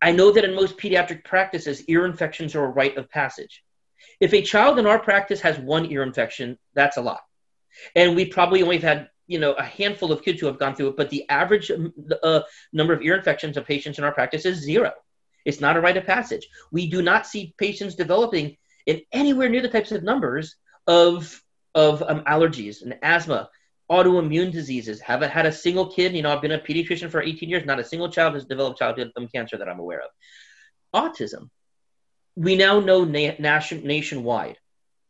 I 0.00 0.10
know 0.10 0.32
that 0.32 0.44
in 0.44 0.56
most 0.56 0.76
pediatric 0.76 1.24
practices, 1.24 1.84
ear 1.84 2.04
infections 2.04 2.56
are 2.56 2.64
a 2.64 2.68
rite 2.68 2.96
of 2.96 3.08
passage. 3.08 3.62
If 4.20 4.34
a 4.34 4.42
child 4.42 4.80
in 4.80 4.86
our 4.86 4.98
practice 4.98 5.40
has 5.42 5.58
one 5.58 5.90
ear 5.90 6.02
infection, 6.02 6.58
that's 6.74 6.96
a 6.96 7.02
lot. 7.02 7.20
And 7.94 8.16
we 8.16 8.26
probably 8.26 8.62
only 8.62 8.78
have 8.78 8.98
had 8.98 9.08
you 9.32 9.38
know 9.38 9.52
a 9.54 9.62
handful 9.64 10.12
of 10.12 10.22
kids 10.22 10.40
who 10.40 10.46
have 10.46 10.58
gone 10.58 10.74
through 10.74 10.88
it, 10.88 10.96
but 10.96 11.10
the 11.10 11.28
average 11.28 11.70
uh, 12.22 12.42
number 12.72 12.92
of 12.92 13.02
ear 13.02 13.16
infections 13.16 13.56
of 13.56 13.66
patients 13.66 13.98
in 13.98 14.04
our 14.04 14.12
practice 14.12 14.44
is 14.44 14.58
zero. 14.58 14.92
It's 15.44 15.60
not 15.60 15.76
a 15.76 15.80
rite 15.80 15.96
of 15.96 16.06
passage. 16.06 16.46
We 16.70 16.88
do 16.88 17.02
not 17.02 17.26
see 17.26 17.54
patients 17.58 17.94
developing 17.94 18.56
in 18.86 19.00
anywhere 19.12 19.48
near 19.48 19.62
the 19.62 19.68
types 19.68 19.92
of 19.92 20.02
numbers 20.02 20.56
of 20.86 21.42
of 21.74 22.02
um, 22.02 22.20
allergies 22.24 22.82
and 22.82 22.98
asthma, 23.02 23.48
autoimmune 23.90 24.52
diseases. 24.52 25.00
Haven't 25.00 25.30
had 25.30 25.46
a 25.46 25.52
single 25.52 25.86
kid. 25.86 26.14
You 26.14 26.22
know, 26.22 26.32
I've 26.32 26.42
been 26.42 26.52
a 26.52 26.58
pediatrician 26.58 27.10
for 27.10 27.22
18 27.22 27.48
years. 27.48 27.64
Not 27.64 27.80
a 27.80 27.84
single 27.84 28.10
child 28.10 28.34
has 28.34 28.44
developed 28.44 28.78
childhood 28.78 29.12
cancer 29.34 29.56
that 29.56 29.68
I'm 29.68 29.80
aware 29.80 30.02
of. 30.02 30.10
Autism. 30.94 31.48
We 32.36 32.56
now 32.56 32.80
know 32.80 33.04
na- 33.04 33.38
nation- 33.38 33.86
nationwide 33.86 34.58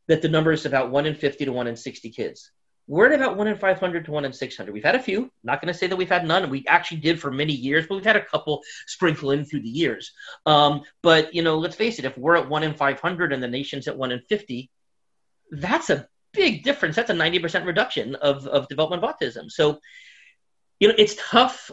that 0.08 0.22
the 0.22 0.28
number 0.28 0.52
is 0.52 0.66
about 0.66 0.90
one 0.90 1.06
in 1.06 1.14
50 1.14 1.44
to 1.46 1.52
one 1.52 1.66
in 1.66 1.76
60 1.76 2.10
kids. 2.10 2.50
We're 2.88 3.06
at 3.06 3.14
about 3.14 3.36
one 3.36 3.46
in 3.46 3.56
500 3.56 4.04
to 4.04 4.10
one 4.10 4.24
in 4.24 4.32
600. 4.32 4.72
We've 4.72 4.84
had 4.84 4.96
a 4.96 5.02
few. 5.02 5.30
Not 5.44 5.60
going 5.60 5.72
to 5.72 5.78
say 5.78 5.86
that 5.86 5.96
we've 5.96 6.08
had 6.08 6.26
none. 6.26 6.50
We 6.50 6.64
actually 6.66 6.98
did 6.98 7.20
for 7.20 7.30
many 7.30 7.52
years, 7.52 7.86
but 7.86 7.94
we've 7.94 8.04
had 8.04 8.16
a 8.16 8.24
couple 8.24 8.62
sprinkle 8.86 9.30
in 9.30 9.44
through 9.44 9.62
the 9.62 9.68
years. 9.68 10.12
Um, 10.46 10.82
but 11.02 11.34
you 11.34 11.42
know, 11.42 11.58
let's 11.58 11.76
face 11.76 11.98
it. 11.98 12.04
If 12.04 12.18
we're 12.18 12.36
at 12.36 12.48
one 12.48 12.64
in 12.64 12.74
500 12.74 13.32
and 13.32 13.42
the 13.42 13.48
nation's 13.48 13.88
at 13.88 13.96
one 13.96 14.10
in 14.10 14.20
50, 14.28 14.70
that's 15.52 15.90
a 15.90 16.08
big 16.32 16.64
difference. 16.64 16.96
That's 16.96 17.10
a 17.10 17.14
90% 17.14 17.66
reduction 17.66 18.16
of, 18.16 18.46
of 18.46 18.68
development 18.68 19.04
of 19.04 19.10
autism. 19.10 19.50
So 19.50 19.78
you 20.82 20.88
know, 20.88 20.94
it's 20.98 21.14
tough 21.30 21.70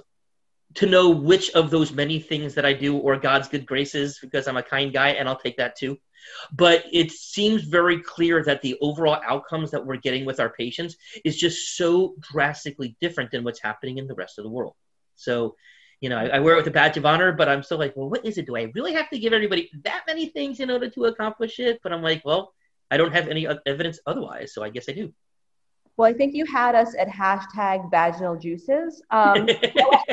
to 0.75 0.85
know 0.85 1.09
which 1.09 1.51
of 1.51 1.69
those 1.69 1.91
many 1.91 2.19
things 2.19 2.53
that 2.53 2.65
I 2.65 2.73
do 2.73 2.97
or 2.97 3.17
God's 3.17 3.47
good 3.47 3.65
graces 3.65 4.19
because 4.21 4.47
I'm 4.47 4.57
a 4.57 4.63
kind 4.63 4.93
guy 4.93 5.09
and 5.09 5.27
I'll 5.27 5.39
take 5.39 5.57
that 5.57 5.75
too. 5.75 5.97
But 6.51 6.83
it 6.91 7.11
seems 7.11 7.63
very 7.63 8.01
clear 8.01 8.43
that 8.43 8.61
the 8.61 8.77
overall 8.81 9.19
outcomes 9.25 9.71
that 9.71 9.85
we're 9.85 9.97
getting 9.97 10.25
with 10.25 10.39
our 10.39 10.49
patients 10.49 10.95
is 11.25 11.37
just 11.37 11.75
so 11.75 12.15
drastically 12.21 12.95
different 13.01 13.31
than 13.31 13.43
what's 13.43 13.61
happening 13.61 13.97
in 13.97 14.07
the 14.07 14.13
rest 14.13 14.37
of 14.37 14.43
the 14.43 14.49
world. 14.49 14.75
So, 15.15 15.55
you 16.01 16.09
know, 16.09 16.17
I, 16.17 16.27
I 16.27 16.39
wear 16.39 16.53
it 16.53 16.57
with 16.57 16.67
a 16.67 16.71
badge 16.71 16.97
of 16.97 17.05
honor, 17.05 17.31
but 17.31 17.49
I'm 17.49 17.63
still 17.63 17.79
like, 17.79 17.95
well, 17.95 18.09
what 18.09 18.25
is 18.25 18.37
it? 18.37 18.45
Do 18.45 18.55
I 18.55 18.71
really 18.75 18.93
have 18.93 19.09
to 19.09 19.19
give 19.19 19.33
everybody 19.33 19.69
that 19.83 20.03
many 20.07 20.27
things 20.27 20.59
in 20.59 20.69
order 20.69 20.89
to 20.89 21.05
accomplish 21.05 21.59
it? 21.59 21.79
But 21.81 21.93
I'm 21.93 22.03
like, 22.03 22.23
well, 22.23 22.53
I 22.91 22.97
don't 22.97 23.13
have 23.13 23.27
any 23.27 23.47
evidence 23.65 23.99
otherwise, 24.05 24.53
so 24.53 24.63
I 24.63 24.69
guess 24.69 24.87
I 24.87 24.93
do. 24.93 25.13
Well, 25.99 26.09
I 26.09 26.13
think 26.13 26.33
you 26.33 26.45
had 26.45 26.75
us 26.75 26.95
at 26.97 27.09
hashtag 27.09 27.91
vaginal 27.91 28.37
juices. 28.37 29.01
Um, 29.11 29.49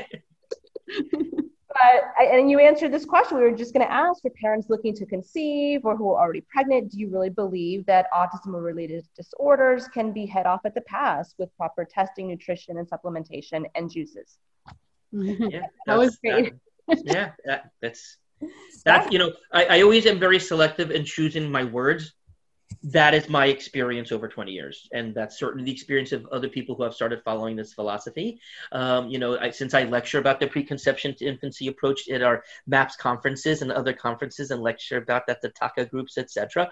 but 1.68 2.04
I, 2.18 2.24
and 2.32 2.50
you 2.50 2.58
answered 2.58 2.92
this 2.92 3.04
question. 3.04 3.36
We 3.36 3.44
were 3.44 3.56
just 3.56 3.72
going 3.72 3.86
to 3.86 3.92
ask 3.92 4.22
for 4.22 4.30
parents 4.30 4.68
looking 4.70 4.94
to 4.94 5.06
conceive 5.06 5.84
or 5.84 5.96
who 5.96 6.10
are 6.12 6.22
already 6.22 6.44
pregnant. 6.50 6.92
Do 6.92 6.98
you 6.98 7.08
really 7.08 7.30
believe 7.30 7.84
that 7.86 8.06
autism 8.12 8.54
or 8.54 8.62
related 8.62 9.04
disorders 9.16 9.88
can 9.88 10.12
be 10.12 10.26
head 10.26 10.46
off 10.46 10.60
at 10.64 10.74
the 10.74 10.80
pass 10.82 11.34
with 11.38 11.54
proper 11.56 11.84
testing, 11.84 12.28
nutrition, 12.28 12.78
and 12.78 12.88
supplementation 12.88 13.64
and 13.74 13.90
juices? 13.90 14.38
Yeah, 15.12 15.60
that 15.86 15.98
was 15.98 16.16
great. 16.16 16.54
That, 16.88 16.98
yeah, 17.04 17.32
that, 17.44 17.70
that's 17.80 18.18
that's 18.84 19.10
you 19.10 19.18
know 19.18 19.32
I, 19.52 19.64
I 19.64 19.82
always 19.82 20.06
am 20.06 20.18
very 20.18 20.38
selective 20.38 20.90
in 20.90 21.04
choosing 21.04 21.50
my 21.50 21.64
words 21.64 22.12
that 22.82 23.14
is 23.14 23.28
my 23.28 23.46
experience 23.46 24.12
over 24.12 24.28
20 24.28 24.52
years 24.52 24.88
and 24.92 25.14
that's 25.14 25.38
certainly 25.38 25.64
the 25.64 25.72
experience 25.72 26.12
of 26.12 26.26
other 26.26 26.48
people 26.48 26.74
who 26.74 26.82
have 26.82 26.94
started 26.94 27.22
following 27.24 27.56
this 27.56 27.72
philosophy. 27.72 28.40
Um, 28.72 29.08
you 29.08 29.18
know 29.18 29.38
I, 29.38 29.50
since 29.50 29.74
i 29.74 29.84
lecture 29.84 30.18
about 30.18 30.40
the 30.40 30.46
preconception 30.46 31.14
to 31.16 31.24
infancy 31.26 31.68
approach 31.68 32.08
at 32.08 32.22
our 32.22 32.44
maps 32.66 32.96
conferences 32.96 33.62
and 33.62 33.72
other 33.72 33.92
conferences 33.92 34.50
and 34.50 34.62
lecture 34.62 34.98
about 34.98 35.26
that 35.26 35.40
the 35.42 35.50
TACA 35.50 35.86
groups 35.90 36.18
etc 36.18 36.68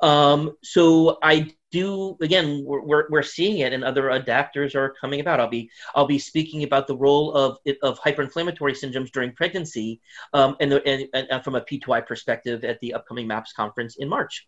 um, 0.00 0.56
so 0.62 1.18
i 1.22 1.52
do 1.72 2.16
again 2.20 2.62
we're, 2.64 2.82
we're, 2.82 3.06
we're, 3.08 3.22
seeing 3.22 3.58
it 3.58 3.72
and 3.72 3.82
other 3.82 4.04
adapters 4.04 4.74
are 4.74 4.94
coming 5.00 5.20
about 5.20 5.40
i'll 5.40 5.48
be 5.48 5.70
i'll 5.94 6.06
be 6.06 6.18
speaking 6.18 6.62
about 6.62 6.86
the 6.86 6.96
role 6.96 7.32
of 7.32 7.58
of 7.82 7.98
hyperinflammatory 7.98 8.76
syndromes 8.78 9.10
during 9.10 9.32
pregnancy 9.32 10.00
um, 10.34 10.54
and, 10.60 10.70
the, 10.70 10.86
and, 10.86 11.08
and, 11.30 11.42
from 11.42 11.54
a 11.54 11.60
p2i 11.62 12.06
perspective 12.06 12.62
at 12.62 12.78
the 12.80 12.92
upcoming 12.92 13.26
maps 13.26 13.52
conference 13.52 13.96
in 13.96 14.08
march 14.08 14.46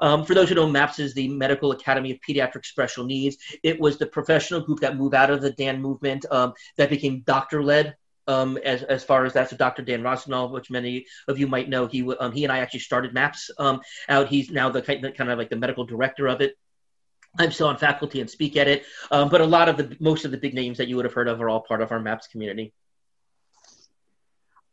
um, 0.00 0.24
for 0.24 0.34
those 0.34 0.48
who 0.50 0.54
know 0.54 0.68
maps 0.68 0.98
is 0.98 1.14
the 1.14 1.28
medical 1.28 1.72
academy 1.72 2.10
of 2.12 2.18
pediatric 2.28 2.64
special 2.64 3.04
needs 3.04 3.38
it 3.62 3.80
was 3.80 3.96
the 3.96 4.06
professional 4.06 4.60
group 4.60 4.78
that 4.80 4.96
moved 4.96 5.14
out 5.14 5.30
of 5.30 5.40
the 5.40 5.50
dan 5.52 5.80
movement 5.80 6.26
um, 6.30 6.52
that 6.76 6.90
became 6.90 7.22
doctor 7.26 7.62
led 7.62 7.96
um, 8.28 8.56
as, 8.58 8.82
as 8.82 9.04
far 9.04 9.24
as 9.24 9.32
that's 9.32 9.54
Dr. 9.54 9.82
Dan 9.82 10.02
Rossignol, 10.02 10.50
which 10.50 10.70
many 10.70 11.06
of 11.28 11.38
you 11.38 11.46
might 11.46 11.68
know. 11.68 11.86
He 11.86 12.02
um, 12.16 12.32
he 12.32 12.44
and 12.44 12.52
I 12.52 12.58
actually 12.58 12.80
started 12.80 13.14
MAPS 13.14 13.50
um, 13.58 13.80
out. 14.08 14.28
He's 14.28 14.50
now 14.50 14.68
the 14.68 14.82
kind 14.82 15.30
of 15.30 15.38
like 15.38 15.50
the 15.50 15.56
medical 15.56 15.84
director 15.84 16.26
of 16.26 16.40
it. 16.40 16.56
I'm 17.38 17.52
still 17.52 17.68
on 17.68 17.76
faculty 17.76 18.20
and 18.20 18.28
speak 18.28 18.56
at 18.56 18.68
it, 18.68 18.84
um, 19.10 19.28
but 19.28 19.40
a 19.40 19.46
lot 19.46 19.68
of 19.68 19.76
the 19.76 19.96
most 20.00 20.24
of 20.24 20.30
the 20.30 20.38
big 20.38 20.54
names 20.54 20.78
that 20.78 20.88
you 20.88 20.96
would 20.96 21.04
have 21.04 21.14
heard 21.14 21.28
of 21.28 21.40
are 21.40 21.48
all 21.48 21.60
part 21.60 21.82
of 21.82 21.92
our 21.92 22.00
MAPS 22.00 22.28
community. 22.28 22.72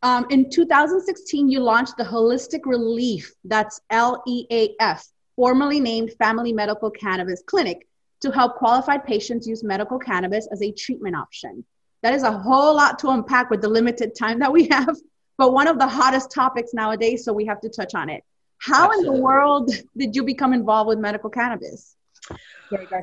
Um, 0.01 0.25
in 0.29 0.49
2016, 0.49 1.49
you 1.49 1.61
launched 1.61 1.95
the 1.95 2.03
Holistic 2.03 2.61
ReLeaf, 2.61 3.25
that's 3.45 3.79
L 3.89 4.21
E 4.27 4.45
A 4.51 4.75
F, 4.79 5.07
formerly 5.35 5.79
named 5.79 6.11
Family 6.19 6.51
Medical 6.51 6.91
Cannabis 6.91 7.41
Clinic, 7.45 7.87
to 8.19 8.31
help 8.31 8.55
qualified 8.55 9.05
patients 9.05 9.47
use 9.47 9.63
medical 9.63 9.97
cannabis 9.97 10.47
as 10.51 10.61
a 10.61 10.71
treatment 10.71 11.15
option. 11.15 11.63
That 12.01 12.13
is 12.13 12.23
a 12.23 12.37
whole 12.37 12.75
lot 12.75 12.99
to 12.99 13.09
unpack 13.09 13.49
with 13.49 13.61
the 13.61 13.69
limited 13.69 14.13
time 14.13 14.39
that 14.39 14.51
we 14.51 14.67
have, 14.67 14.97
but 15.37 15.53
one 15.53 15.67
of 15.67 15.79
the 15.79 15.87
hottest 15.87 16.31
topics 16.31 16.73
nowadays, 16.73 17.23
so 17.23 17.31
we 17.31 17.45
have 17.45 17.61
to 17.61 17.69
touch 17.69 17.95
on 17.95 18.09
it. 18.09 18.23
How 18.57 18.87
Absolutely. 18.87 19.07
in 19.07 19.13
the 19.15 19.21
world 19.21 19.71
did 19.95 20.15
you 20.15 20.23
become 20.23 20.53
involved 20.53 20.89
with 20.89 20.99
medical 20.99 21.29
cannabis? 21.29 21.95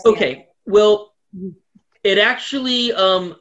Okay, 0.07 0.49
well, 0.67 1.15
it 2.03 2.19
actually, 2.19 2.93
um, 2.93 3.37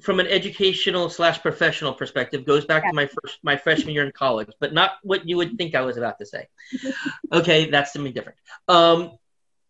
from 0.00 0.20
an 0.20 0.26
educational 0.26 1.10
slash 1.10 1.40
professional 1.42 1.92
perspective, 1.92 2.44
goes 2.44 2.64
back 2.64 2.84
yeah. 2.84 2.90
to 2.90 2.94
my 2.94 3.06
first 3.06 3.38
my 3.42 3.56
freshman 3.56 3.94
year 3.94 4.06
in 4.06 4.12
college, 4.12 4.48
but 4.60 4.72
not 4.72 4.92
what 5.02 5.28
you 5.28 5.36
would 5.36 5.56
think 5.58 5.74
I 5.74 5.80
was 5.82 5.96
about 5.96 6.18
to 6.18 6.26
say. 6.26 6.46
okay, 7.32 7.70
that's 7.70 7.92
something 7.92 8.12
different. 8.12 8.38
Um, 8.68 9.18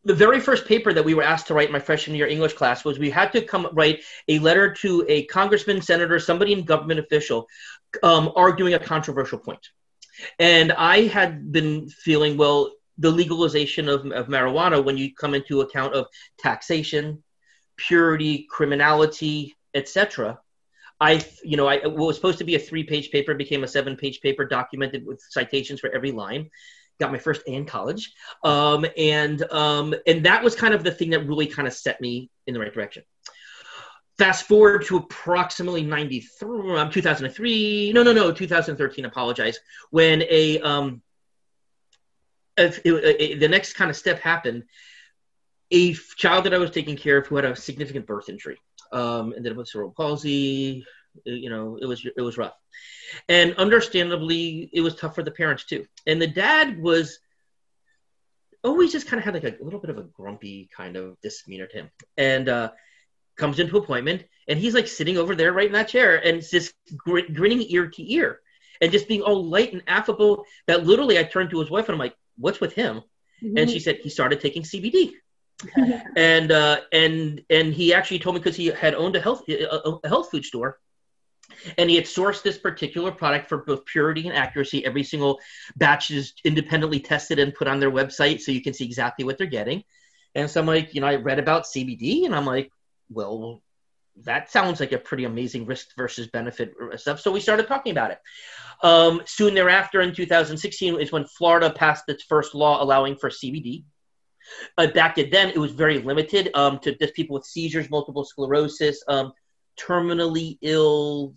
the 0.05 0.15
very 0.15 0.41
first 0.41 0.67
paper 0.67 0.93
that 0.93 1.05
we 1.05 1.15
were 1.15 1.23
asked 1.23 1.49
to 1.49 1.55
write 1.55 1.69
in 1.69 1.73
my 1.73 1.81
freshman 1.81 2.17
year 2.17 2.27
English 2.27 2.55
class 2.55 2.85
was 2.85 2.99
we 2.99 3.11
had 3.11 3.33
to 3.33 3.43
come 3.43 3.69
write 3.73 4.03
a 4.29 4.39
letter 4.39 4.73
to 4.73 5.05
a 5.09 5.25
congressman, 5.27 5.83
senator, 5.83 6.19
somebody 6.19 6.53
in 6.53 6.65
government 6.65 7.01
official, 7.01 7.47
um, 8.03 8.33
arguing 8.37 8.75
a 8.75 8.79
controversial 8.79 9.39
point. 9.39 9.69
And 10.39 10.73
I 10.73 11.03
had 11.03 11.53
been 11.53 11.89
feeling, 11.89 12.37
well, 12.37 12.73
the 12.99 13.11
legalization 13.11 13.89
of, 13.89 14.07
of 14.07 14.27
marijuana 14.27 14.85
when 14.85 14.97
you 14.97 15.15
come 15.15 15.35
into 15.35 15.61
account 15.61 15.95
of 15.95 16.07
taxation, 16.39 17.23
purity, 17.77 18.47
criminality, 18.51 19.57
etc. 19.75 20.39
I, 21.01 21.25
you 21.45 21.57
know, 21.57 21.69
I 21.69 21.87
what 21.87 21.97
was 21.97 22.17
supposed 22.17 22.39
to 22.39 22.45
be 22.45 22.57
a 22.57 22.59
three-page 22.59 23.11
paper 23.11 23.35
became 23.35 23.63
a 23.63 23.69
seven-page 23.69 24.21
paper 24.21 24.45
documented 24.45 25.07
with 25.07 25.23
citations 25.31 25.81
for 25.81 25.91
every 25.91 26.11
line. 26.11 26.51
Got 26.99 27.13
my 27.13 27.19
first 27.19 27.43
A 27.47 27.53
in 27.53 27.65
college, 27.65 28.13
um, 28.43 28.85
and 28.97 29.41
um, 29.53 29.95
and 30.09 30.27
that 30.27 30.43
was 30.43 30.57
kind 30.57 30.75
of 30.75 30.83
the 30.83 30.91
thing 30.91 31.11
that 31.11 31.27
really 31.27 31.47
kind 31.47 31.69
of 31.69 31.75
set 31.75 32.01
me 32.01 32.29
in 32.49 32.55
the 32.55 32.61
right 32.61 32.75
direction. 32.75 33.05
Fast 34.19 34.49
forward 34.49 34.85
to 34.87 34.97
approximately 34.97 35.83
93, 35.83 36.77
um, 36.77 36.91
2003, 36.91 37.93
no, 37.95 38.03
no, 38.03 38.13
no, 38.13 38.33
2013, 38.33 39.05
apologize, 39.05 39.61
when 39.91 40.23
a 40.23 40.59
um, 40.63 41.01
it, 42.59 42.81
it, 42.85 43.41
the 43.41 43.49
next 43.49 43.75
kind 43.75 43.91
of 43.91 43.97
step 43.97 44.21
happened. 44.21 44.65
A 45.71 45.95
child 46.17 46.45
that 46.45 46.55
I 46.55 46.59
was 46.59 46.71
taking 46.71 46.97
care 46.97 47.19
of 47.19 47.27
who 47.27 47.37
had 47.37 47.45
a 47.45 47.55
significant 47.55 48.07
birth 48.07 48.29
injury, 48.29 48.59
um, 48.93 49.35
ended 49.37 49.53
up 49.53 49.59
with 49.59 49.69
cerebral 49.69 49.93
palsy. 49.97 50.85
You 51.25 51.51
know, 51.51 51.79
it 51.81 51.87
was 51.87 52.07
it 52.17 52.21
was 52.23 52.39
rough, 52.39 52.55
and 53.29 53.55
understandably, 53.57 54.71
it 54.73 54.81
was 54.81 54.95
tough 54.95 55.15
for 55.15 55.23
the 55.23 55.31
parents 55.31 55.65
too. 55.65 55.85
And 56.07 56.23
the 56.23 56.27
dad 56.27 56.81
was 56.81 57.19
always 58.65 58.93
just 58.93 59.07
kind 59.07 59.19
of 59.19 59.25
had 59.25 59.35
like 59.35 59.61
a 59.61 59.65
little 59.65 59.81
bit 59.81 59.91
of 59.91 59.99
a 59.99 60.03
grumpy 60.03 60.69
kind 60.75 60.97
of 60.97 61.17
demeanor 61.23 61.67
to 61.67 61.77
him, 61.77 61.91
and 62.17 62.49
uh, 62.49 62.71
comes 63.37 63.59
into 63.59 63.77
appointment, 63.77 64.25
and 64.49 64.59
he's 64.59 64.75
like 64.75 64.89
sitting 64.89 65.19
over 65.19 65.35
there 65.35 65.53
right 65.53 65.67
in 65.67 65.73
that 65.73 65.89
chair, 65.89 66.17
and 66.25 66.43
just 66.43 66.73
gr- 66.97 67.33
grinning 67.33 67.65
ear 67.69 67.89
to 67.89 68.13
ear, 68.13 68.41
and 68.81 68.93
just 68.93 69.09
being 69.09 69.23
all 69.23 69.45
light 69.45 69.73
and 69.73 69.83
affable. 69.87 70.45
That 70.67 70.87
literally, 70.87 71.19
I 71.19 71.25
turned 71.25 71.51
to 71.51 71.61
his 71.61 71.71
wife 71.71 71.89
and 71.89 71.95
I'm 71.95 71.99
like, 71.99 72.17
what's 72.39 72.61
with 72.61 72.73
him? 72.73 73.03
Mm-hmm. 73.43 73.59
And 73.59 73.71
she 73.71 73.81
said 73.81 73.97
he 73.97 74.09
started 74.09 74.41
taking 74.41 74.63
CBD. 74.63 75.13
and 76.17 76.53
uh, 76.53 76.81
and 76.93 77.43
and 77.51 77.75
he 77.75 77.93
actually 77.93 78.21
told 78.21 78.37
me 78.37 78.41
because 78.41 78.57
he 78.57 78.67
had 78.67 78.95
owned 78.95 79.17
a 79.17 79.21
health 79.21 79.43
a, 79.49 79.99
a 80.05 80.09
health 80.09 80.31
food 80.31 80.45
store, 80.45 80.79
and 81.77 81.91
he 81.91 81.97
had 81.97 82.05
sourced 82.05 82.43
this 82.43 82.59
particular 82.59 83.11
product 83.11 83.49
for 83.49 83.59
both 83.59 83.85
purity 83.85 84.29
and 84.29 84.37
accuracy. 84.37 84.85
Every 84.87 85.03
single 85.03 85.41
batch 85.77 86.13
is 86.13 86.35
independently 86.45 87.01
tested 87.01 87.41
and 87.41 87.55
put 87.55 87.67
on 87.67 87.81
their 87.81 87.91
website, 87.91 88.41
so 88.41 88.53
you 88.53 88.63
can 88.63 88.73
see 88.73 88.85
exactly 88.85 89.25
what 89.25 89.37
they're 89.37 89.49
getting. 89.49 89.83
And 90.37 90.49
so 90.49 90.61
I'm 90.61 90.67
like, 90.67 90.95
you 90.95 91.01
know, 91.01 91.09
I 91.09 91.17
read 91.17 91.41
about 91.41 91.65
CBD, 91.65 92.25
and 92.25 92.37
I'm 92.37 92.47
like, 92.47 92.71
well, 93.11 93.61
that 94.25 94.51
sounds 94.51 94.81
like 94.81 94.93
a 94.93 94.99
pretty 94.99 95.25
amazing 95.25 95.67
risk 95.67 95.89
versus 95.97 96.27
benefit 96.29 96.75
stuff. 96.97 97.21
So 97.21 97.31
we 97.31 97.41
started 97.41 97.67
talking 97.67 97.93
about 97.93 98.11
it. 98.11 98.19
Um, 98.83 99.23
soon 99.27 99.55
thereafter, 99.55 100.01
in 100.01 100.15
2016, 100.15 101.01
is 101.01 101.13
when 101.13 101.27
Florida 101.27 101.71
passed 101.71 102.05
its 102.09 102.25
first 102.25 102.55
law 102.55 102.83
allowing 102.83 103.17
for 103.17 103.31
CBD. 103.31 103.85
Uh, 104.77 104.87
back 104.89 105.17
then, 105.17 105.51
it 105.51 105.59
was 105.59 105.73
very 105.73 105.99
limited 105.99 106.51
um, 106.55 106.79
to 106.81 106.95
just 106.97 107.15
people 107.15 107.35
with 107.35 107.45
seizures, 107.45 107.91
multiple 107.91 108.25
sclerosis, 108.25 109.03
um, 109.09 109.33
terminally 109.79 110.59
ill, 110.63 111.35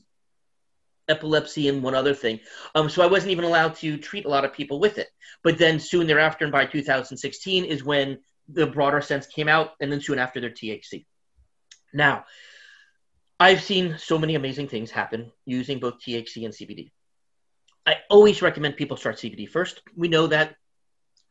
epilepsy, 1.07 1.67
and 1.67 1.83
one 1.83 1.95
other 1.95 2.13
thing. 2.13 2.39
Um, 2.73 2.89
so 2.89 3.01
I 3.01 3.07
wasn't 3.07 3.31
even 3.31 3.43
allowed 3.43 3.75
to 3.77 3.97
treat 3.97 4.25
a 4.25 4.29
lot 4.29 4.45
of 4.45 4.53
people 4.53 4.79
with 4.79 4.97
it. 4.97 5.09
But 5.43 5.57
then 5.57 5.79
soon 5.79 6.07
thereafter, 6.07 6.45
and 6.45 6.51
by 6.51 6.65
2016, 6.65 7.65
is 7.65 7.83
when 7.83 8.19
the 8.47 8.67
broader 8.67 9.01
sense 9.01 9.27
came 9.27 9.47
out, 9.47 9.71
and 9.81 9.91
then 9.91 10.01
soon 10.01 10.19
after, 10.19 10.39
their 10.39 10.49
THC. 10.49 11.05
Now, 11.93 12.25
I've 13.41 13.63
seen 13.63 13.95
so 13.97 14.19
many 14.19 14.35
amazing 14.35 14.67
things 14.67 14.91
happen 14.91 15.31
using 15.45 15.79
both 15.79 15.95
THC 15.95 16.45
and 16.45 16.53
CBD. 16.53 16.91
I 17.87 17.95
always 18.07 18.43
recommend 18.43 18.77
people 18.77 18.97
start 18.97 19.15
CBD 19.15 19.49
first. 19.49 19.81
We 19.97 20.09
know 20.09 20.27
that 20.27 20.57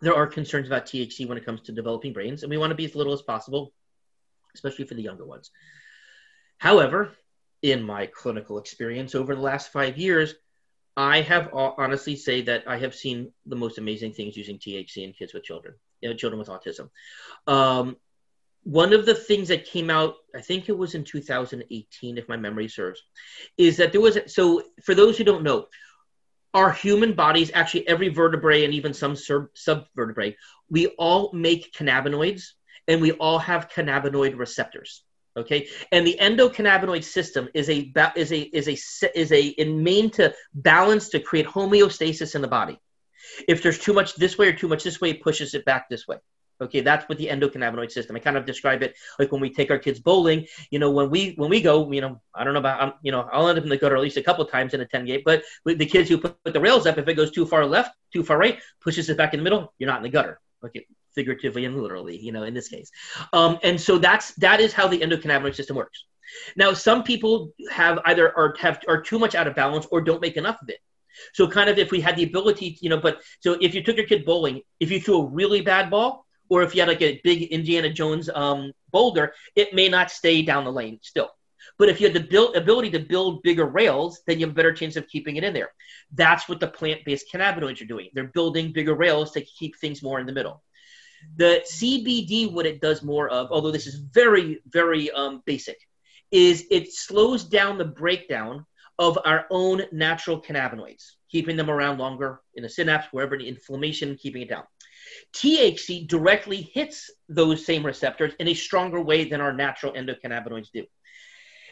there 0.01 0.17
are 0.17 0.27
concerns 0.27 0.67
about 0.67 0.87
THC 0.87 1.29
when 1.29 1.39
it 1.39 1.47
comes 1.47 1.61
to 1.63 1.73
developing 1.73 2.13
brains, 2.13 2.43
and 2.43 2.51
we 2.51 2.59
want 2.59 2.73
to 2.73 2.75
be 2.75 2.85
as 2.85 2.97
little 2.97 3.13
as 3.13 3.23
possible, 3.23 3.73
especially 4.57 4.87
for 4.87 4.95
the 4.95 5.03
younger 5.03 5.25
ones. 5.25 5.53
However, 6.59 7.13
in 7.63 7.81
my 7.81 8.07
clinical 8.07 8.59
experience 8.59 9.15
over 9.15 9.37
the 9.37 9.41
last 9.41 9.71
five 9.71 9.97
years, 9.97 10.35
I 10.97 11.21
have 11.21 11.51
honestly 11.55 12.17
say 12.17 12.43
that 12.43 12.65
I 12.67 12.79
have 12.79 12.97
seen 12.97 13.31
the 13.47 13.55
most 13.55 13.79
amazing 13.79 14.15
things 14.15 14.37
using 14.37 14.59
THC 14.59 15.05
in 15.05 15.13
kids 15.13 15.33
with 15.33 15.45
children, 15.45 15.77
you 16.01 16.09
know, 16.11 16.17
children 16.17 16.41
with 16.41 16.49
autism. 16.49 16.91
Um, 17.47 17.99
one 18.63 18.93
of 18.93 19.07
the 19.07 19.15
things 19.15 19.49
that 19.49 19.65
came 19.65 19.91
out, 19.91 20.17
I 20.35 20.41
think 20.41 20.69
it 20.69 20.77
was 20.77 20.95
in 20.95 21.05
2018, 21.05 22.19
if 22.19 22.29
my 22.29 22.37
memory 22.37 22.69
serves, 22.69 23.03
is 23.57 23.79
that 23.79 23.93
there 23.93 24.01
was 24.01 24.19
so 24.27 24.63
for 24.83 24.95
those 24.95 25.17
who 25.17 25.25
don't 25.25 25.43
know, 25.43 25.67
our 26.53 26.73
human 26.73 27.15
bodies, 27.15 27.51
actually 27.55 27.89
every 27.89 28.09
vertebrae 28.09 28.65
and 28.65 28.75
even 28.75 28.93
some 28.93 29.17
sub 29.17 29.49
subvertebrae, 29.55 30.37
we 30.69 30.89
all 30.99 31.33
make 31.33 31.73
cannabinoids 31.73 32.53
and 32.89 33.01
we 33.01 33.13
all 33.13 33.39
have 33.39 33.71
cannabinoid 33.71 34.37
receptors. 34.39 35.05
Okay, 35.37 35.69
and 35.93 36.05
the 36.05 36.19
endocannabinoid 36.21 37.05
system 37.05 37.49
is 37.55 37.71
a 37.71 37.93
is 38.17 38.33
a 38.33 38.41
is 38.41 38.69
a 38.69 38.77
is 39.19 39.33
a 39.33 39.47
in 39.47 39.83
main 39.83 40.11
to 40.11 40.35
balance 40.53 41.09
to 41.11 41.21
create 41.21 41.47
homeostasis 41.47 42.35
in 42.35 42.43
the 42.43 42.49
body. 42.49 42.79
If 43.47 43.63
there's 43.63 43.79
too 43.79 43.93
much 43.93 44.17
this 44.17 44.37
way 44.37 44.49
or 44.49 44.53
too 44.53 44.67
much 44.67 44.83
this 44.83 45.01
way, 45.01 45.11
it 45.11 45.23
pushes 45.23 45.55
it 45.55 45.65
back 45.65 45.89
this 45.89 46.09
way. 46.09 46.17
Okay, 46.61 46.81
that's 46.81 47.09
what 47.09 47.17
the 47.17 47.27
endocannabinoid 47.27 47.91
system. 47.91 48.17
I 48.17 48.19
kind 48.19 48.37
of 48.37 48.45
describe 48.45 48.83
it 48.83 48.95
like 49.19 49.33
when 49.33 49.41
we 49.41 49.49
take 49.53 49.71
our 49.71 49.79
kids 49.79 49.99
bowling. 49.99 50.47
You 50.71 50.79
know, 50.79 50.91
when 50.91 51.09
we 51.09 51.33
when 51.37 51.49
we 51.49 51.61
go, 51.61 51.91
you 51.91 52.01
know, 52.01 52.21
I 52.35 52.45
don't 52.45 52.53
know 52.53 52.61
about, 52.61 52.83
um, 52.83 52.93
you 53.03 53.13
know, 53.13 53.29
I'll 53.33 53.49
end 53.49 53.59
up 53.59 53.65
in 53.65 53.71
the 53.71 53.79
gutter 53.79 53.97
at 53.97 54.03
least 54.03 54.19
a 54.19 54.23
couple 54.23 54.45
times 54.45 54.75
in 54.75 54.81
a 54.81 54.87
ten 54.87 55.05
gate. 55.07 55.23
But 55.25 55.43
the 55.65 55.87
kids 55.87 56.09
who 56.09 56.19
put, 56.19 56.43
put 56.45 56.53
the 56.53 56.61
rails 56.61 56.87
up, 56.87 56.99
if 56.99 57.09
it 57.09 57.15
goes 57.15 57.31
too 57.31 57.47
far 57.47 57.65
left, 57.65 57.97
too 58.13 58.23
far 58.23 58.39
right, 58.39 58.61
pushes 58.81 59.09
it 59.09 59.17
back 59.17 59.33
in 59.33 59.41
the 59.41 59.45
middle, 59.45 59.73
you're 59.79 59.89
not 59.89 59.99
in 59.99 60.03
the 60.03 60.11
gutter. 60.11 60.41
Okay, 60.65 60.87
figuratively 61.15 61.65
and 61.65 61.83
literally, 61.83 62.19
you 62.19 62.33
know, 62.33 62.43
in 62.43 62.53
this 62.53 62.69
case. 62.69 62.91
Um, 63.33 63.59
and 63.63 63.81
so 63.81 63.99
that's 63.99 64.35
that 64.35 64.61
is 64.61 64.73
how 64.73 64.87
the 64.87 65.01
endocannabinoid 65.01 65.55
system 65.55 65.77
works. 65.77 66.05
Now, 66.57 66.75
some 66.75 67.03
people 67.03 67.53
have 67.71 67.99
either 68.05 68.37
are 68.37 68.55
have 68.61 68.81
are 68.87 69.01
too 69.01 69.19
much 69.19 69.35
out 69.35 69.47
of 69.47 69.55
balance 69.55 69.87
or 69.91 70.01
don't 70.01 70.21
make 70.21 70.37
enough 70.37 70.61
of 70.63 70.69
it. 70.69 70.79
So 71.33 71.49
kind 71.49 71.69
of 71.69 71.79
if 71.79 71.91
we 71.91 72.01
had 72.01 72.17
the 72.17 72.23
ability, 72.23 72.73
to, 72.73 72.85
you 72.85 72.91
know, 72.91 73.01
but 73.01 73.21
so 73.41 73.57
if 73.61 73.75
you 73.75 73.83
took 73.83 73.97
your 73.97 74.07
kid 74.07 74.25
bowling, 74.25 74.63
if 74.79 74.91
you 74.91 75.01
threw 75.01 75.23
a 75.23 75.27
really 75.27 75.61
bad 75.61 75.91
ball, 75.91 76.25
or 76.51 76.63
if 76.63 76.75
you 76.75 76.83
had 76.83 76.89
like 76.89 77.01
a 77.01 77.21
big 77.25 77.45
Indiana 77.45 77.89
Jones 77.91 78.29
um, 78.29 78.73
boulder, 78.91 79.33
it 79.57 79.73
may 79.73 79.89
not 79.89 80.11
stay 80.11 80.43
down 80.43 80.65
the 80.65 80.73
lane 80.73 80.99
still. 81.01 81.31
But 81.79 81.89
if 81.89 82.01
you 82.01 82.09
had 82.09 82.15
the 82.15 82.29
build, 82.29 82.57
ability 82.57 82.91
to 82.91 82.99
build 82.99 83.43
bigger 83.43 83.65
rails, 83.65 84.21
then 84.27 84.39
you 84.39 84.47
have 84.47 84.55
a 84.55 84.57
better 84.57 84.73
chance 84.73 84.97
of 84.97 85.09
keeping 85.09 85.37
it 85.37 85.45
in 85.45 85.55
there. 85.55 85.73
That's 86.13 86.49
what 86.49 86.61
the 86.61 86.67
plant-based 86.67 87.27
cannabinoids 87.33 87.81
are 87.81 87.87
doing. 87.87 88.11
They're 88.13 88.25
building 88.25 88.73
bigger 88.73 88.95
rails 88.95 89.31
to 89.33 89.41
keep 89.41 89.77
things 89.77 90.03
more 90.03 90.21
in 90.21 90.27
the 90.27 90.33
middle. 90.33 90.63
The 91.37 91.63
CBD, 91.67 92.51
what 92.51 92.67
it 92.67 92.81
does 92.81 93.03
more 93.03 93.29
of, 93.29 93.53
although 93.53 93.71
this 93.71 93.87
is 93.87 93.95
very, 93.95 94.61
very 94.67 95.11
um, 95.11 95.43
basic, 95.47 95.79
is 96.31 96.67
it 96.71 96.93
slows 96.93 97.45
down 97.45 97.79
the 97.79 97.85
breakdown 97.85 98.67
of 98.99 99.19
our 99.25 99.47
own 99.51 99.83
natural 99.93 100.41
cannabinoids, 100.41 101.13
keeping 101.31 101.57
them 101.57 101.71
around 101.71 101.99
longer 101.99 102.41
in 102.55 102.63
the 102.63 102.69
synapse, 102.69 103.07
wherever 103.13 103.39
the 103.39 103.49
inflammation, 103.49 104.17
keeping 104.17 104.43
it 104.43 104.49
down. 104.49 104.65
THC 105.35 106.07
directly 106.07 106.63
hits 106.63 107.11
those 107.29 107.65
same 107.65 107.85
receptors 107.85 108.33
in 108.39 108.49
a 108.49 108.55
stronger 108.55 109.01
way 109.01 109.29
than 109.29 109.41
our 109.41 109.53
natural 109.53 109.93
endocannabinoids 109.93 110.71
do. 110.73 110.85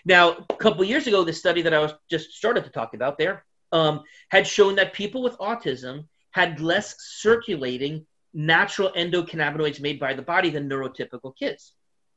Now, 0.04 0.46
a 0.48 0.56
couple 0.56 0.84
years 0.84 1.06
ago, 1.06 1.24
the 1.24 1.32
study 1.32 1.62
that 1.62 1.74
I 1.74 1.80
was 1.80 1.92
just 2.10 2.32
started 2.32 2.64
to 2.64 2.70
talk 2.70 2.94
about 2.94 3.18
there 3.18 3.44
um, 3.72 4.02
had 4.30 4.46
shown 4.46 4.76
that 4.76 4.92
people 4.92 5.22
with 5.22 5.36
autism 5.38 6.06
had 6.30 6.60
less 6.60 6.96
circulating 6.98 8.06
natural 8.32 8.92
endocannabinoids 8.96 9.80
made 9.80 9.98
by 9.98 10.14
the 10.14 10.22
body 10.22 10.50
than 10.50 10.68
neurotypical 10.68 11.36
kids. 11.36 11.74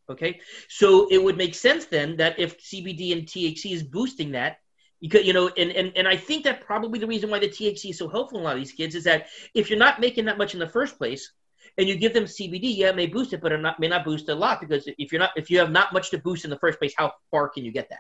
Okay, 0.10 0.42
so 0.68 1.08
it 1.10 1.24
would 1.24 1.38
make 1.38 1.56
sense 1.56 1.86
then 1.86 2.18
that 2.18 2.38
if 2.38 2.60
CBD 2.60 3.14
and 3.14 3.26
THC 3.26 3.72
is 3.72 3.84
boosting 3.84 4.32
that, 4.32 4.58
you 5.02 5.10
you 5.20 5.34
know, 5.34 5.50
and, 5.50 5.72
and, 5.72 5.92
and 5.96 6.08
I 6.08 6.16
think 6.16 6.46
that 6.46 6.62
probably 6.62 7.00
the 7.00 7.08
reason 7.08 7.30
why 7.30 7.40
the 7.40 7.50
THC 7.50 7.90
is 7.90 7.98
so 7.98 8.08
helpful 8.08 8.38
in 8.38 8.44
a 8.44 8.46
lot 8.46 8.56
of 8.56 8.62
these 8.62 8.72
kids 8.72 8.96
is 8.96 9.04
that 9.06 9.28
if 9.54 9.70
you're 9.70 9.80
not 9.80 10.00
making 10.00 10.26
that 10.26 10.38
much 10.38 10.54
in 10.54 10.60
the 10.60 10.70
first 10.70 10.98
place, 10.98 11.32
and 11.78 11.88
you 11.88 11.96
give 11.96 12.14
them 12.14 12.26
CBD, 12.26 12.76
yeah, 12.76 12.90
it 12.90 12.96
may 12.96 13.08
boost 13.08 13.34
it, 13.34 13.42
but 13.42 13.52
it 13.52 13.58
not, 13.60 13.80
may 13.80 13.88
not 13.88 14.04
boost 14.04 14.28
it 14.28 14.34
a 14.34 14.36
lot 14.36 14.60
because 14.60 14.88
if 14.98 15.12
you're 15.12 15.20
not, 15.20 15.32
if 15.36 15.50
you 15.50 15.60
have 15.60 15.72
not 15.72 15.94
much 15.94 16.12
to 16.12 16.18
boost 16.18 16.44
in 16.44 16.50
the 16.50 16.60
first 16.60 16.80
place, 16.80 16.94
how 16.96 17.14
far 17.32 17.50
can 17.50 17.64
you 17.64 17.72
get 17.72 17.90
that? 17.90 18.00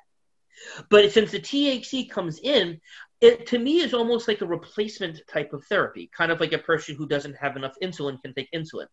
But 0.89 1.11
since 1.11 1.31
the 1.31 1.39
THC 1.39 2.09
comes 2.09 2.39
in, 2.39 2.81
it 3.21 3.47
to 3.47 3.59
me 3.59 3.79
is 3.79 3.93
almost 3.93 4.27
like 4.27 4.41
a 4.41 4.45
replacement 4.45 5.21
type 5.27 5.53
of 5.53 5.63
therapy, 5.65 6.09
kind 6.15 6.31
of 6.31 6.39
like 6.39 6.53
a 6.53 6.57
person 6.57 6.95
who 6.95 7.07
doesn't 7.07 7.37
have 7.37 7.55
enough 7.55 7.75
insulin 7.81 8.21
can 8.21 8.33
take 8.33 8.51
insulin. 8.51 8.87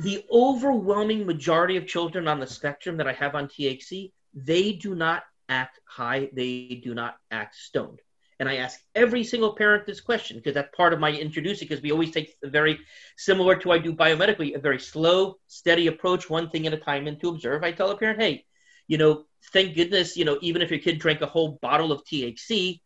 The 0.00 0.24
overwhelming 0.30 1.26
majority 1.26 1.76
of 1.76 1.86
children 1.86 2.26
on 2.26 2.40
the 2.40 2.46
spectrum 2.46 2.96
that 2.96 3.06
I 3.06 3.12
have 3.12 3.34
on 3.34 3.48
THC, 3.48 4.12
they 4.34 4.72
do 4.72 4.94
not 4.94 5.22
act 5.50 5.80
high, 5.84 6.30
they 6.32 6.80
do 6.82 6.94
not 6.94 7.16
act 7.30 7.56
stoned. 7.56 8.00
And 8.38 8.48
I 8.48 8.56
ask 8.56 8.80
every 8.94 9.22
single 9.22 9.54
parent 9.54 9.84
this 9.84 10.00
question 10.00 10.38
because 10.38 10.54
that's 10.54 10.74
part 10.74 10.94
of 10.94 11.00
my 11.00 11.12
introducing 11.12 11.68
because 11.68 11.82
we 11.82 11.92
always 11.92 12.10
take 12.10 12.34
a 12.42 12.48
very 12.48 12.78
similar 13.18 13.54
to 13.56 13.72
I 13.72 13.78
do 13.78 13.92
biomedically, 13.92 14.54
a 14.54 14.58
very 14.58 14.80
slow, 14.80 15.36
steady 15.46 15.88
approach, 15.88 16.30
one 16.30 16.48
thing 16.48 16.66
at 16.66 16.72
a 16.72 16.78
time 16.78 17.06
and 17.06 17.20
to 17.20 17.28
observe. 17.28 17.62
I 17.62 17.72
tell 17.72 17.90
a 17.90 17.98
parent, 17.98 18.18
hey, 18.18 18.46
you 18.88 18.96
know, 18.96 19.24
thank 19.52 19.76
goodness, 19.76 20.16
you 20.16 20.24
know, 20.24 20.38
even 20.40 20.62
if 20.62 20.70
your 20.70 20.80
kid 20.80 20.98
drank 20.98 21.20
a 21.20 21.26
whole 21.26 21.58
bottle 21.60 21.92
of 21.92 22.02
THC, 22.04 22.80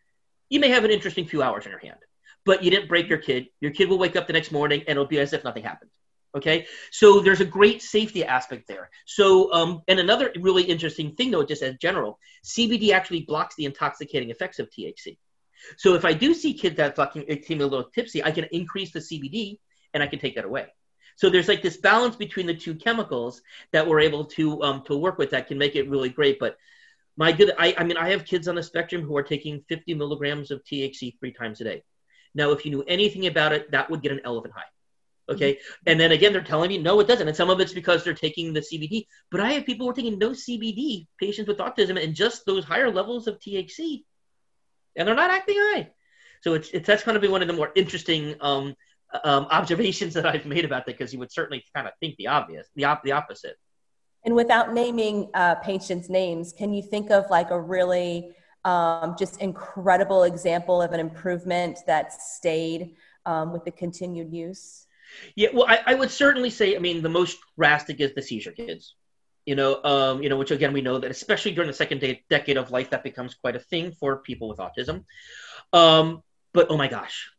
you 0.49 0.59
may 0.59 0.71
have 0.71 0.85
an 0.85 0.91
interesting 0.91 1.27
few 1.27 1.41
hours 1.41 1.67
in 1.67 1.71
your 1.71 1.81
hand. 1.81 1.99
But 2.45 2.65
you 2.65 2.71
didn't 2.71 2.89
break 2.89 3.09
your 3.09 3.19
kid. 3.19 3.47
Your 3.61 3.71
kid 3.71 3.89
will 3.89 3.99
wake 3.99 4.17
up 4.17 4.27
the 4.27 4.33
next 4.33 4.51
morning 4.51 4.81
and 4.81 4.91
it'll 4.91 5.07
be 5.07 5.21
as 5.21 5.33
if 5.33 5.45
nothing 5.45 5.62
happened. 5.62 5.91
Okay, 6.35 6.66
so 6.91 7.20
there's 7.20 7.41
a 7.41 7.45
great 7.45 7.80
safety 7.80 8.24
aspect 8.24 8.66
there. 8.66 8.91
So, 9.07 9.53
um, 9.53 9.82
and 9.87 10.01
another 10.01 10.32
really 10.41 10.64
interesting 10.64 11.14
thing, 11.14 11.30
though, 11.30 11.45
just 11.45 11.62
as 11.62 11.76
general, 11.76 12.18
CBD 12.45 12.91
actually 12.91 13.22
blocks 13.22 13.55
the 13.55 13.66
intoxicating 13.66 14.30
effects 14.30 14.59
of 14.59 14.68
THC. 14.68 15.18
So, 15.76 15.95
if 15.95 16.05
I 16.05 16.12
do 16.12 16.35
see 16.35 16.55
kids 16.55 16.76
that 16.76 16.97
fucking 16.97 17.43
seem 17.45 17.61
a 17.61 17.66
little 17.66 17.85
tipsy, 17.85 18.24
I 18.24 18.32
can 18.32 18.45
increase 18.51 18.93
the 18.93 18.99
CBD 18.99 19.59
and 19.93 20.03
I 20.03 20.09
can 20.09 20.18
take 20.18 20.35
that 20.35 20.45
away. 20.45 20.66
So 21.16 21.30
there's 21.30 21.49
like 21.49 21.62
this 21.62 21.76
balance 21.76 22.16
between 22.16 22.47
the 22.47 22.55
two 22.55 22.74
chemicals 22.74 23.41
that 23.72 23.87
we're 23.87 24.01
able 24.01 24.24
to 24.24 24.62
um, 24.62 24.82
to 24.87 24.97
work 24.97 25.18
with 25.18 25.30
that 25.30 25.47
can 25.49 25.59
make 25.59 25.76
it 25.76 25.89
really 25.89 26.09
great. 26.09 26.39
But 26.39 26.57
my 27.16 27.32
good, 27.32 27.53
I, 27.59 27.74
I 27.78 27.85
mean, 27.85 27.97
I 27.97 28.11
have 28.11 28.24
kids 28.24 28.49
on 28.49 28.57
the 28.57 28.62
spectrum 28.62 29.03
who 29.03 29.16
are 29.16 29.22
taking 29.22 29.64
50 29.68 29.95
milligrams 29.95 30.51
of 30.51 30.64
THC 30.64 31.18
three 31.18 31.32
times 31.32 31.61
a 31.61 31.64
day. 31.64 31.85
Now, 32.35 32.51
if 32.51 32.64
you 32.64 32.72
knew 32.72 32.82
anything 32.89 33.26
about 33.26 33.53
it, 33.53 33.70
that 33.70 33.89
would 33.89 34.03
get 34.03 34.11
an 34.11 34.20
elephant 34.24 34.55
high. 34.55 34.64
Okay. 35.31 35.55
Mm-hmm. 35.55 35.83
And 35.87 36.01
then 36.01 36.12
again, 36.12 36.33
they're 36.33 36.43
telling 36.43 36.68
me, 36.68 36.79
no, 36.79 37.01
it 37.01 37.09
doesn't. 37.09 37.27
And 37.27 37.37
some 37.37 37.51
of 37.51 37.61
it's 37.61 37.72
because 37.72 38.05
they're 38.05 38.14
taking 38.14 38.53
the 38.53 38.61
CBD. 38.61 39.07
But 39.31 39.41
I 39.41 39.53
have 39.53 39.66
people 39.66 39.87
who 39.87 39.91
are 39.91 39.95
taking 39.95 40.18
no 40.18 40.31
CBD, 40.31 41.07
patients 41.18 41.49
with 41.49 41.59
autism, 41.59 42.03
and 42.03 42.14
just 42.14 42.45
those 42.47 42.64
higher 42.64 42.91
levels 42.91 43.27
of 43.27 43.39
THC. 43.39 44.05
And 44.97 45.09
they're 45.09 45.14
not 45.14 45.31
acting 45.31 45.57
high. 45.59 45.91
So 46.43 46.55
it's, 46.55 46.68
it's 46.70 46.87
that's 46.87 47.05
going 47.05 47.14
to 47.14 47.20
be 47.20 47.29
one 47.29 47.41
of 47.43 47.49
the 47.49 47.55
more 47.55 47.72
interesting 47.75 48.35
um, 48.41 48.75
um, 49.25 49.47
observations 49.51 50.14
that 50.14 50.27
I've 50.27 50.47
made 50.47 50.64
about 50.64 50.87
that 50.87 50.99
because 50.99 51.12
you 51.12 51.18
would 51.20 51.33
certainly 51.33 51.64
kind 51.75 51.87
of 51.89 51.95
think 52.01 52.16
the 52.16 52.29
obvious, 52.29 52.68
the, 52.77 52.85
op- 52.85 53.03
the 53.03 53.12
opposite. 53.12 53.57
And 54.25 54.35
without 54.35 54.72
naming 54.72 55.31
uh, 55.35 55.57
patients' 55.57 56.09
names, 56.09 56.53
can 56.53 56.72
you 56.72 56.83
think 56.83 57.11
of 57.11 57.29
like 57.31 57.51
a 57.51 57.61
really 57.61 58.33
um, 58.64 59.16
just 59.18 59.41
incredible 59.41 60.25
example 60.25 60.81
of 60.81 60.93
an 60.93 61.01
improvement 61.01 61.79
that 61.87 62.12
stayed 62.12 62.97
um, 63.27 63.53
with 63.53 63.64
the 63.64 63.70
continued 63.70 64.33
use? 64.33 64.87
Yeah, 65.37 65.49
well, 65.53 65.67
I, 65.69 65.81
I, 65.87 65.95
would 65.95 66.11
certainly 66.11 66.51
say, 66.51 66.77
I 66.77 66.79
mean, 66.79 67.03
the 67.03 67.09
most 67.09 67.39
drastic 67.57 68.01
is 68.01 68.15
the 68.15 68.23
seizure 68.23 68.53
kids. 68.53 68.95
You 69.47 69.57
know, 69.57 69.83
um, 69.85 70.23
you 70.23 70.31
know, 70.31 70.37
which 70.37 70.51
again 70.51 70.73
we 70.73 70.81
know 70.81 70.99
that 70.99 71.11
especially 71.11 71.53
during 71.53 71.69
the 71.69 71.77
second 71.77 72.01
de- 72.01 72.25
decade 72.31 72.57
of 72.57 72.71
life, 72.71 72.91
that 72.91 73.05
becomes 73.05 73.35
quite 73.35 73.57
a 73.57 73.61
thing 73.61 73.93
for 73.93 74.17
people 74.17 74.49
with 74.49 74.59
autism. 74.59 75.05
Um, 75.73 76.23
but 76.55 76.69
oh 76.71 76.79
my 76.79 76.89
gosh, 76.89 77.31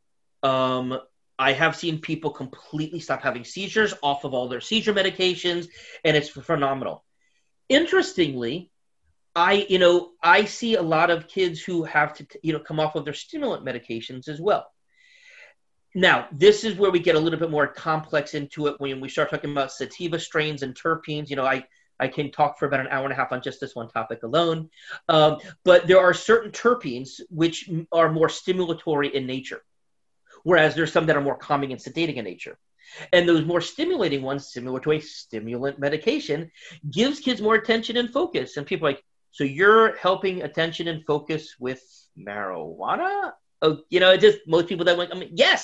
um, 0.44 1.00
I 1.40 1.54
have 1.54 1.76
seen 1.76 2.00
people 2.00 2.30
completely 2.30 3.00
stop 3.00 3.24
having 3.24 3.44
seizures 3.44 3.94
off 4.04 4.24
of 4.24 4.36
all 4.36 4.48
their 4.48 4.62
seizure 4.62 4.94
medications, 4.94 5.68
and 6.04 6.16
it's 6.16 6.30
phenomenal. 6.30 7.04
Interestingly, 7.70 8.70
I 9.36 9.66
you 9.68 9.80
know 9.80 10.12
I 10.22 10.46
see 10.46 10.76
a 10.76 10.84
lot 10.84 11.10
of 11.10 11.28
kids 11.28 11.62
who 11.62 11.84
have 11.84 12.14
to 12.16 12.28
you 12.44 12.54
know 12.54 12.60
come 12.60 12.80
off 12.80 12.96
of 12.96 13.04
their 13.04 13.14
stimulant 13.14 13.66
medications 13.66 14.28
as 14.28 14.40
well. 14.40 14.68
Now, 15.96 16.28
this 16.30 16.66
is 16.66 16.76
where 16.76 16.92
we 16.92 17.00
get 17.00 17.16
a 17.16 17.20
little 17.20 17.40
bit 17.40 17.50
more 17.50 17.68
complex 17.68 18.34
into 18.34 18.68
it 18.68 18.76
when 18.80 19.00
we 19.00 19.08
start 19.08 19.30
talking 19.30 19.52
about 19.52 19.72
sativa 19.72 20.20
strains 20.20 20.62
and 20.62 20.76
terpenes. 20.76 21.30
You 21.30 21.38
know, 21.38 21.46
I, 21.46 21.64
I 21.98 22.10
can 22.10 22.32
talk 22.32 22.60
for 22.60 22.66
about 22.66 22.82
an 22.82 22.90
hour 22.90 23.06
and 23.06 23.14
a 23.14 23.16
half 23.16 23.32
on 23.32 23.42
just 23.42 23.62
this 23.62 23.76
one 23.76 23.88
topic 23.88 24.24
alone. 24.24 24.70
Um, 25.08 25.38
but 25.64 25.88
there 25.88 26.02
are 26.02 26.14
certain 26.14 26.52
terpenes 26.52 27.22
which 27.30 27.70
are 27.94 28.12
more 28.12 28.28
stimulatory 28.28 29.14
in 29.14 29.26
nature, 29.26 29.62
whereas 30.44 30.76
there's 30.76 30.92
some 30.92 31.06
that 31.06 31.16
are 31.16 31.22
more 31.22 31.38
calming 31.38 31.72
and 31.72 31.82
sedating 31.82 32.18
in 32.18 32.26
nature. 32.26 32.58
And 33.14 33.28
those 33.28 33.46
more 33.46 33.62
stimulating 33.62 34.22
ones, 34.22 34.52
similar 34.52 34.82
to 34.82 34.92
a 34.92 35.00
stimulant 35.00 35.80
medication, 35.80 36.52
gives 36.92 37.22
kids 37.22 37.42
more 37.42 37.56
attention 37.56 37.96
and 37.96 38.12
focus. 38.12 38.58
And 38.58 38.68
people 38.68 38.90
like, 38.90 39.02
so 39.32 39.46
you're 39.46 39.96
helping 39.96 40.44
attention 40.44 40.90
and 40.90 41.06
focus 41.06 41.56
with 41.58 41.82
marijuana? 42.20 43.32
You 43.94 44.00
know, 44.02 44.12
it 44.16 44.22
just 44.28 44.40
most 44.56 44.68
people 44.70 44.86
that 44.86 44.98
went, 44.98 45.14
I 45.14 45.18
mean, 45.22 45.34
yes. 45.46 45.62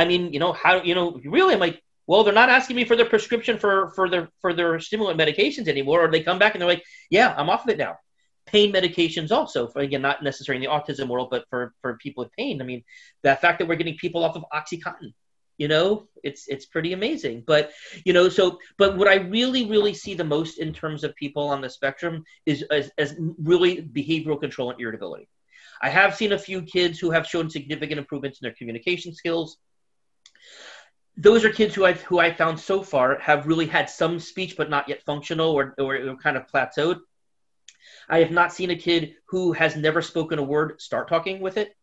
I 0.00 0.04
mean, 0.10 0.22
you 0.34 0.40
know, 0.42 0.52
how, 0.62 0.74
you 0.88 0.94
know, 0.98 1.06
really, 1.36 1.54
I'm 1.54 1.64
like, 1.68 1.78
well, 2.08 2.22
they're 2.24 2.42
not 2.42 2.54
asking 2.58 2.76
me 2.76 2.84
for 2.86 2.96
their 2.96 3.10
prescription 3.14 3.58
for 3.58 3.74
for 3.96 4.06
their 4.12 4.24
for 4.42 4.50
their 4.58 4.72
stimulant 4.86 5.18
medications 5.22 5.68
anymore, 5.68 6.00
or 6.04 6.10
they 6.10 6.22
come 6.28 6.38
back 6.38 6.52
and 6.54 6.60
they're 6.60 6.74
like, 6.74 6.84
yeah, 7.16 7.28
I'm 7.38 7.50
off 7.52 7.64
of 7.64 7.70
it 7.74 7.78
now. 7.86 7.94
Pain 8.46 8.72
medications 8.72 9.30
also, 9.38 9.60
for, 9.68 9.80
again, 9.86 10.02
not 10.08 10.22
necessarily 10.22 10.64
in 10.64 10.70
the 10.70 10.74
autism 10.76 11.08
world, 11.08 11.28
but 11.30 11.44
for 11.50 11.62
for 11.82 11.98
people 12.04 12.20
with 12.24 12.32
pain. 12.40 12.62
I 12.62 12.64
mean, 12.64 12.82
the 13.22 13.36
fact 13.36 13.56
that 13.58 13.68
we're 13.68 13.80
getting 13.82 13.98
people 14.04 14.24
off 14.24 14.36
of 14.36 14.44
OxyContin, 14.58 15.12
You 15.58 15.68
know, 15.68 16.08
it's 16.22 16.46
it's 16.48 16.66
pretty 16.66 16.92
amazing. 16.92 17.42
But 17.46 17.72
you 18.06 18.12
know, 18.12 18.28
so 18.28 18.58
but 18.78 18.96
what 18.96 19.08
I 19.08 19.16
really 19.16 19.66
really 19.66 19.92
see 19.92 20.14
the 20.14 20.24
most 20.24 20.58
in 20.58 20.72
terms 20.72 21.02
of 21.04 21.14
people 21.16 21.48
on 21.48 21.60
the 21.60 21.68
spectrum 21.68 22.24
is 22.46 22.62
as, 22.70 22.90
as 22.96 23.16
really 23.52 23.82
behavioral 23.82 24.40
control 24.40 24.70
and 24.70 24.80
irritability. 24.80 25.28
I 25.80 25.88
have 25.88 26.16
seen 26.16 26.32
a 26.32 26.38
few 26.38 26.62
kids 26.62 26.98
who 26.98 27.10
have 27.10 27.26
shown 27.26 27.50
significant 27.50 27.98
improvements 27.98 28.40
in 28.40 28.46
their 28.46 28.54
communication 28.54 29.14
skills. 29.14 29.58
Those 31.16 31.44
are 31.44 31.50
kids 31.50 31.74
who 31.74 31.84
I 31.84 31.92
who 31.92 32.18
I 32.18 32.32
found 32.32 32.60
so 32.60 32.82
far 32.82 33.18
have 33.18 33.46
really 33.46 33.66
had 33.66 33.90
some 33.90 34.20
speech 34.20 34.56
but 34.56 34.70
not 34.70 34.88
yet 34.88 35.02
functional 35.04 35.50
or 35.50 35.74
or 35.78 36.16
kind 36.16 36.36
of 36.36 36.46
plateaued. 36.46 37.00
I 38.08 38.20
have 38.20 38.30
not 38.30 38.52
seen 38.52 38.70
a 38.70 38.76
kid 38.76 39.14
who 39.28 39.52
has 39.52 39.76
never 39.76 40.00
spoken 40.02 40.38
a 40.38 40.42
word 40.42 40.80
start 40.80 41.08
talking 41.08 41.40
with 41.40 41.56
it. 41.56 41.74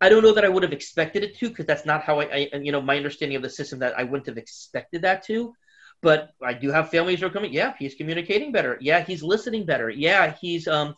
I 0.00 0.08
don't 0.08 0.22
know 0.22 0.34
that 0.34 0.44
I 0.44 0.48
would 0.48 0.62
have 0.62 0.72
expected 0.72 1.24
it 1.24 1.38
to 1.38 1.48
because 1.48 1.64
that's 1.64 1.86
not 1.86 2.02
how 2.02 2.20
I, 2.20 2.48
I, 2.52 2.56
you 2.58 2.72
know, 2.72 2.82
my 2.82 2.96
understanding 2.96 3.36
of 3.36 3.42
the 3.42 3.48
system 3.50 3.78
that 3.78 3.98
I 3.98 4.04
wouldn't 4.04 4.26
have 4.26 4.36
expected 4.36 5.02
that 5.02 5.24
to. 5.26 5.54
But 6.02 6.30
I 6.42 6.52
do 6.52 6.70
have 6.70 6.90
families 6.90 7.20
who 7.20 7.26
are 7.26 7.30
coming. 7.30 7.54
Yeah, 7.54 7.72
he's 7.78 7.94
communicating 7.94 8.52
better. 8.52 8.76
Yeah, 8.80 9.02
he's 9.02 9.22
listening 9.22 9.64
better. 9.64 9.88
Yeah, 9.88 10.34
he's 10.38 10.68
um, 10.68 10.94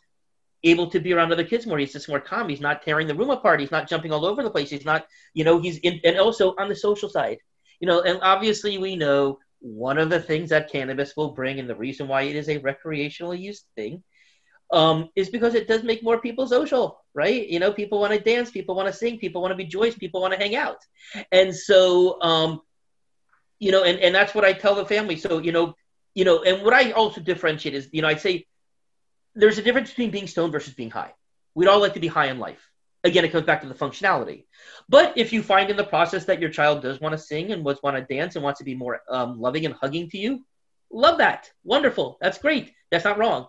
able 0.65 0.91
to 0.91 1.01
be 1.01 1.13
around 1.13 1.33
other 1.33 1.45
kids 1.45 1.67
more. 1.67 1.79
He's 1.79 1.93
just 1.93 2.09
more 2.09 2.21
calm. 2.21 2.49
He's 2.49 2.61
not 2.61 2.83
tearing 2.83 3.07
the 3.07 3.15
room 3.15 3.31
apart. 3.31 3.61
He's 3.61 3.71
not 3.71 3.89
jumping 3.89 4.13
all 4.13 4.25
over 4.25 4.43
the 4.43 4.51
place. 4.51 4.71
He's 4.71 4.85
not, 4.85 5.07
you 5.35 5.45
know, 5.45 5.61
he's 5.61 5.79
in, 5.79 6.01
and 6.05 6.19
also 6.19 6.55
on 6.59 6.69
the 6.69 6.75
social 6.75 7.09
side, 7.09 7.39
you 7.81 7.87
know, 7.87 8.03
and 8.03 8.19
obviously 8.23 8.79
we 8.79 8.97
know 8.97 9.39
one 9.61 9.99
of 9.99 10.11
the 10.11 10.21
things 10.21 10.51
that 10.51 10.71
cannabis 10.71 11.17
will 11.17 11.33
bring 11.33 11.59
and 11.59 11.69
the 11.69 11.75
reason 11.75 12.09
why 12.09 12.23
it 12.23 12.37
is 12.37 12.49
a 12.49 12.59
recreational 12.59 13.35
use 13.35 13.65
thing 13.77 14.03
um, 14.73 15.09
is 15.17 15.31
because 15.31 15.55
it 15.55 15.67
does 15.67 15.83
make 15.83 16.03
more 16.03 16.21
people 16.21 16.47
social, 16.47 17.03
right? 17.15 17.49
You 17.49 17.59
know, 17.59 17.73
people 17.73 18.01
want 18.01 18.13
to 18.13 18.21
dance, 18.21 18.51
people 18.51 18.75
want 18.75 18.87
to 18.87 18.93
sing, 18.93 19.19
people 19.19 19.41
want 19.41 19.53
to 19.53 19.57
be 19.57 19.65
joyous, 19.65 19.95
people 19.95 20.21
want 20.21 20.35
to 20.35 20.39
hang 20.39 20.57
out. 20.57 20.79
And 21.33 21.55
so, 21.55 22.21
um, 22.21 22.61
you 23.59 23.73
know, 23.73 23.85
and, 23.85 23.99
and 23.99 24.15
that's 24.15 24.35
what 24.35 24.45
I 24.45 24.53
tell 24.53 24.75
the 24.75 24.85
family. 24.85 25.17
So, 25.17 25.39
you 25.39 25.53
know, 25.53 25.75
you 26.15 26.25
know, 26.25 26.43
and 26.43 26.63
what 26.65 26.75
I 26.75 26.93
also 26.93 27.21
differentiate 27.21 27.75
is, 27.75 27.89
you 27.93 28.03
know, 28.03 28.09
I 28.09 28.17
say 28.17 28.47
there's 29.39 29.59
a 29.59 29.63
difference 29.63 29.91
between 29.91 30.11
being 30.11 30.27
stoned 30.27 30.53
versus 30.53 30.75
being 30.75 30.91
high. 30.91 31.15
We'd 31.55 31.69
all 31.69 31.81
like 31.81 31.95
to 31.95 32.01
be 32.01 32.07
high 32.07 32.27
in 32.27 32.39
life. 32.39 32.71
Again, 33.05 33.25
it 33.25 33.33
comes 33.33 33.47
back 33.47 33.63
to 33.63 33.69
the 33.69 33.75
functionality. 33.75 34.45
But 34.89 35.17
if 35.17 35.33
you 35.33 35.43
find 35.43 35.71
in 35.71 35.77
the 35.77 35.85
process 35.85 36.25
that 36.27 36.41
your 36.41 36.51
child 36.51 36.83
does 36.83 37.01
want 37.01 37.13
to 37.13 37.19
sing 37.19 37.53
and 37.53 37.65
wants 37.65 37.83
want 37.83 37.97
to 37.97 38.15
dance 38.15 38.35
and 38.35 38.45
wants 38.45 38.59
to 38.59 38.65
be 38.65 38.75
more 38.75 39.01
um, 39.09 39.41
loving 39.41 39.65
and 39.65 39.75
hugging 39.75 40.11
to 40.11 40.19
you, 40.19 40.45
love 40.91 41.19
that. 41.19 41.51
Wonderful. 41.65 42.19
That's 42.21 42.39
great. 42.39 42.73
That's 42.91 43.05
not 43.05 43.19
wrong 43.19 43.49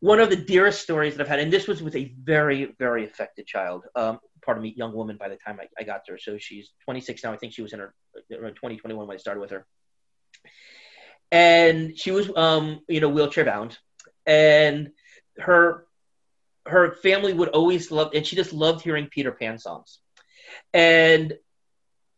one 0.00 0.18
of 0.18 0.30
the 0.30 0.36
dearest 0.36 0.80
stories 0.80 1.14
that 1.14 1.22
I've 1.22 1.28
had, 1.28 1.40
and 1.40 1.52
this 1.52 1.68
was 1.68 1.82
with 1.82 1.94
a 1.94 2.14
very, 2.22 2.74
very 2.78 3.04
affected 3.04 3.46
child. 3.46 3.84
Um, 3.94 4.18
pardon 4.42 4.62
me, 4.62 4.74
young 4.76 4.94
woman 4.94 5.16
by 5.18 5.28
the 5.28 5.36
time 5.36 5.60
I, 5.60 5.68
I 5.78 5.84
got 5.84 6.06
to 6.06 6.12
her. 6.12 6.18
So 6.18 6.38
she's 6.38 6.70
26 6.84 7.22
now. 7.22 7.32
I 7.32 7.36
think 7.36 7.52
she 7.52 7.62
was 7.62 7.74
in 7.74 7.80
her 7.80 7.94
around 8.32 8.54
2021 8.54 9.06
when 9.06 9.14
I 9.14 9.18
started 9.18 9.40
with 9.40 9.50
her. 9.50 9.66
And 11.30 11.96
she 11.96 12.10
was, 12.10 12.30
um, 12.34 12.80
you 12.88 13.00
know, 13.00 13.10
wheelchair 13.10 13.44
bound. 13.44 13.78
And 14.26 14.90
her 15.40 15.86
her 16.66 16.92
family 17.02 17.32
would 17.32 17.48
always 17.48 17.90
love, 17.90 18.12
and 18.14 18.26
she 18.26 18.36
just 18.36 18.52
loved 18.52 18.82
hearing 18.82 19.08
Peter 19.10 19.32
Pan 19.32 19.58
songs. 19.58 19.98
And 20.72 21.34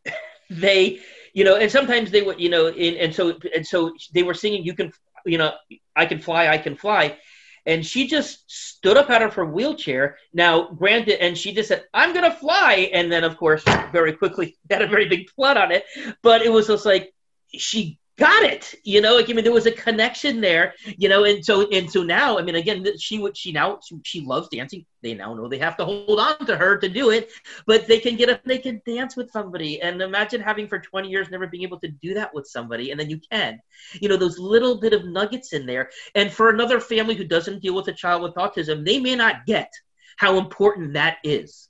they, 0.51 1.01
you 1.33 1.45
know, 1.45 1.57
and 1.57 1.71
sometimes 1.71 2.11
they 2.11 2.23
would, 2.23 2.41
you 2.41 2.51
know, 2.51 2.69
and, 2.69 2.97
and 2.97 3.15
so 3.15 3.39
and 3.55 3.67
so 3.67 3.93
they 4.13 4.23
were 4.23 4.35
singing, 4.35 4.65
"You 4.65 4.75
can, 4.75 4.93
you 5.25 5.39
know, 5.39 5.53
I 5.97 6.07
can 6.07 6.21
fly, 6.21 6.49
I 6.49 6.59
can 6.59 6.77
fly." 6.77 7.19
and 7.65 7.87
she 7.87 8.07
just 8.07 8.51
stood 8.51 8.97
up 8.97 9.11
out 9.11 9.23
of 9.23 9.35
her 9.35 9.45
wheelchair. 9.45 10.19
Now, 10.33 10.71
granted, 10.71 11.23
and 11.23 11.37
she 11.39 11.53
just 11.53 11.69
said, 11.69 11.85
"I'm 11.95 12.13
gonna 12.13 12.35
fly," 12.35 12.91
and 12.93 13.11
then, 13.11 13.25
of 13.25 13.37
course, 13.37 13.63
very 13.93 14.13
quickly 14.13 14.57
had 14.71 14.83
a 14.83 14.87
very 14.87 15.09
big 15.09 15.31
flood 15.31 15.57
on 15.57 15.71
it. 15.71 15.85
But 16.23 16.43
it 16.43 16.51
was 16.51 16.67
just 16.67 16.85
like 16.85 17.13
she 17.55 17.99
got 18.23 18.45
it. 18.45 18.75
You 18.85 19.01
know 19.01 19.17
like 19.17 19.29
i 19.29 19.33
mean 19.33 19.45
there 19.45 19.53
was 19.53 19.67
a 19.67 19.73
connection 19.73 20.41
there 20.41 20.75
you 20.97 21.09
know 21.09 21.25
and 21.25 21.45
so 21.45 21.69
and 21.71 21.91
so 21.91 22.03
now 22.03 22.39
i 22.39 22.43
mean 22.43 22.55
again 22.55 22.87
she 22.99 23.19
would 23.19 23.37
she 23.37 23.53
now 23.53 23.81
she, 24.05 24.21
loves 24.21 24.49
dancing. 24.49 24.87
They 25.03 25.15
now 25.15 25.35
know 25.35 25.49
they 25.49 25.59
have 25.59 25.77
to 25.79 25.85
hold 25.85 26.21
on 26.21 26.47
to 26.47 26.57
her 26.57 26.77
to 26.77 26.89
do 26.89 27.11
it 27.11 27.33
but 27.67 27.89
they 27.89 27.99
can 27.99 28.17
get 28.17 28.31
up 28.31 28.45
they 28.45 28.59
can 28.59 28.81
dance 28.87 29.17
with 29.17 29.31
somebody. 29.31 29.83
And 29.83 30.01
imagine 30.01 30.41
having 30.41 30.69
for 30.69 30.79
20 30.79 31.09
years 31.09 31.31
never 31.31 31.47
being 31.47 31.65
able 31.65 31.81
to 31.81 31.89
do 31.89 32.15
that 32.15 32.33
with 32.33 32.47
somebody 32.47 32.91
and 32.91 33.01
then 33.01 33.11
you 33.11 33.21
can. 33.31 33.61
You 34.01 34.09
know 34.09 34.17
those 34.17 34.39
little 34.39 34.81
bit 34.81 34.93
of 34.93 35.05
nuggets 35.05 35.53
in 35.53 35.67
there. 35.67 35.91
And 36.15 36.31
for 36.33 36.51
another 36.51 36.81
family 36.81 37.17
who 37.17 37.25
doesn't 37.25 37.63
deal 37.63 37.75
with 37.75 37.89
a 37.89 37.93
child 37.93 38.23
with 38.23 38.35
autism 38.35 38.85
they 38.85 39.01
may 39.01 39.17
not 39.17 39.47
get 39.47 39.73
how 40.17 40.39
important 40.39 40.93
that 40.93 41.17
is 41.25 41.69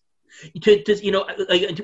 to, 0.63 0.83
to 0.83 1.05
you 1.05 1.13
know 1.13 1.27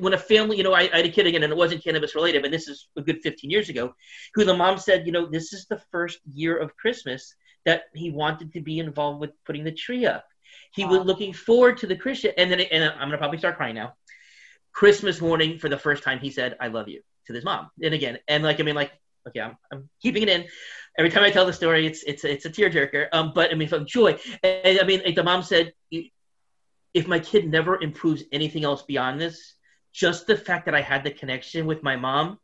when 0.00 0.14
a 0.14 0.18
family 0.18 0.56
you 0.56 0.62
know 0.62 0.72
I, 0.72 0.88
I, 0.92 0.96
had 0.98 1.06
a 1.06 1.10
kid 1.10 1.26
again 1.26 1.42
and 1.42 1.52
it 1.52 1.56
wasn't 1.56 1.84
cannabis 1.84 2.14
related 2.14 2.42
but 2.42 2.50
this 2.50 2.68
is 2.68 2.88
a 2.96 3.02
good 3.02 3.20
15 3.22 3.50
years 3.50 3.68
ago 3.68 3.94
who 4.34 4.44
the 4.44 4.56
mom 4.56 4.78
said 4.78 5.06
you 5.06 5.12
know 5.12 5.26
this 5.26 5.52
is 5.52 5.66
the 5.66 5.80
first 5.90 6.18
year 6.32 6.56
of 6.56 6.76
christmas 6.76 7.34
that 7.64 7.84
he 7.94 8.10
wanted 8.10 8.52
to 8.54 8.60
be 8.60 8.78
involved 8.78 9.20
with 9.20 9.30
putting 9.44 9.64
the 9.64 9.72
tree 9.72 10.06
up. 10.06 10.24
He 10.72 10.84
wow. 10.84 10.92
was 10.92 11.06
looking 11.06 11.32
forward 11.32 11.76
to 11.78 11.86
the 11.86 11.96
christian 11.96 12.32
and 12.38 12.50
then 12.50 12.60
and 12.60 12.84
i'm 12.84 13.08
gonna 13.08 13.18
probably 13.18 13.38
start 13.38 13.56
crying 13.56 13.74
now. 13.74 13.94
Christmas 14.72 15.20
morning 15.20 15.58
for 15.58 15.68
the 15.68 15.78
first 15.78 16.02
time 16.02 16.18
he 16.18 16.30
said 16.30 16.56
i 16.60 16.68
love 16.68 16.88
you 16.88 17.02
to 17.26 17.32
this 17.32 17.44
mom. 17.44 17.70
And 17.82 17.94
again 17.94 18.18
and 18.28 18.42
like 18.42 18.60
i 18.60 18.62
mean 18.62 18.74
like 18.74 18.92
okay 19.26 19.40
i'm, 19.40 19.56
I'm 19.72 19.88
keeping 20.02 20.22
it 20.22 20.28
in. 20.28 20.46
Every 20.98 21.10
time 21.10 21.24
i 21.24 21.30
tell 21.30 21.46
the 21.46 21.52
story 21.52 21.86
it's 21.86 22.02
it's 22.04 22.24
it's 22.24 22.46
a 22.46 22.50
tearjerker. 22.50 23.08
Um 23.12 23.32
but 23.34 23.50
i 23.50 23.54
mean 23.54 23.68
from 23.68 23.86
joy. 23.86 24.18
And 24.42 24.80
i 24.80 24.84
mean 24.84 25.02
like 25.04 25.14
the 25.14 25.24
mom 25.24 25.42
said 25.42 25.72
if 26.94 27.06
my 27.06 27.18
kid 27.18 27.48
never 27.48 27.80
improves 27.80 28.22
anything 28.32 28.64
else 28.64 28.82
beyond 28.82 29.20
this, 29.20 29.54
just 29.92 30.26
the 30.26 30.36
fact 30.36 30.66
that 30.66 30.74
I 30.74 30.80
had 30.80 31.04
the 31.04 31.10
connection 31.10 31.66
with 31.66 31.82
my 31.82 31.96
mom, 31.96 32.38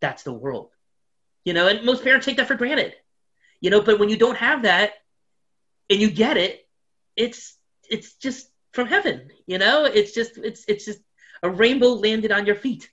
that's 0.00 0.22
the 0.22 0.32
world. 0.32 0.70
You 1.44 1.52
know, 1.52 1.68
and 1.68 1.84
most 1.84 2.02
parents 2.02 2.26
take 2.26 2.38
that 2.38 2.48
for 2.48 2.54
granted. 2.54 2.94
You 3.60 3.70
know, 3.70 3.82
but 3.82 3.98
when 3.98 4.08
you 4.08 4.16
don't 4.16 4.36
have 4.36 4.62
that 4.62 4.92
and 5.90 6.00
you 6.00 6.10
get 6.10 6.36
it, 6.36 6.66
it's 7.16 7.56
it's 7.88 8.14
just 8.14 8.48
from 8.72 8.88
heaven, 8.88 9.30
you 9.46 9.58
know? 9.58 9.84
It's 9.84 10.12
just 10.12 10.38
it's 10.38 10.64
it's 10.68 10.84
just 10.84 11.00
a 11.42 11.50
rainbow 11.50 11.88
landed 11.88 12.32
on 12.32 12.46
your 12.46 12.56
feet 12.56 12.90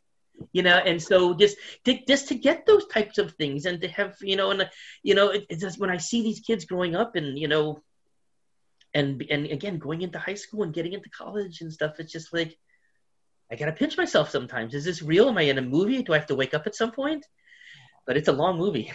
you 0.51 0.63
know 0.63 0.75
and 0.75 1.01
so 1.01 1.33
just 1.33 1.57
to, 1.85 1.97
just 2.07 2.29
to 2.29 2.35
get 2.35 2.65
those 2.65 2.87
types 2.87 3.17
of 3.17 3.33
things 3.33 3.65
and 3.65 3.81
to 3.81 3.87
have 3.87 4.15
you 4.21 4.35
know 4.35 4.51
and 4.51 4.69
you 5.03 5.15
know 5.15 5.29
it, 5.29 5.45
it's 5.49 5.61
just 5.61 5.79
when 5.79 5.89
i 5.89 5.97
see 5.97 6.23
these 6.23 6.39
kids 6.39 6.65
growing 6.65 6.95
up 6.95 7.15
and 7.15 7.37
you 7.37 7.47
know 7.47 7.81
and 8.93 9.23
and 9.29 9.45
again 9.47 9.77
going 9.77 10.01
into 10.01 10.19
high 10.19 10.35
school 10.35 10.63
and 10.63 10.73
getting 10.73 10.93
into 10.93 11.09
college 11.09 11.61
and 11.61 11.71
stuff 11.71 11.99
it's 11.99 12.11
just 12.11 12.33
like 12.33 12.57
i 13.51 13.55
gotta 13.55 13.71
pinch 13.71 13.97
myself 13.97 14.29
sometimes 14.29 14.73
is 14.73 14.85
this 14.85 15.01
real 15.01 15.29
am 15.29 15.37
i 15.37 15.43
in 15.43 15.57
a 15.57 15.61
movie 15.61 16.03
do 16.03 16.13
i 16.13 16.17
have 16.17 16.27
to 16.27 16.35
wake 16.35 16.53
up 16.53 16.67
at 16.67 16.75
some 16.75 16.91
point 16.91 17.25
but 18.05 18.17
it's 18.17 18.27
a 18.27 18.33
long 18.33 18.57
movie 18.57 18.91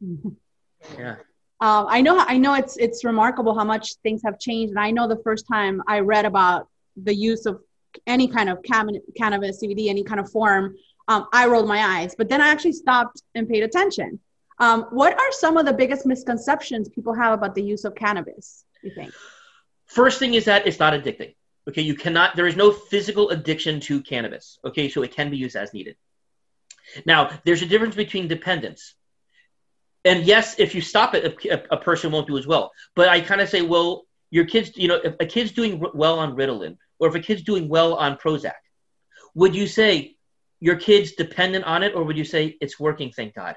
yeah 0.98 1.16
um, 1.60 1.86
I 1.88 2.02
know 2.02 2.18
I 2.20 2.38
know 2.38 2.54
it's 2.54 2.76
it's 2.76 3.04
remarkable 3.04 3.52
how 3.52 3.64
much 3.64 3.96
things 4.04 4.22
have 4.24 4.38
changed, 4.38 4.70
and 4.70 4.78
I 4.78 4.92
know 4.92 5.08
the 5.08 5.20
first 5.24 5.46
time 5.48 5.82
I 5.88 6.00
read 6.00 6.24
about 6.24 6.68
the 6.96 7.14
use 7.14 7.46
of 7.46 7.60
any 8.06 8.28
kind 8.28 8.48
of 8.48 8.62
cam- 8.62 8.90
cannabis, 9.16 9.62
CBD, 9.62 9.88
any 9.88 10.04
kind 10.04 10.20
of 10.20 10.30
form, 10.30 10.76
um, 11.08 11.26
I 11.32 11.46
rolled 11.46 11.66
my 11.66 11.98
eyes. 11.98 12.14
But 12.16 12.28
then 12.28 12.40
I 12.40 12.48
actually 12.48 12.72
stopped 12.72 13.22
and 13.34 13.48
paid 13.48 13.64
attention. 13.64 14.20
Um, 14.60 14.86
what 14.90 15.18
are 15.18 15.32
some 15.32 15.56
of 15.56 15.66
the 15.66 15.72
biggest 15.72 16.06
misconceptions 16.06 16.88
people 16.88 17.14
have 17.14 17.32
about 17.32 17.54
the 17.54 17.62
use 17.62 17.84
of 17.84 17.94
cannabis? 17.94 18.64
You 18.82 18.90
think? 18.94 19.12
First 19.86 20.18
thing 20.18 20.34
is 20.34 20.44
that 20.44 20.66
it's 20.66 20.78
not 20.78 20.92
addicting. 20.92 21.34
Okay, 21.68 21.82
you 21.82 21.94
cannot, 21.94 22.36
there 22.36 22.46
is 22.46 22.56
no 22.56 22.72
physical 22.72 23.30
addiction 23.30 23.80
to 23.80 24.02
cannabis. 24.02 24.58
Okay, 24.64 24.88
so 24.88 25.02
it 25.02 25.14
can 25.14 25.30
be 25.30 25.36
used 25.36 25.56
as 25.56 25.74
needed. 25.74 25.96
Now, 27.04 27.38
there's 27.44 27.62
a 27.62 27.66
difference 27.66 27.94
between 27.94 28.28
dependence. 28.28 28.94
And 30.04 30.24
yes, 30.24 30.58
if 30.58 30.74
you 30.74 30.80
stop 30.80 31.14
it, 31.14 31.44
a, 31.44 31.74
a 31.74 31.76
person 31.76 32.10
won't 32.10 32.26
do 32.26 32.38
as 32.38 32.46
well. 32.46 32.72
But 32.94 33.08
I 33.08 33.20
kind 33.20 33.40
of 33.40 33.48
say, 33.48 33.62
well, 33.62 34.06
your 34.30 34.46
kids, 34.46 34.76
you 34.76 34.88
know, 34.88 34.96
if 34.96 35.14
a 35.20 35.26
kid's 35.26 35.52
doing 35.52 35.84
well 35.94 36.18
on 36.18 36.36
Ritalin, 36.36 36.78
or 36.98 37.08
if 37.08 37.14
a 37.14 37.20
kid's 37.20 37.42
doing 37.42 37.68
well 37.68 37.94
on 37.94 38.16
Prozac, 38.16 38.52
would 39.34 39.54
you 39.54 39.66
say 39.66 40.16
your 40.60 40.76
kid's 40.76 41.12
dependent 41.12 41.64
on 41.64 41.82
it, 41.82 41.94
or 41.94 42.02
would 42.02 42.16
you 42.16 42.24
say 42.24 42.56
it's 42.60 42.80
working, 42.80 43.12
thank 43.12 43.34
God? 43.34 43.56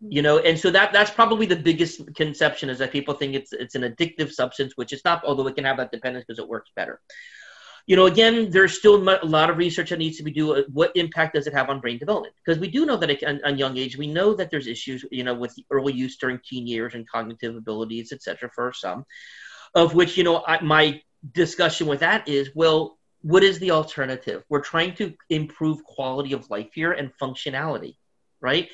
You 0.00 0.22
know 0.22 0.38
and 0.38 0.58
so 0.58 0.70
that 0.70 0.92
that's 0.92 1.10
probably 1.10 1.46
the 1.46 1.56
biggest 1.56 2.14
conception 2.14 2.70
is 2.70 2.78
that 2.78 2.90
people 2.90 3.14
think 3.14 3.34
it's 3.34 3.52
it's 3.52 3.74
an 3.74 3.82
addictive 3.82 4.32
substance 4.32 4.72
which 4.76 4.92
it's 4.92 5.04
not 5.04 5.22
although 5.24 5.46
it 5.46 5.54
can 5.54 5.64
have 5.64 5.76
that 5.76 5.92
dependence 5.92 6.24
because 6.26 6.38
it 6.38 6.48
works 6.48 6.70
better. 6.74 7.00
You 7.86 7.96
know 7.96 8.06
again 8.06 8.50
there's 8.50 8.78
still 8.78 8.96
a 8.96 9.26
lot 9.26 9.50
of 9.50 9.58
research 9.58 9.90
that 9.90 9.98
needs 9.98 10.16
to 10.16 10.22
be 10.22 10.30
done 10.30 10.58
uh, 10.58 10.62
what 10.72 10.92
impact 10.94 11.34
does 11.34 11.46
it 11.46 11.52
have 11.52 11.68
on 11.68 11.80
brain 11.80 11.98
development? 11.98 12.34
Because 12.44 12.58
we 12.58 12.70
do 12.70 12.86
know 12.86 12.96
that 12.96 13.10
at 13.10 13.40
a 13.44 13.52
young 13.52 13.76
age 13.76 13.98
we 13.98 14.06
know 14.06 14.32
that 14.34 14.50
there's 14.50 14.66
issues 14.66 15.04
you 15.10 15.24
know 15.24 15.34
with 15.34 15.54
early 15.70 15.92
use 15.92 16.16
during 16.16 16.40
teen 16.48 16.66
years 16.66 16.94
and 16.94 17.08
cognitive 17.08 17.56
abilities 17.56 18.12
etc 18.12 18.48
for 18.54 18.72
some 18.72 19.04
of 19.74 19.94
which 19.94 20.16
you 20.16 20.24
know 20.24 20.42
I, 20.46 20.62
my 20.62 21.02
discussion 21.32 21.86
with 21.86 22.00
that 22.00 22.26
is 22.26 22.50
well 22.54 22.96
what 23.22 23.44
is 23.44 23.58
the 23.58 23.72
alternative? 23.72 24.44
We're 24.48 24.62
trying 24.62 24.94
to 24.94 25.12
improve 25.28 25.84
quality 25.84 26.32
of 26.32 26.48
life 26.48 26.70
here 26.72 26.92
and 26.92 27.12
functionality 27.20 27.96
right? 28.40 28.68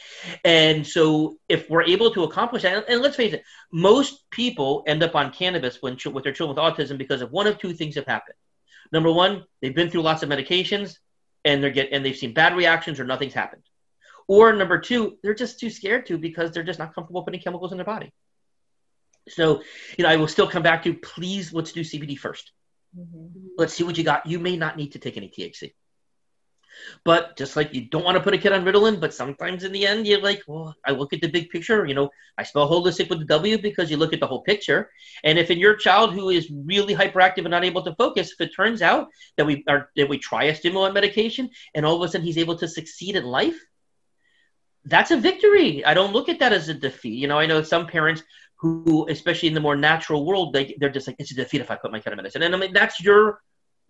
And 0.45 0.87
so 0.87 1.39
if 1.49 1.69
we're 1.69 1.83
able 1.83 2.13
to 2.13 2.25
accomplish 2.25 2.63
that, 2.63 2.89
and 2.89 3.03
let's 3.03 3.17
face 3.17 3.33
it, 3.33 3.43
most 3.73 4.29
people 4.31 4.85
end 4.87 5.03
up 5.03 5.15
on 5.15 5.33
cannabis 5.33 5.79
when 5.81 5.97
with 6.13 6.25
their 6.25 6.33
children 6.33 6.57
with 6.57 6.77
autism 6.77 6.99
because 6.99 7.23
of 7.23 7.33
one 7.33 7.47
of 7.47 7.59
two 7.59 7.75
things 7.75 7.97
have 7.97 8.07
happened. 8.07 8.37
Number 8.93 9.11
one, 9.11 9.45
they've 9.61 9.75
been 9.75 9.91
through 9.91 10.03
lots 10.03 10.23
of 10.23 10.29
medications 10.29 10.97
and 11.45 11.63
they're 11.63 11.71
get 11.71 11.89
and 11.93 12.05
they've 12.05 12.17
seen 12.17 12.35
bad 12.35 12.57
reactions 12.57 13.01
or 13.01 13.05
nothing's 13.05 13.35
happened. 13.35 13.63
Or 14.29 14.53
number 14.53 14.81
two, 14.81 15.19
they're 15.23 15.35
just 15.35 15.61
too 15.61 15.71
scared 15.71 16.07
to 16.07 16.19
because 16.19 16.51
they're 16.51 16.65
just 16.65 16.79
not 16.79 16.95
comfortable 16.95 17.23
putting 17.23 17.41
chemicals 17.41 17.73
in 17.73 17.79
their 17.79 17.85
body. 17.85 18.13
So, 19.29 19.63
you 19.99 20.05
know, 20.05 20.11
I 20.11 20.17
will 20.17 20.29
still 20.29 20.49
come 20.49 20.63
back 20.63 20.85
to 20.85 20.95
please 20.95 21.53
let's 21.53 21.73
do 21.73 21.81
CBD 21.81 22.19
1st 22.19 22.43
let 22.97 23.07
mm-hmm. 23.07 23.47
Let's 23.59 23.75
see 23.75 23.85
what 23.85 23.99
you 23.99 24.05
got. 24.05 24.27
You 24.27 24.39
may 24.39 24.57
not 24.57 24.77
need 24.77 24.93
to 24.93 24.99
take 24.99 25.17
any 25.17 25.29
THC. 25.29 25.75
But 27.05 27.37
just 27.37 27.57
like 27.57 27.75
you 27.75 27.83
don't 27.83 28.05
want 28.05 28.17
to 28.17 28.23
put 28.23 28.35
a 28.35 28.39
kid 28.39 28.53
on 28.53 28.65
Ritalin, 28.65 29.01
but 29.01 29.15
sometimes 29.15 29.65
in 29.65 29.73
the 29.73 29.87
end 29.87 30.07
you're 30.07 30.21
like, 30.21 30.43
well, 30.47 30.75
I 30.85 30.93
look 30.93 31.13
at 31.13 31.21
the 31.21 31.29
big 31.29 31.51
picture. 31.51 31.87
You 31.87 31.95
know, 31.95 32.11
I 32.39 32.43
spell 32.43 32.69
holistic 32.69 33.09
with 33.09 33.21
the 33.21 33.25
W 33.27 33.59
because 33.59 33.91
you 33.91 33.97
look 33.97 34.13
at 34.13 34.21
the 34.21 34.27
whole 34.27 34.43
picture. 34.43 34.91
And 35.25 35.39
if 35.39 35.51
in 35.51 35.59
your 35.59 35.77
child 35.77 36.15
who 36.15 36.31
is 36.31 36.51
really 36.51 36.95
hyperactive 36.95 37.39
and 37.39 37.51
not 37.51 37.65
able 37.65 37.83
to 37.83 37.95
focus, 37.95 38.33
if 38.33 38.41
it 38.41 38.55
turns 38.55 38.83
out 38.83 39.09
that 39.37 39.47
we 39.47 39.65
are 39.69 39.91
that 39.97 40.09
we 40.09 40.19
try 40.19 40.45
a 40.45 40.55
stimulant 40.55 40.95
medication 40.95 41.51
and 41.75 41.87
all 41.87 41.97
of 41.97 42.03
a 42.03 42.11
sudden 42.11 42.27
he's 42.27 42.39
able 42.39 42.57
to 42.59 42.69
succeed 42.69 43.17
in 43.17 43.25
life, 43.25 43.59
that's 44.85 45.11
a 45.11 45.17
victory. 45.17 45.85
I 45.85 45.95
don't 45.95 46.13
look 46.13 46.29
at 46.29 46.39
that 46.39 46.53
as 46.53 46.69
a 46.69 46.75
defeat. 46.75 47.19
You 47.19 47.29
know, 47.29 47.39
I 47.39 47.47
know 47.47 47.63
some 47.63 47.87
parents 47.87 48.23
who, 48.59 49.07
especially 49.09 49.49
in 49.49 49.55
the 49.55 49.61
more 49.61 49.77
natural 49.77 50.25
world, 50.25 50.53
they 50.53 50.77
they're 50.79 50.91
just 50.91 51.07
like 51.07 51.17
it's 51.19 51.33
a 51.33 51.35
defeat 51.35 51.61
if 51.61 51.71
I 51.71 51.77
put 51.77 51.93
my 51.93 52.01
kid 52.01 52.11
on 52.11 52.17
medicine. 52.17 52.43
And 52.43 52.55
I 52.55 52.59
mean 52.59 52.73
that's 52.73 53.01
your 53.01 53.41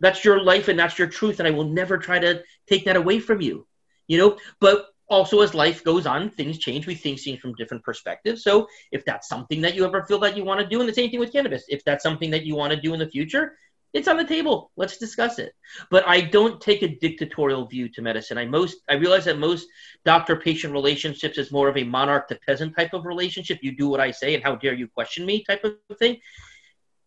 that's 0.00 0.24
your 0.24 0.42
life 0.42 0.68
and 0.68 0.78
that's 0.78 0.98
your 0.98 1.08
truth, 1.08 1.38
and 1.38 1.48
I 1.48 1.52
will 1.52 1.68
never 1.68 1.98
try 1.98 2.18
to 2.18 2.42
take 2.68 2.84
that 2.84 2.96
away 2.96 3.18
from 3.20 3.40
you. 3.40 3.66
You 4.08 4.18
know, 4.18 4.38
but 4.60 4.86
also 5.08 5.40
as 5.40 5.54
life 5.54 5.84
goes 5.84 6.06
on, 6.06 6.30
things 6.30 6.58
change. 6.58 6.86
We 6.86 6.94
think 6.94 7.20
things 7.20 7.40
from 7.40 7.54
different 7.54 7.84
perspectives. 7.84 8.42
So 8.42 8.68
if 8.92 9.04
that's 9.04 9.28
something 9.28 9.60
that 9.62 9.74
you 9.74 9.84
ever 9.84 10.04
feel 10.04 10.18
that 10.20 10.36
you 10.36 10.44
want 10.44 10.60
to 10.60 10.66
do, 10.66 10.80
and 10.80 10.88
the 10.88 10.94
same 10.94 11.10
thing 11.10 11.20
with 11.20 11.32
cannabis, 11.32 11.64
if 11.68 11.84
that's 11.84 12.02
something 12.02 12.30
that 12.30 12.44
you 12.44 12.54
want 12.56 12.72
to 12.72 12.80
do 12.80 12.92
in 12.92 12.98
the 12.98 13.08
future, 13.08 13.56
it's 13.92 14.08
on 14.08 14.16
the 14.16 14.24
table. 14.24 14.70
Let's 14.76 14.98
discuss 14.98 15.38
it. 15.38 15.52
But 15.90 16.06
I 16.06 16.20
don't 16.20 16.60
take 16.60 16.82
a 16.82 16.88
dictatorial 16.88 17.66
view 17.66 17.88
to 17.90 18.02
medicine. 18.02 18.36
I 18.36 18.44
most 18.44 18.76
I 18.90 18.94
realize 18.94 19.24
that 19.24 19.38
most 19.38 19.68
doctor 20.04 20.36
patient 20.36 20.72
relationships 20.72 21.38
is 21.38 21.50
more 21.50 21.68
of 21.68 21.76
a 21.76 21.84
monarch 21.84 22.28
to 22.28 22.38
peasant 22.46 22.76
type 22.76 22.92
of 22.92 23.06
relationship. 23.06 23.60
You 23.62 23.74
do 23.74 23.88
what 23.88 24.00
I 24.00 24.10
say 24.10 24.34
and 24.34 24.44
how 24.44 24.56
dare 24.56 24.74
you 24.74 24.88
question 24.88 25.24
me 25.24 25.44
type 25.44 25.64
of 25.64 25.76
thing. 25.98 26.18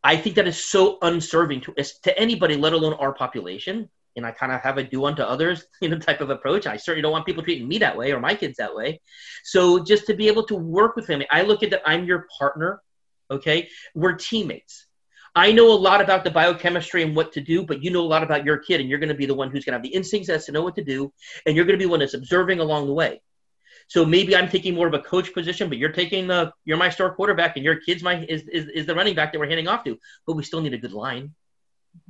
I 0.04 0.16
think 0.16 0.36
that 0.36 0.48
is 0.48 0.64
so 0.64 0.98
unserving 1.02 1.62
to 1.62 1.74
to 2.04 2.18
anybody, 2.18 2.56
let 2.56 2.74
alone 2.74 2.94
our 2.94 3.14
population. 3.14 3.90
And 4.16 4.26
I 4.26 4.32
kind 4.32 4.52
of 4.52 4.60
have 4.62 4.78
a 4.78 4.84
do 4.84 5.06
unto 5.06 5.22
others, 5.22 5.66
you 5.82 5.90
know, 5.90 5.98
type 5.98 6.22
of 6.22 6.30
approach. 6.30 6.68
I 6.68 6.78
certainly 6.78 7.02
don't 7.02 7.12
want 7.12 7.26
people 7.26 7.44
treating 7.44 7.68
me 7.68 7.78
that 7.80 7.98
way 7.98 8.12
or 8.12 8.20
my 8.20 8.36
kids 8.36 8.58
that 8.58 8.76
way. 8.76 9.02
So 9.44 9.84
just 9.84 10.08
to 10.08 10.14
be 10.14 10.28
able 10.28 10.46
to 10.48 10.56
work 10.56 10.96
with 10.96 11.08
them, 11.08 11.22
I 11.32 11.44
look 11.44 11.64
at 11.64 11.72
that. 11.72 11.82
I'm 11.86 12.06
your 12.06 12.28
partner. 12.38 12.82
Okay, 13.32 13.70
we're 13.94 14.14
teammates. 14.14 14.88
I 15.36 15.52
know 15.52 15.72
a 15.72 15.78
lot 15.78 16.02
about 16.02 16.24
the 16.24 16.32
biochemistry 16.32 17.04
and 17.04 17.16
what 17.16 17.32
to 17.34 17.42
do, 17.42 17.64
but 17.64 17.84
you 17.84 17.92
know 17.92 18.02
a 18.02 18.08
lot 18.08 18.24
about 18.24 18.46
your 18.46 18.58
kid, 18.58 18.82
and 18.82 18.90
you're 18.90 19.00
going 19.00 19.10
to 19.10 19.16
be 19.16 19.28
the 19.28 19.36
one 19.36 19.52
who's 19.52 19.64
going 19.64 19.74
to 19.74 19.78
have 19.78 19.84
the 19.84 19.96
instincts 19.96 20.28
as 20.30 20.46
to 20.46 20.52
know 20.52 20.64
what 20.64 20.76
to 20.76 20.84
do, 20.84 21.14
and 21.46 21.56
you're 21.56 21.66
going 21.66 21.78
to 21.78 21.84
be 21.84 21.90
one 21.90 22.00
that's 22.00 22.16
observing 22.16 22.60
along 22.60 22.88
the 22.88 22.94
way. 22.94 23.22
So 23.90 24.06
maybe 24.06 24.36
I'm 24.36 24.48
taking 24.48 24.76
more 24.76 24.88
of 24.88 24.94
a 24.94 25.00
coach 25.00 25.34
position, 25.34 25.68
but 25.68 25.80
you're 25.80 25.92
taking 25.92 26.28
the 26.28 26.54
you're 26.64 26.78
my 26.78 26.92
star 26.92 27.14
quarterback, 27.14 27.56
and 27.56 27.66
your 27.66 27.78
kid's 27.82 28.04
my 28.04 28.24
is, 28.30 28.44
is, 28.48 28.68
is 28.68 28.86
the 28.86 28.94
running 28.94 29.16
back 29.16 29.34
that 29.34 29.40
we're 29.40 29.48
handing 29.48 29.68
off 29.68 29.84
to. 29.86 29.98
But 30.28 30.36
we 30.36 30.44
still 30.44 30.62
need 30.62 30.76
a 30.76 30.78
good 30.78 30.94
line. 30.94 31.34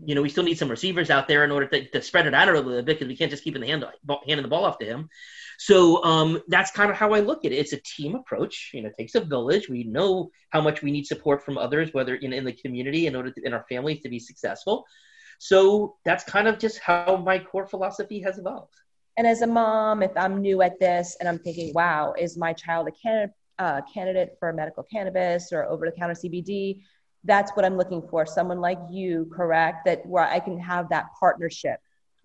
You 0.04 0.14
know, 0.14 0.22
we 0.22 0.28
still 0.28 0.44
need 0.44 0.58
some 0.58 0.70
receivers 0.70 1.10
out 1.10 1.30
there 1.30 1.46
in 1.46 1.52
order 1.52 1.68
to, 1.68 1.90
to 1.90 2.02
spread 2.02 2.28
it 2.28 2.34
out 2.34 2.50
a 2.50 2.52
little 2.52 2.84
bit 2.84 2.86
because 2.86 3.08
we 3.08 3.16
can't 3.16 3.32
just 3.32 3.46
keep 3.46 3.56
in 3.56 3.62
the 3.62 3.68
hand 3.68 3.86
handing 4.28 4.44
the 4.44 4.50
ball 4.50 4.66
off 4.66 4.78
to 4.80 4.86
him. 4.86 5.10
So 5.58 6.04
um, 6.04 6.42
that's 6.50 6.72
kind 6.72 6.92
of 6.92 6.98
how 6.98 7.14
I 7.14 7.22
look 7.22 7.46
at 7.46 7.54
it. 7.54 7.56
It's 7.56 7.72
a 7.72 7.78
team 7.78 8.16
approach. 8.16 8.72
You 8.74 8.82
know, 8.82 8.90
it 8.90 8.98
takes 8.98 9.16
a 9.16 9.22
village. 9.22 9.70
We 9.70 9.86
know 9.86 10.32
how 10.50 10.60
much 10.60 10.82
we 10.82 10.92
need 10.92 11.08
support 11.08 11.46
from 11.46 11.58
others, 11.58 11.94
whether 11.94 12.14
in, 12.14 12.34
in 12.34 12.44
the 12.44 12.52
community 12.52 13.08
in 13.08 13.16
order 13.16 13.32
to, 13.32 13.42
in 13.42 13.54
our 13.54 13.66
families 13.70 14.02
to 14.02 14.10
be 14.10 14.20
successful. 14.20 14.86
So 15.38 15.96
that's 16.04 16.26
kind 16.26 16.50
of 16.50 16.60
just 16.60 16.80
how 16.80 17.16
my 17.16 17.40
core 17.40 17.66
philosophy 17.66 18.20
has 18.24 18.38
evolved. 18.38 18.74
And 19.20 19.28
as 19.28 19.42
a 19.42 19.48
mom, 19.48 20.02
if 20.02 20.12
I'm 20.16 20.42
new 20.42 20.62
at 20.62 20.80
this 20.80 21.18
and 21.20 21.28
I'm 21.28 21.40
thinking, 21.40 21.74
wow, 21.74 22.14
is 22.18 22.38
my 22.38 22.54
child 22.54 22.88
a 22.88 22.92
candidate, 22.92 23.36
uh, 23.58 23.82
candidate 23.94 24.38
for 24.40 24.54
medical 24.54 24.82
cannabis 24.84 25.52
or 25.52 25.66
over 25.66 25.86
the 25.86 25.92
counter 25.92 26.14
CBD? 26.14 26.84
That's 27.26 27.52
what 27.52 27.66
I'm 27.66 27.76
looking 27.76 28.02
for. 28.02 28.26
Someone 28.26 28.62
like 28.62 28.80
you, 28.90 29.30
correct? 29.36 29.84
That 29.84 30.06
where 30.06 30.24
I 30.24 30.40
can 30.40 30.58
have 30.58 30.88
that 30.92 31.08
partnership 31.20 31.82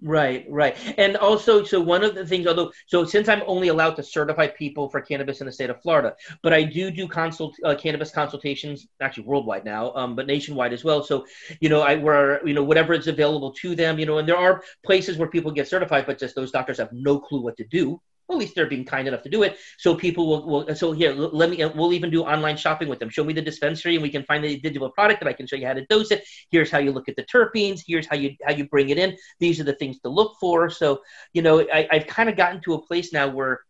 Right, 0.06 0.44
right. 0.50 0.76
And 0.98 1.16
also, 1.16 1.64
so 1.64 1.80
one 1.80 2.04
of 2.04 2.14
the 2.14 2.26
things, 2.26 2.46
although, 2.46 2.70
so 2.86 3.06
since 3.06 3.26
I'm 3.26 3.40
only 3.46 3.68
allowed 3.68 3.96
to 3.96 4.02
certify 4.02 4.48
people 4.48 4.90
for 4.90 5.00
cannabis 5.00 5.40
in 5.40 5.46
the 5.46 5.52
state 5.52 5.70
of 5.70 5.80
Florida, 5.80 6.14
but 6.42 6.52
I 6.52 6.62
do 6.62 6.90
do 6.90 7.08
consult 7.08 7.56
uh, 7.64 7.74
cannabis 7.74 8.10
consultations, 8.10 8.86
actually 9.00 9.24
worldwide 9.24 9.64
now, 9.64 9.94
um, 9.94 10.14
but 10.14 10.26
nationwide 10.26 10.74
as 10.74 10.84
well. 10.84 11.02
So, 11.02 11.24
you 11.58 11.70
know, 11.70 11.80
I 11.80 11.96
where 11.96 12.46
you 12.46 12.52
know 12.52 12.62
whatever 12.62 12.92
is 12.92 13.06
available 13.06 13.52
to 13.62 13.74
them, 13.74 13.98
you 13.98 14.04
know, 14.04 14.18
and 14.18 14.28
there 14.28 14.36
are 14.36 14.62
places 14.84 15.16
where 15.16 15.28
people 15.30 15.50
get 15.50 15.68
certified, 15.68 16.04
but 16.04 16.18
just 16.18 16.34
those 16.34 16.50
doctors 16.50 16.76
have 16.76 16.92
no 16.92 17.18
clue 17.18 17.40
what 17.40 17.56
to 17.56 17.64
do 17.64 17.98
at 18.30 18.36
least 18.36 18.54
they're 18.54 18.66
being 18.66 18.84
kind 18.84 19.06
enough 19.06 19.22
to 19.22 19.28
do 19.28 19.42
it. 19.42 19.58
So 19.78 19.94
people 19.94 20.26
will, 20.26 20.66
will 20.66 20.74
so 20.74 20.92
here, 20.92 21.12
let 21.12 21.50
me, 21.50 21.64
we'll 21.74 21.92
even 21.92 22.10
do 22.10 22.22
online 22.22 22.56
shopping 22.56 22.88
with 22.88 22.98
them. 22.98 23.10
Show 23.10 23.24
me 23.24 23.32
the 23.32 23.42
dispensary 23.42 23.94
and 23.94 24.02
we 24.02 24.10
can 24.10 24.24
find 24.24 24.42
the 24.42 24.58
digital 24.58 24.90
product 24.90 25.20
and 25.20 25.28
I 25.28 25.32
can 25.34 25.46
show 25.46 25.56
you 25.56 25.66
how 25.66 25.74
to 25.74 25.84
dose 25.86 26.10
it. 26.10 26.24
Here's 26.50 26.70
how 26.70 26.78
you 26.78 26.92
look 26.92 27.08
at 27.08 27.16
the 27.16 27.24
terpenes. 27.24 27.82
Here's 27.86 28.06
how 28.06 28.16
you, 28.16 28.34
how 28.44 28.52
you 28.52 28.66
bring 28.68 28.88
it 28.88 28.98
in. 28.98 29.16
These 29.40 29.60
are 29.60 29.64
the 29.64 29.74
things 29.74 30.00
to 30.00 30.08
look 30.08 30.36
for. 30.40 30.70
So, 30.70 31.00
you 31.32 31.42
know, 31.42 31.60
I, 31.60 31.86
I've 31.90 32.06
kind 32.06 32.28
of 32.28 32.36
gotten 32.36 32.60
to 32.62 32.74
a 32.74 32.82
place 32.86 33.12
now 33.12 33.28
where 33.28 33.60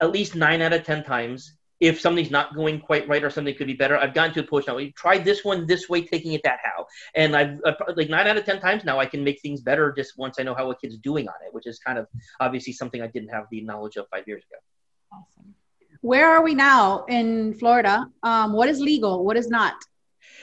at 0.00 0.12
least 0.12 0.34
nine 0.34 0.62
out 0.62 0.72
of 0.72 0.84
10 0.84 1.04
times 1.04 1.54
if 1.80 1.98
something's 1.98 2.30
not 2.30 2.54
going 2.54 2.78
quite 2.78 3.08
right 3.08 3.24
or 3.24 3.30
something 3.30 3.54
could 3.54 3.66
be 3.66 3.74
better, 3.74 3.96
I've 3.96 4.12
gotten 4.12 4.34
to 4.34 4.40
a 4.40 4.42
point 4.42 4.66
now. 4.66 4.76
We 4.76 4.92
tried 4.92 5.24
this 5.24 5.44
one 5.44 5.66
this 5.66 5.88
way, 5.88 6.02
taking 6.02 6.34
it 6.34 6.42
that 6.44 6.58
how, 6.62 6.86
and 7.14 7.34
I've 7.34 7.58
uh, 7.64 7.72
like 7.96 8.10
nine 8.10 8.26
out 8.26 8.36
of 8.36 8.44
ten 8.44 8.60
times 8.60 8.84
now 8.84 8.98
I 8.98 9.06
can 9.06 9.24
make 9.24 9.40
things 9.40 9.62
better 9.62 9.92
just 9.96 10.18
once 10.18 10.36
I 10.38 10.42
know 10.42 10.54
how 10.54 10.70
a 10.70 10.76
kid's 10.76 10.98
doing 10.98 11.26
on 11.28 11.34
it, 11.46 11.54
which 11.54 11.66
is 11.66 11.78
kind 11.78 11.98
of 11.98 12.06
obviously 12.38 12.74
something 12.74 13.00
I 13.00 13.06
didn't 13.06 13.30
have 13.30 13.46
the 13.50 13.62
knowledge 13.62 13.96
of 13.96 14.06
five 14.10 14.24
years 14.26 14.42
ago. 14.44 14.58
Awesome. 15.12 15.54
Where 16.02 16.30
are 16.30 16.42
we 16.42 16.54
now 16.54 17.04
in 17.08 17.54
Florida? 17.54 18.06
Um, 18.22 18.52
what 18.52 18.68
is 18.68 18.80
legal? 18.80 19.24
What 19.24 19.36
is 19.36 19.48
not? 19.48 19.74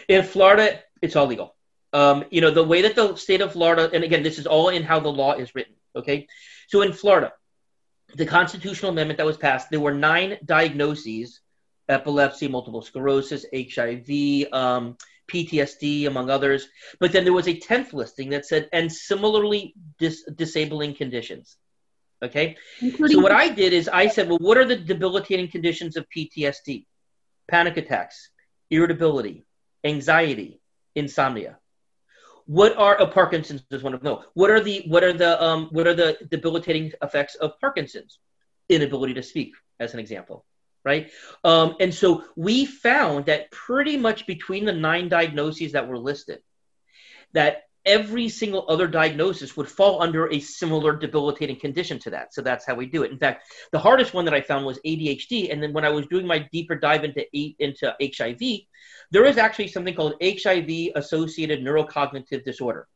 In 0.08 0.24
Florida, 0.24 0.80
it's 1.02 1.16
all 1.16 1.28
legal. 1.28 1.56
Um, 1.94 2.26
you 2.32 2.42
know 2.42 2.52
the 2.52 2.64
way 2.64 2.82
that 2.82 2.96
the 2.96 3.16
state 3.16 3.42
of 3.42 3.54
Florida, 3.54 3.90
and 3.94 4.04
again, 4.04 4.24
this 4.24 4.40
is 4.40 4.48
all 4.48 4.70
in 4.70 4.84
how 4.84 5.00
the 5.00 5.10
law 5.12 5.34
is 5.34 5.54
written. 5.54 5.74
Okay, 5.96 6.28
so 6.68 6.82
in 6.82 6.94
Florida, 6.94 7.34
the 8.16 8.26
constitutional 8.26 8.92
amendment 8.92 9.18
that 9.18 9.26
was 9.26 9.38
passed, 9.38 9.70
there 9.70 9.80
were 9.80 9.94
nine 9.94 10.38
diagnoses 10.46 11.42
epilepsy, 11.90 12.48
multiple 12.48 12.82
sclerosis, 12.82 13.46
HIV, 13.54 14.52
um, 14.52 14.98
PTSD, 15.32 16.08
among 16.08 16.30
others. 16.30 16.68
But 17.00 17.12
then 17.12 17.24
there 17.24 17.34
was 17.34 17.48
a 17.48 17.54
10th 17.54 17.94
listing 17.94 18.30
that 18.30 18.46
said, 18.46 18.70
and 18.74 18.92
similarly 18.92 19.74
dis- 20.00 20.30
disabling 20.36 20.96
conditions. 20.96 21.58
Okay. 22.24 22.58
Including- 22.82 23.18
so 23.18 23.22
what 23.22 23.32
I 23.32 23.50
did 23.50 23.74
is 23.74 23.88
I 23.88 24.08
said, 24.08 24.28
well, 24.28 24.40
what 24.40 24.58
are 24.58 24.66
the 24.66 24.76
debilitating 24.76 25.50
conditions 25.50 25.98
of 25.98 26.08
PTSD? 26.10 26.86
Panic 27.48 27.78
attacks, 27.78 28.32
irritability, 28.70 29.46
anxiety, 29.84 30.60
insomnia 30.96 31.60
what 32.48 32.76
are 32.78 32.96
a 32.96 33.06
Parkinson's 33.06 33.64
is 33.72 33.84
one 33.84 33.94
of 33.94 34.02
no. 34.02 34.24
What 34.34 34.50
are 34.50 34.62
the 34.62 34.84
what 34.88 35.04
are 35.04 35.14
the 35.14 35.42
um 35.44 35.68
what 35.72 35.86
are 35.86 35.94
the 35.94 36.18
debilitating 36.32 36.92
effects 37.02 37.36
of 37.36 37.60
Parkinson's? 37.60 38.20
Inability 38.70 39.14
to 39.14 39.24
speak, 39.24 39.54
as 39.80 39.94
an 39.94 40.00
example, 40.00 40.46
right? 40.84 41.12
Um, 41.44 41.76
and 41.80 41.94
so 41.94 42.24
we 42.36 42.66
found 42.66 43.28
that 43.28 43.52
pretty 43.52 43.98
much 43.98 44.26
between 44.26 44.66
the 44.66 44.74
nine 44.74 45.08
diagnoses 45.10 45.74
that 45.74 45.88
were 45.88 45.98
listed, 45.98 46.40
that 47.34 47.64
every 47.88 48.28
single 48.28 48.66
other 48.68 48.86
diagnosis 48.86 49.56
would 49.56 49.70
fall 49.70 50.02
under 50.02 50.32
a 50.32 50.40
similar 50.40 50.96
debilitating 50.96 51.60
condition 51.60 51.98
to 51.98 52.10
that. 52.12 52.34
So 52.34 52.42
that's 52.42 52.66
how 52.68 52.76
we 52.76 52.86
do 52.86 53.04
it. 53.04 53.12
In 53.12 53.18
fact, 53.18 53.48
the 53.72 53.80
hardest 53.80 54.14
one 54.14 54.26
that 54.26 54.34
I 54.34 54.42
found 54.42 54.66
was 54.66 54.78
ADHD. 54.86 55.52
And 55.52 55.64
then 55.64 55.74
when 55.74 55.86
I 55.86 55.90
was 55.90 56.06
doing 56.08 56.28
my 56.28 56.40
deeper 56.52 56.76
dive 56.76 57.06
into 57.06 57.26
into 57.34 57.96
HIV, 58.00 58.42
there 59.10 59.26
is 59.26 59.38
actually 59.38 59.70
something 59.70 59.96
called 59.96 60.16
HIV 60.22 60.92
associated 60.96 61.62
neurocognitive 61.62 62.44
disorder. 62.44 62.88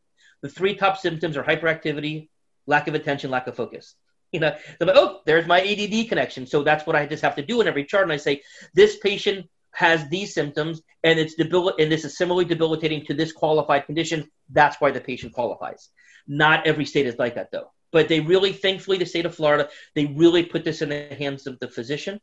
The 0.42 0.50
three 0.50 0.76
top 0.76 0.98
symptoms 0.98 1.38
are 1.38 1.44
hyperactivity, 1.44 2.28
lack 2.68 2.88
of 2.88 2.94
attention, 2.94 3.32
lack 3.32 3.48
of 3.48 3.56
focus. 3.56 3.96
You 4.32 4.42
know, 4.42 4.56
so 4.80 4.86
like, 4.86 4.96
oh, 4.98 5.22
there's 5.26 5.48
my 5.48 5.62
ADD 5.62 6.10
connection. 6.10 6.46
So 6.46 6.64
that's 6.64 6.86
what 6.86 6.96
I 6.96 7.06
just 7.06 7.24
have 7.24 7.36
to 7.36 7.46
do 7.46 7.62
in 7.62 7.68
every 7.68 7.86
chart. 7.86 8.04
And 8.04 8.14
I 8.14 8.18
say, 8.18 8.44
this 8.74 8.98
patient 8.98 9.48
has 9.74 10.08
these 10.10 10.34
symptoms 10.34 10.82
and 11.04 11.20
it's 11.20 11.36
debil- 11.36 11.76
and 11.80 11.92
this 11.92 12.06
is 12.06 12.18
similarly 12.18 12.46
debilitating 12.46 13.06
to 13.06 13.14
this 13.14 13.32
qualified 13.32 13.86
condition. 13.86 14.30
That's 14.50 14.80
why 14.80 14.92
the 14.92 15.02
patient 15.02 15.34
qualifies. 15.34 15.90
Not 16.28 16.68
every 16.68 16.86
state 16.86 17.08
is 17.08 17.18
like 17.18 17.36
that 17.36 17.52
though. 17.52 17.72
But 17.92 18.08
they 18.08 18.22
really, 18.22 18.54
thankfully, 18.54 18.98
the 18.98 19.06
state 19.06 19.26
of 19.26 19.36
Florida, 19.36 19.68
they 19.96 20.06
really 20.06 20.44
put 20.44 20.64
this 20.64 20.82
in 20.82 20.90
the 20.90 21.14
hands 21.18 21.46
of 21.46 21.60
the 21.60 21.68
physician 21.68 22.22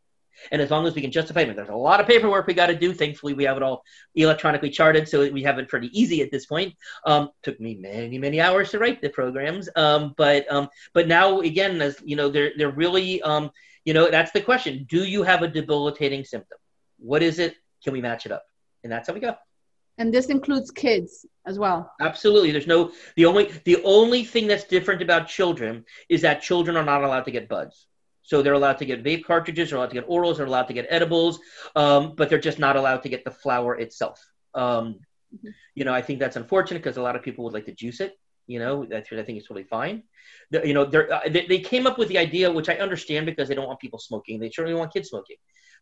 and 0.50 0.62
as 0.62 0.70
long 0.70 0.86
as 0.86 0.94
we 0.94 1.02
can 1.02 1.10
justify 1.10 1.40
it, 1.40 1.56
there's 1.56 1.68
a 1.68 1.74
lot 1.74 2.00
of 2.00 2.06
paperwork 2.06 2.46
we 2.46 2.54
got 2.54 2.66
to 2.66 2.76
do. 2.76 2.92
Thankfully, 2.92 3.34
we 3.34 3.44
have 3.44 3.56
it 3.56 3.62
all 3.62 3.84
electronically 4.14 4.70
charted, 4.70 5.08
so 5.08 5.30
we 5.30 5.42
have 5.42 5.58
it 5.58 5.68
pretty 5.68 5.90
easy 5.98 6.22
at 6.22 6.30
this 6.30 6.46
point. 6.46 6.74
Um, 7.04 7.30
took 7.42 7.60
me 7.60 7.74
many, 7.74 8.18
many 8.18 8.40
hours 8.40 8.70
to 8.70 8.78
write 8.78 9.00
the 9.00 9.10
programs, 9.10 9.68
um, 9.76 10.14
but 10.16 10.50
um, 10.50 10.68
but 10.94 11.08
now 11.08 11.40
again, 11.40 11.80
as 11.82 12.00
you 12.04 12.16
know, 12.16 12.28
they're 12.28 12.52
they're 12.56 12.70
really 12.70 13.22
um, 13.22 13.50
you 13.84 13.94
know 13.94 14.10
that's 14.10 14.32
the 14.32 14.40
question: 14.40 14.86
Do 14.88 15.04
you 15.04 15.22
have 15.22 15.42
a 15.42 15.48
debilitating 15.48 16.24
symptom? 16.24 16.58
What 16.98 17.22
is 17.22 17.38
it? 17.38 17.56
Can 17.82 17.92
we 17.92 18.00
match 18.00 18.26
it 18.26 18.32
up? 18.32 18.44
And 18.82 18.92
that's 18.92 19.08
how 19.08 19.14
we 19.14 19.20
go. 19.20 19.36
And 19.98 20.14
this 20.14 20.26
includes 20.26 20.70
kids 20.70 21.26
as 21.44 21.58
well. 21.58 21.92
Absolutely. 22.00 22.52
There's 22.52 22.68
no 22.68 22.92
the 23.16 23.26
only 23.26 23.52
the 23.64 23.82
only 23.82 24.24
thing 24.24 24.46
that's 24.46 24.64
different 24.64 25.02
about 25.02 25.26
children 25.26 25.84
is 26.08 26.22
that 26.22 26.40
children 26.40 26.76
are 26.76 26.84
not 26.84 27.02
allowed 27.02 27.24
to 27.24 27.32
get 27.32 27.48
buds. 27.48 27.86
So 28.22 28.42
they're 28.42 28.52
allowed 28.52 28.78
to 28.78 28.84
get 28.84 29.02
vape 29.02 29.24
cartridges, 29.24 29.70
they're 29.70 29.78
allowed 29.78 29.88
to 29.88 29.94
get 29.94 30.08
orals, 30.08 30.36
they're 30.36 30.46
allowed 30.46 30.68
to 30.68 30.74
get 30.74 30.86
edibles, 30.90 31.40
um, 31.74 32.14
but 32.14 32.28
they're 32.28 32.38
just 32.38 32.58
not 32.58 32.76
allowed 32.76 33.02
to 33.04 33.08
get 33.08 33.24
the 33.24 33.30
flower 33.30 33.74
itself. 33.76 34.22
Um, 34.54 35.00
mm-hmm. 35.34 35.48
You 35.74 35.86
know, 35.86 35.94
I 35.94 36.02
think 36.02 36.18
that's 36.20 36.36
unfortunate 36.36 36.82
because 36.82 36.98
a 36.98 37.02
lot 37.02 37.16
of 37.16 37.22
people 37.22 37.44
would 37.44 37.54
like 37.54 37.64
to 37.66 37.74
juice 37.74 38.00
it. 38.00 38.18
You 38.46 38.58
know, 38.58 38.84
that's 38.84 39.10
I 39.12 39.22
think 39.22 39.38
it's 39.38 39.48
totally 39.48 39.64
fine. 39.64 40.02
The, 40.50 40.66
you 40.66 40.74
know, 40.74 40.82
uh, 40.82 41.28
they 41.28 41.46
they 41.46 41.60
came 41.60 41.86
up 41.86 41.98
with 41.98 42.08
the 42.08 42.18
idea, 42.18 42.52
which 42.52 42.68
I 42.68 42.76
understand 42.76 43.26
because 43.26 43.48
they 43.48 43.54
don't 43.54 43.66
want 43.66 43.80
people 43.80 43.98
smoking. 43.98 44.38
They 44.38 44.50
certainly 44.50 44.78
want 44.78 44.92
kids 44.92 45.08
smoking. 45.08 45.36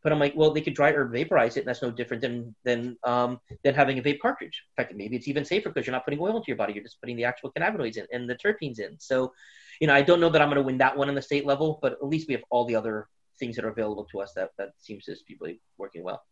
But 0.07 0.13
I'm 0.13 0.21
like, 0.21 0.35
well, 0.37 0.53
they 0.53 0.61
could 0.61 0.75
dry 0.75 0.91
or 0.91 1.07
vaporize 1.07 1.57
it, 1.57 1.63
and 1.63 1.69
that's 1.69 1.83
no 1.83 1.91
different 1.91 2.23
than 2.23 2.55
than 2.63 2.97
um, 3.03 3.41
than 3.65 3.75
having 3.75 3.99
a 3.99 4.03
vape 4.03 4.21
cartridge. 4.21 4.63
In 4.71 4.85
fact, 4.85 4.95
maybe 4.95 5.17
it's 5.17 5.27
even 5.27 5.45
safer 5.45 5.69
because 5.69 5.85
you're 5.85 5.93
not 5.99 6.05
putting 6.05 6.21
oil 6.21 6.37
into 6.37 6.47
your 6.47 6.57
body; 6.57 6.75
you're 6.75 6.85
just 6.85 7.01
putting 7.01 7.17
the 7.17 7.25
actual 7.25 7.51
cannabinoids 7.51 7.97
in 7.97 8.07
and 8.13 8.31
the 8.31 8.37
terpenes 8.37 8.79
in. 8.79 9.01
So, 9.01 9.33
you 9.81 9.89
know, 9.89 9.95
I 9.95 10.03
don't 10.03 10.21
know 10.21 10.29
that 10.29 10.41
I'm 10.41 10.47
going 10.47 10.63
to 10.63 10.63
win 10.63 10.79
that 10.79 10.97
one 10.97 11.09
on 11.09 11.17
the 11.17 11.23
state 11.23 11.45
level, 11.45 11.81
but 11.83 11.95
at 11.95 12.07
least 12.07 12.29
we 12.29 12.35
have 12.35 12.45
all 12.51 12.65
the 12.67 12.77
other 12.77 13.09
things 13.41 13.57
that 13.57 13.65
are 13.65 13.71
available 13.71 14.05
to 14.13 14.21
us 14.21 14.33
that 14.35 14.51
that 14.59 14.75
seems 14.79 15.07
to 15.07 15.17
be 15.27 15.59
working 15.77 16.05
well. 16.05 16.23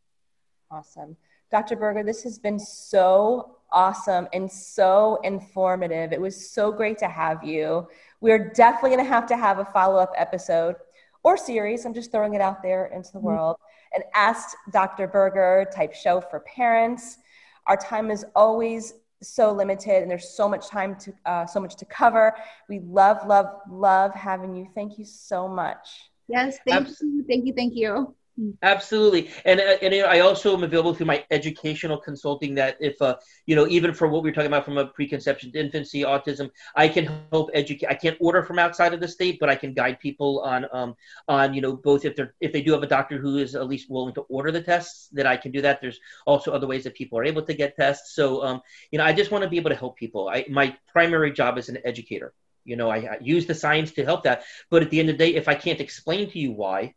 Awesome. 0.70 1.16
Dr. 1.50 1.74
Berger, 1.74 2.04
this 2.04 2.22
has 2.22 2.38
been 2.38 2.60
so 2.60 3.56
awesome 3.72 4.28
and 4.32 4.48
so 4.50 5.18
informative. 5.24 6.12
It 6.12 6.20
was 6.20 6.48
so 6.48 6.70
great 6.70 6.98
to 6.98 7.08
have 7.08 7.42
you. 7.42 7.88
We're 8.20 8.50
definitely 8.50 8.90
going 8.90 9.04
to 9.04 9.12
have 9.12 9.26
to 9.26 9.36
have 9.36 9.58
a 9.58 9.64
follow 9.64 9.98
up 9.98 10.12
episode 10.16 10.76
or 11.24 11.36
series. 11.36 11.84
I'm 11.84 11.94
just 11.94 12.12
throwing 12.12 12.34
it 12.34 12.40
out 12.40 12.62
there 12.62 12.86
into 12.86 13.10
the 13.12 13.18
mm-hmm. 13.18 13.26
world. 13.26 13.56
An 13.94 14.02
Ask 14.14 14.56
Dr. 14.70 15.08
Berger 15.08 15.66
type 15.74 15.94
show 15.94 16.20
for 16.20 16.40
parents. 16.40 17.18
Our 17.66 17.76
time 17.76 18.10
is 18.10 18.24
always 18.36 18.94
so 19.22 19.52
limited 19.52 20.02
and 20.02 20.10
there's 20.10 20.28
so 20.28 20.48
much 20.48 20.68
time 20.68 20.96
to 20.96 21.12
uh, 21.24 21.46
so 21.46 21.58
much 21.58 21.76
to 21.76 21.86
cover 21.86 22.34
we 22.68 22.80
love 22.80 23.26
love 23.26 23.46
love 23.70 24.12
having 24.12 24.54
you 24.54 24.66
thank 24.74 24.98
you 24.98 25.04
so 25.04 25.48
much 25.48 26.10
yes 26.28 26.58
thank 26.66 26.88
you 26.88 27.24
thank 27.26 27.46
you 27.46 27.54
thank 27.54 27.74
you 27.74 28.14
Absolutely, 28.62 29.30
and 29.44 29.60
uh, 29.60 29.76
and 29.82 29.94
I 29.94 30.20
also 30.20 30.56
am 30.56 30.64
available 30.64 30.94
through 30.94 31.06
my 31.06 31.22
educational 31.30 31.98
consulting. 31.98 32.54
That 32.54 32.78
if 32.80 33.00
uh, 33.02 33.16
you 33.44 33.54
know, 33.54 33.66
even 33.68 33.92
for 33.92 34.08
what 34.08 34.22
we 34.22 34.30
are 34.30 34.32
talking 34.32 34.46
about 34.48 34.64
from 34.64 34.78
a 34.78 34.86
preconception 34.86 35.52
to 35.52 35.60
infancy, 35.60 36.00
autism, 36.00 36.50
I 36.74 36.88
can 36.88 37.04
help 37.30 37.50
educate. 37.52 37.88
I 37.90 37.94
can't 37.94 38.16
order 38.20 38.42
from 38.42 38.58
outside 38.58 38.94
of 38.94 39.00
the 39.00 39.06
state, 39.06 39.36
but 39.38 39.50
I 39.50 39.54
can 39.54 39.74
guide 39.74 40.00
people 40.00 40.40
on 40.40 40.66
um 40.72 40.94
on 41.28 41.52
you 41.52 41.60
know 41.60 41.76
both 41.76 42.06
if 42.06 42.16
they're 42.16 42.34
if 42.40 42.52
they 42.52 42.62
do 42.62 42.72
have 42.72 42.82
a 42.82 42.86
doctor 42.88 43.18
who 43.18 43.36
is 43.36 43.54
at 43.54 43.68
least 43.68 43.90
willing 43.90 44.14
to 44.14 44.22
order 44.22 44.50
the 44.50 44.62
tests, 44.62 45.08
that 45.12 45.26
I 45.26 45.36
can 45.36 45.52
do 45.52 45.60
that. 45.60 45.80
There's 45.82 46.00
also 46.26 46.50
other 46.52 46.66
ways 46.66 46.84
that 46.84 46.94
people 46.94 47.18
are 47.18 47.24
able 47.24 47.42
to 47.42 47.54
get 47.54 47.76
tests. 47.76 48.14
So 48.14 48.42
um, 48.42 48.62
you 48.90 48.98
know, 48.98 49.04
I 49.04 49.12
just 49.12 49.30
want 49.30 49.44
to 49.44 49.50
be 49.50 49.58
able 49.58 49.70
to 49.70 49.76
help 49.76 49.96
people. 49.96 50.28
I 50.28 50.46
my 50.48 50.74
primary 50.90 51.32
job 51.32 51.58
is 51.58 51.68
an 51.68 51.78
educator. 51.84 52.32
You 52.64 52.76
know, 52.76 52.88
I, 52.88 52.96
I 52.96 53.18
use 53.20 53.46
the 53.46 53.54
science 53.54 53.92
to 53.92 54.04
help 54.04 54.24
that, 54.24 54.42
but 54.70 54.82
at 54.82 54.90
the 54.90 54.98
end 54.98 55.10
of 55.10 55.18
the 55.18 55.24
day, 55.26 55.34
if 55.36 55.48
I 55.48 55.54
can't 55.54 55.80
explain 55.80 56.30
to 56.30 56.38
you 56.38 56.52
why 56.52 56.94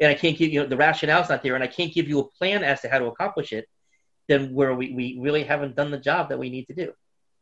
and 0.00 0.10
I 0.10 0.14
can't 0.14 0.36
give 0.36 0.52
you 0.52 0.60
know, 0.60 0.66
the 0.66 0.76
rationale's 0.76 1.28
not 1.28 1.42
there, 1.42 1.54
and 1.54 1.64
I 1.64 1.68
can't 1.68 1.92
give 1.92 2.08
you 2.08 2.18
a 2.20 2.24
plan 2.24 2.64
as 2.64 2.80
to 2.82 2.88
how 2.88 2.98
to 2.98 3.06
accomplish 3.06 3.52
it, 3.52 3.68
then 4.28 4.52
where 4.54 4.74
we, 4.74 4.92
we 4.92 5.18
really 5.20 5.44
haven't 5.44 5.76
done 5.76 5.90
the 5.90 5.98
job 5.98 6.28
that 6.30 6.38
we 6.38 6.50
need 6.50 6.66
to 6.66 6.74
do. 6.74 6.92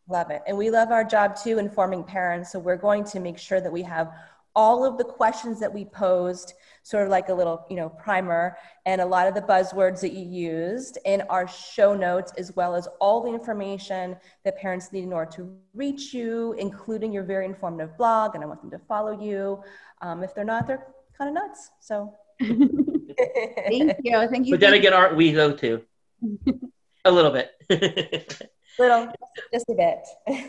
Love 0.09 0.31
it. 0.31 0.43
And 0.47 0.59
we 0.59 0.71
love 0.71 0.91
our 0.91 1.05
job 1.05 1.37
too, 1.37 1.59
informing 1.59 2.03
parents. 2.03 2.51
So 2.53 2.59
we're 2.59 2.77
going 2.77 3.05
to 3.05 3.21
make 3.21 3.39
sure 3.39 3.61
that 3.61 3.73
we 3.73 3.83
have 3.83 4.13
all 4.55 4.85
of 4.85 4.99
the 4.99 5.05
questions 5.05 5.59
that 5.61 5.73
we 5.73 5.85
posed, 5.85 6.53
sort 6.83 7.05
of 7.05 7.09
like 7.09 7.31
a 7.31 7.35
little, 7.35 7.65
you 7.71 7.77
know, 7.77 7.89
primer, 7.89 8.57
and 8.85 9.01
a 9.01 9.07
lot 9.07 9.27
of 9.27 9.35
the 9.35 9.41
buzzwords 9.41 10.01
that 10.01 10.13
you 10.13 10.27
used 10.27 10.99
in 11.07 11.23
our 11.31 11.49
show 11.49 11.95
notes, 11.95 12.33
as 12.37 12.55
well 12.55 12.75
as 12.75 12.87
all 13.01 13.23
the 13.23 13.31
information 13.31 14.15
that 14.45 14.59
parents 14.59 14.93
need 14.93 15.05
in 15.05 15.13
order 15.13 15.31
to 15.31 15.57
reach 15.73 16.13
you, 16.13 16.53
including 16.59 17.13
your 17.13 17.23
very 17.23 17.47
informative 17.47 17.97
blog. 17.97 18.35
And 18.35 18.45
I 18.45 18.47
want 18.47 18.61
them 18.61 18.71
to 18.73 18.79
follow 18.81 19.19
you. 19.19 19.63
Um, 20.03 20.23
if 20.23 20.35
they're 20.35 20.45
not, 20.45 20.67
they're 20.67 20.87
kind 21.17 21.29
of 21.29 21.35
nuts. 21.35 21.71
So 21.81 22.13
Thank 22.43 23.97
you. 24.03 24.29
Thank 24.29 24.47
you. 24.47 24.53
But 24.55 24.61
then 24.61 24.75
again, 24.75 24.93
aren't 24.93 25.17
we 25.17 25.33
though 25.33 25.53
too? 25.53 25.83
a 27.05 27.11
little 27.11 27.31
bit. 27.31 27.51
little, 28.79 29.13
just 29.53 29.69
a 29.69 29.75
bit. 29.75 29.99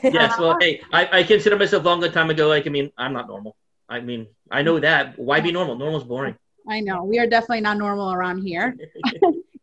yes. 0.04 0.40
Well, 0.40 0.58
hey, 0.60 0.82
I, 0.94 1.20
I 1.20 1.24
consider 1.24 1.58
myself 1.58 1.84
a 1.84 1.88
long 1.88 2.02
time 2.12 2.30
ago. 2.30 2.48
Like, 2.48 2.68
I 2.68 2.70
mean, 2.70 2.92
I'm 2.98 3.14
not 3.14 3.28
normal. 3.28 3.56
I 3.90 4.00
mean, 4.00 4.28
I 4.50 4.62
know 4.62 4.80
that. 4.80 5.18
Why 5.20 5.40
be 5.42 5.52
normal? 5.52 5.76
Normal's 5.76 6.04
boring. 6.04 6.36
I 6.68 6.80
know. 6.80 7.04
We 7.04 7.20
are 7.20 7.28
definitely 7.28 7.62
not 7.62 7.78
normal 7.78 8.14
around 8.14 8.42
here. 8.42 8.78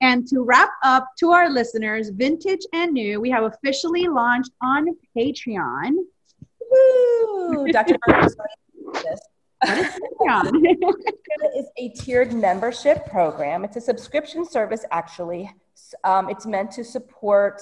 and 0.01 0.26
to 0.28 0.43
wrap 0.43 0.70
up 0.83 1.09
to 1.18 1.31
our 1.31 1.49
listeners, 1.49 2.11
vintage 2.11 2.61
and 2.72 2.93
new, 2.93 3.20
we 3.20 3.31
have 3.31 3.45
officially 3.45 4.07
launched 4.07 4.53
on 4.62 4.89
Patreon. 5.16 5.93
Woo! 6.70 7.66
Dr. 7.72 7.97
this. 9.65 9.99
it 10.21 11.53
is 11.57 11.67
a 11.77 11.89
tiered 11.91 12.33
membership 12.33 13.07
program. 13.07 13.65
It's 13.65 13.77
a 13.77 13.81
subscription 13.81 14.47
service, 14.47 14.85
actually. 14.91 15.51
Um, 16.05 16.29
it's 16.29 16.47
meant 16.47 16.71
to 16.73 16.85
support 16.85 17.61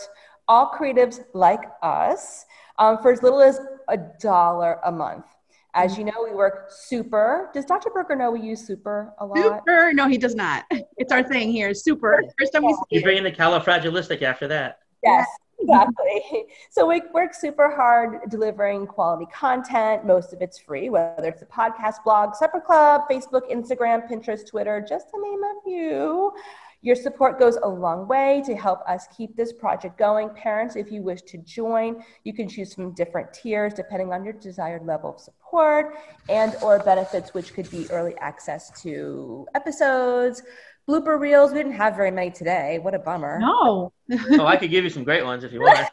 all 0.48 0.70
creatives 0.70 1.20
like 1.34 1.60
us 1.82 2.46
um, 2.78 2.98
for 2.98 3.12
as 3.12 3.22
little 3.22 3.40
as 3.40 3.60
a 3.88 3.98
dollar 4.20 4.78
a 4.84 4.92
month. 4.92 5.26
As 5.74 5.98
you 5.98 6.04
know, 6.04 6.24
we 6.24 6.34
work 6.34 6.70
super. 6.70 7.50
Does 7.52 7.64
Dr. 7.64 7.90
Berger 7.90 8.16
know 8.16 8.30
we 8.30 8.40
use 8.40 8.66
super 8.66 9.12
a 9.18 9.26
lot? 9.26 9.36
Super? 9.36 9.92
No, 9.92 10.08
he 10.08 10.16
does 10.18 10.34
not. 10.34 10.64
It's 10.96 11.12
our 11.12 11.22
thing 11.22 11.52
here. 11.52 11.74
Super. 11.74 12.22
First 12.38 12.52
time 12.54 12.64
we 12.64 12.72
see 12.72 12.80
You 12.90 13.02
bring 13.02 13.18
in 13.18 13.24
the 13.24 13.30
califragilistic 13.30 14.22
after 14.22 14.48
that. 14.48 14.80
Yes, 15.04 15.28
exactly. 15.58 16.44
So 16.70 16.86
we 16.86 17.02
work 17.12 17.34
super 17.34 17.74
hard 17.74 18.30
delivering 18.30 18.86
quality 18.86 19.26
content. 19.32 20.06
Most 20.06 20.32
of 20.32 20.40
it's 20.42 20.58
free, 20.58 20.90
whether 20.90 21.28
it's 21.28 21.42
a 21.42 21.46
podcast, 21.46 22.04
blog, 22.04 22.34
supper 22.34 22.60
club, 22.60 23.02
Facebook, 23.10 23.50
Instagram, 23.50 24.08
Pinterest, 24.08 24.46
Twitter, 24.46 24.84
just 24.86 25.10
to 25.10 25.20
name 25.20 25.42
a 25.42 25.54
few. 25.64 26.32
Your 26.80 26.94
support 26.94 27.40
goes 27.40 27.56
a 27.56 27.68
long 27.68 28.06
way 28.06 28.40
to 28.46 28.54
help 28.54 28.80
us 28.88 29.08
keep 29.16 29.34
this 29.34 29.52
project 29.52 29.98
going. 29.98 30.30
Parents, 30.30 30.76
if 30.76 30.92
you 30.92 31.02
wish 31.02 31.22
to 31.22 31.38
join, 31.38 32.04
you 32.22 32.32
can 32.32 32.48
choose 32.48 32.72
from 32.72 32.94
different 32.94 33.32
tiers 33.32 33.74
depending 33.74 34.12
on 34.12 34.24
your 34.24 34.34
desired 34.34 34.86
level 34.86 35.14
of 35.14 35.20
support 35.20 35.96
and 36.28 36.54
or 36.62 36.78
benefits 36.78 37.34
which 37.34 37.52
could 37.52 37.68
be 37.70 37.90
early 37.90 38.14
access 38.18 38.80
to 38.82 39.44
episodes, 39.56 40.42
blooper 40.88 41.20
reels. 41.20 41.52
We 41.52 41.58
didn't 41.58 41.72
have 41.72 41.94
very 41.94 42.10
many 42.10 42.30
today. 42.30 42.78
What 42.78 42.94
a 42.94 42.98
bummer. 42.98 43.38
No. 43.38 43.92
oh, 44.10 44.46
I 44.46 44.56
could 44.56 44.70
give 44.70 44.84
you 44.84 44.90
some 44.90 45.04
great 45.04 45.24
ones 45.24 45.44
if 45.44 45.52
you 45.52 45.60
want. 45.60 45.86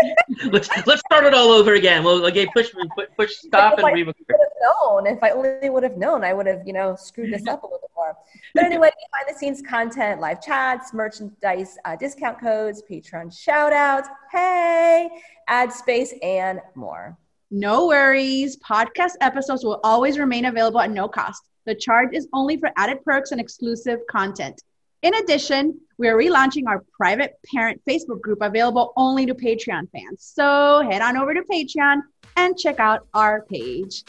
let's 0.46 0.68
let's 0.86 1.00
start 1.00 1.24
it 1.24 1.34
all 1.34 1.50
over 1.50 1.74
again. 1.74 2.02
We'll 2.02 2.24
okay, 2.26 2.46
push 2.54 2.72
push 3.16 3.36
stop 3.36 3.78
and 3.78 3.94
rewind. 3.94 4.16
Known 4.28 5.06
if 5.06 5.22
I 5.22 5.30
only 5.30 5.70
would 5.70 5.82
have 5.82 5.96
known, 5.96 6.24
I 6.24 6.32
would 6.32 6.46
have 6.46 6.62
you 6.66 6.72
know 6.72 6.96
screwed 6.96 7.32
this 7.32 7.46
up 7.46 7.62
a 7.62 7.66
little 7.66 7.80
bit 7.80 7.90
more. 7.94 8.16
But 8.54 8.64
anyway, 8.64 8.90
behind 9.12 9.34
the 9.34 9.38
scenes 9.38 9.62
content, 9.62 10.20
live 10.20 10.42
chats, 10.42 10.92
merchandise, 10.92 11.76
uh, 11.84 11.96
discount 11.96 12.40
codes, 12.40 12.82
Patreon 12.90 13.36
shout 13.36 13.72
outs, 13.72 14.08
hey, 14.32 15.08
ad 15.48 15.72
space, 15.72 16.14
and 16.22 16.60
more. 16.74 17.16
No 17.50 17.86
worries. 17.86 18.56
Podcast 18.58 19.12
episodes 19.20 19.64
will 19.64 19.80
always 19.82 20.18
remain 20.18 20.44
available 20.44 20.80
at 20.80 20.90
no 20.90 21.08
cost. 21.08 21.42
The 21.66 21.74
charge 21.74 22.10
is 22.12 22.28
only 22.32 22.56
for 22.56 22.70
added 22.76 23.04
perks 23.04 23.32
and 23.32 23.40
exclusive 23.40 23.98
content. 24.08 24.62
In 25.02 25.14
addition, 25.14 25.80
we 25.98 26.08
are 26.08 26.16
relaunching 26.16 26.64
our 26.68 26.84
private 26.96 27.34
parent 27.52 27.80
Facebook 27.88 28.20
group 28.20 28.38
available 28.42 28.92
only 28.96 29.26
to 29.26 29.34
Patreon 29.34 29.90
fans. 29.90 30.18
So 30.18 30.86
head 30.88 31.02
on 31.02 31.16
over 31.16 31.34
to 31.34 31.42
Patreon 31.42 32.02
and 32.36 32.56
check 32.56 32.78
out 32.78 33.06
our 33.14 33.42
page. 33.42 34.04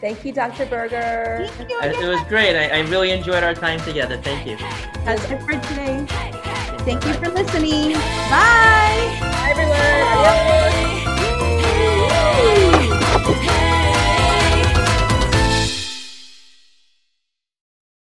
Thank 0.00 0.24
you, 0.24 0.32
Dr. 0.32 0.66
Berger. 0.66 1.48
Thank 1.52 1.70
you 1.70 1.80
it 1.80 2.08
was 2.08 2.20
great. 2.28 2.56
I, 2.56 2.78
I, 2.78 2.80
really 2.90 3.10
enjoyed 3.10 3.42
our 3.42 3.54
time 3.54 3.80
together. 3.80 4.18
Thank 4.18 4.46
you. 4.46 4.56
That's 5.04 5.24
it 5.30 5.40
for 5.40 5.52
today. 5.52 6.04
Thank 6.84 7.06
you 7.06 7.14
for 7.14 7.30
listening. 7.30 7.92
Bye. 7.94 9.16
Bye, 9.20 9.48
everyone. 9.50 9.78
Bye. 9.78 10.80
Hey. 13.26 13.63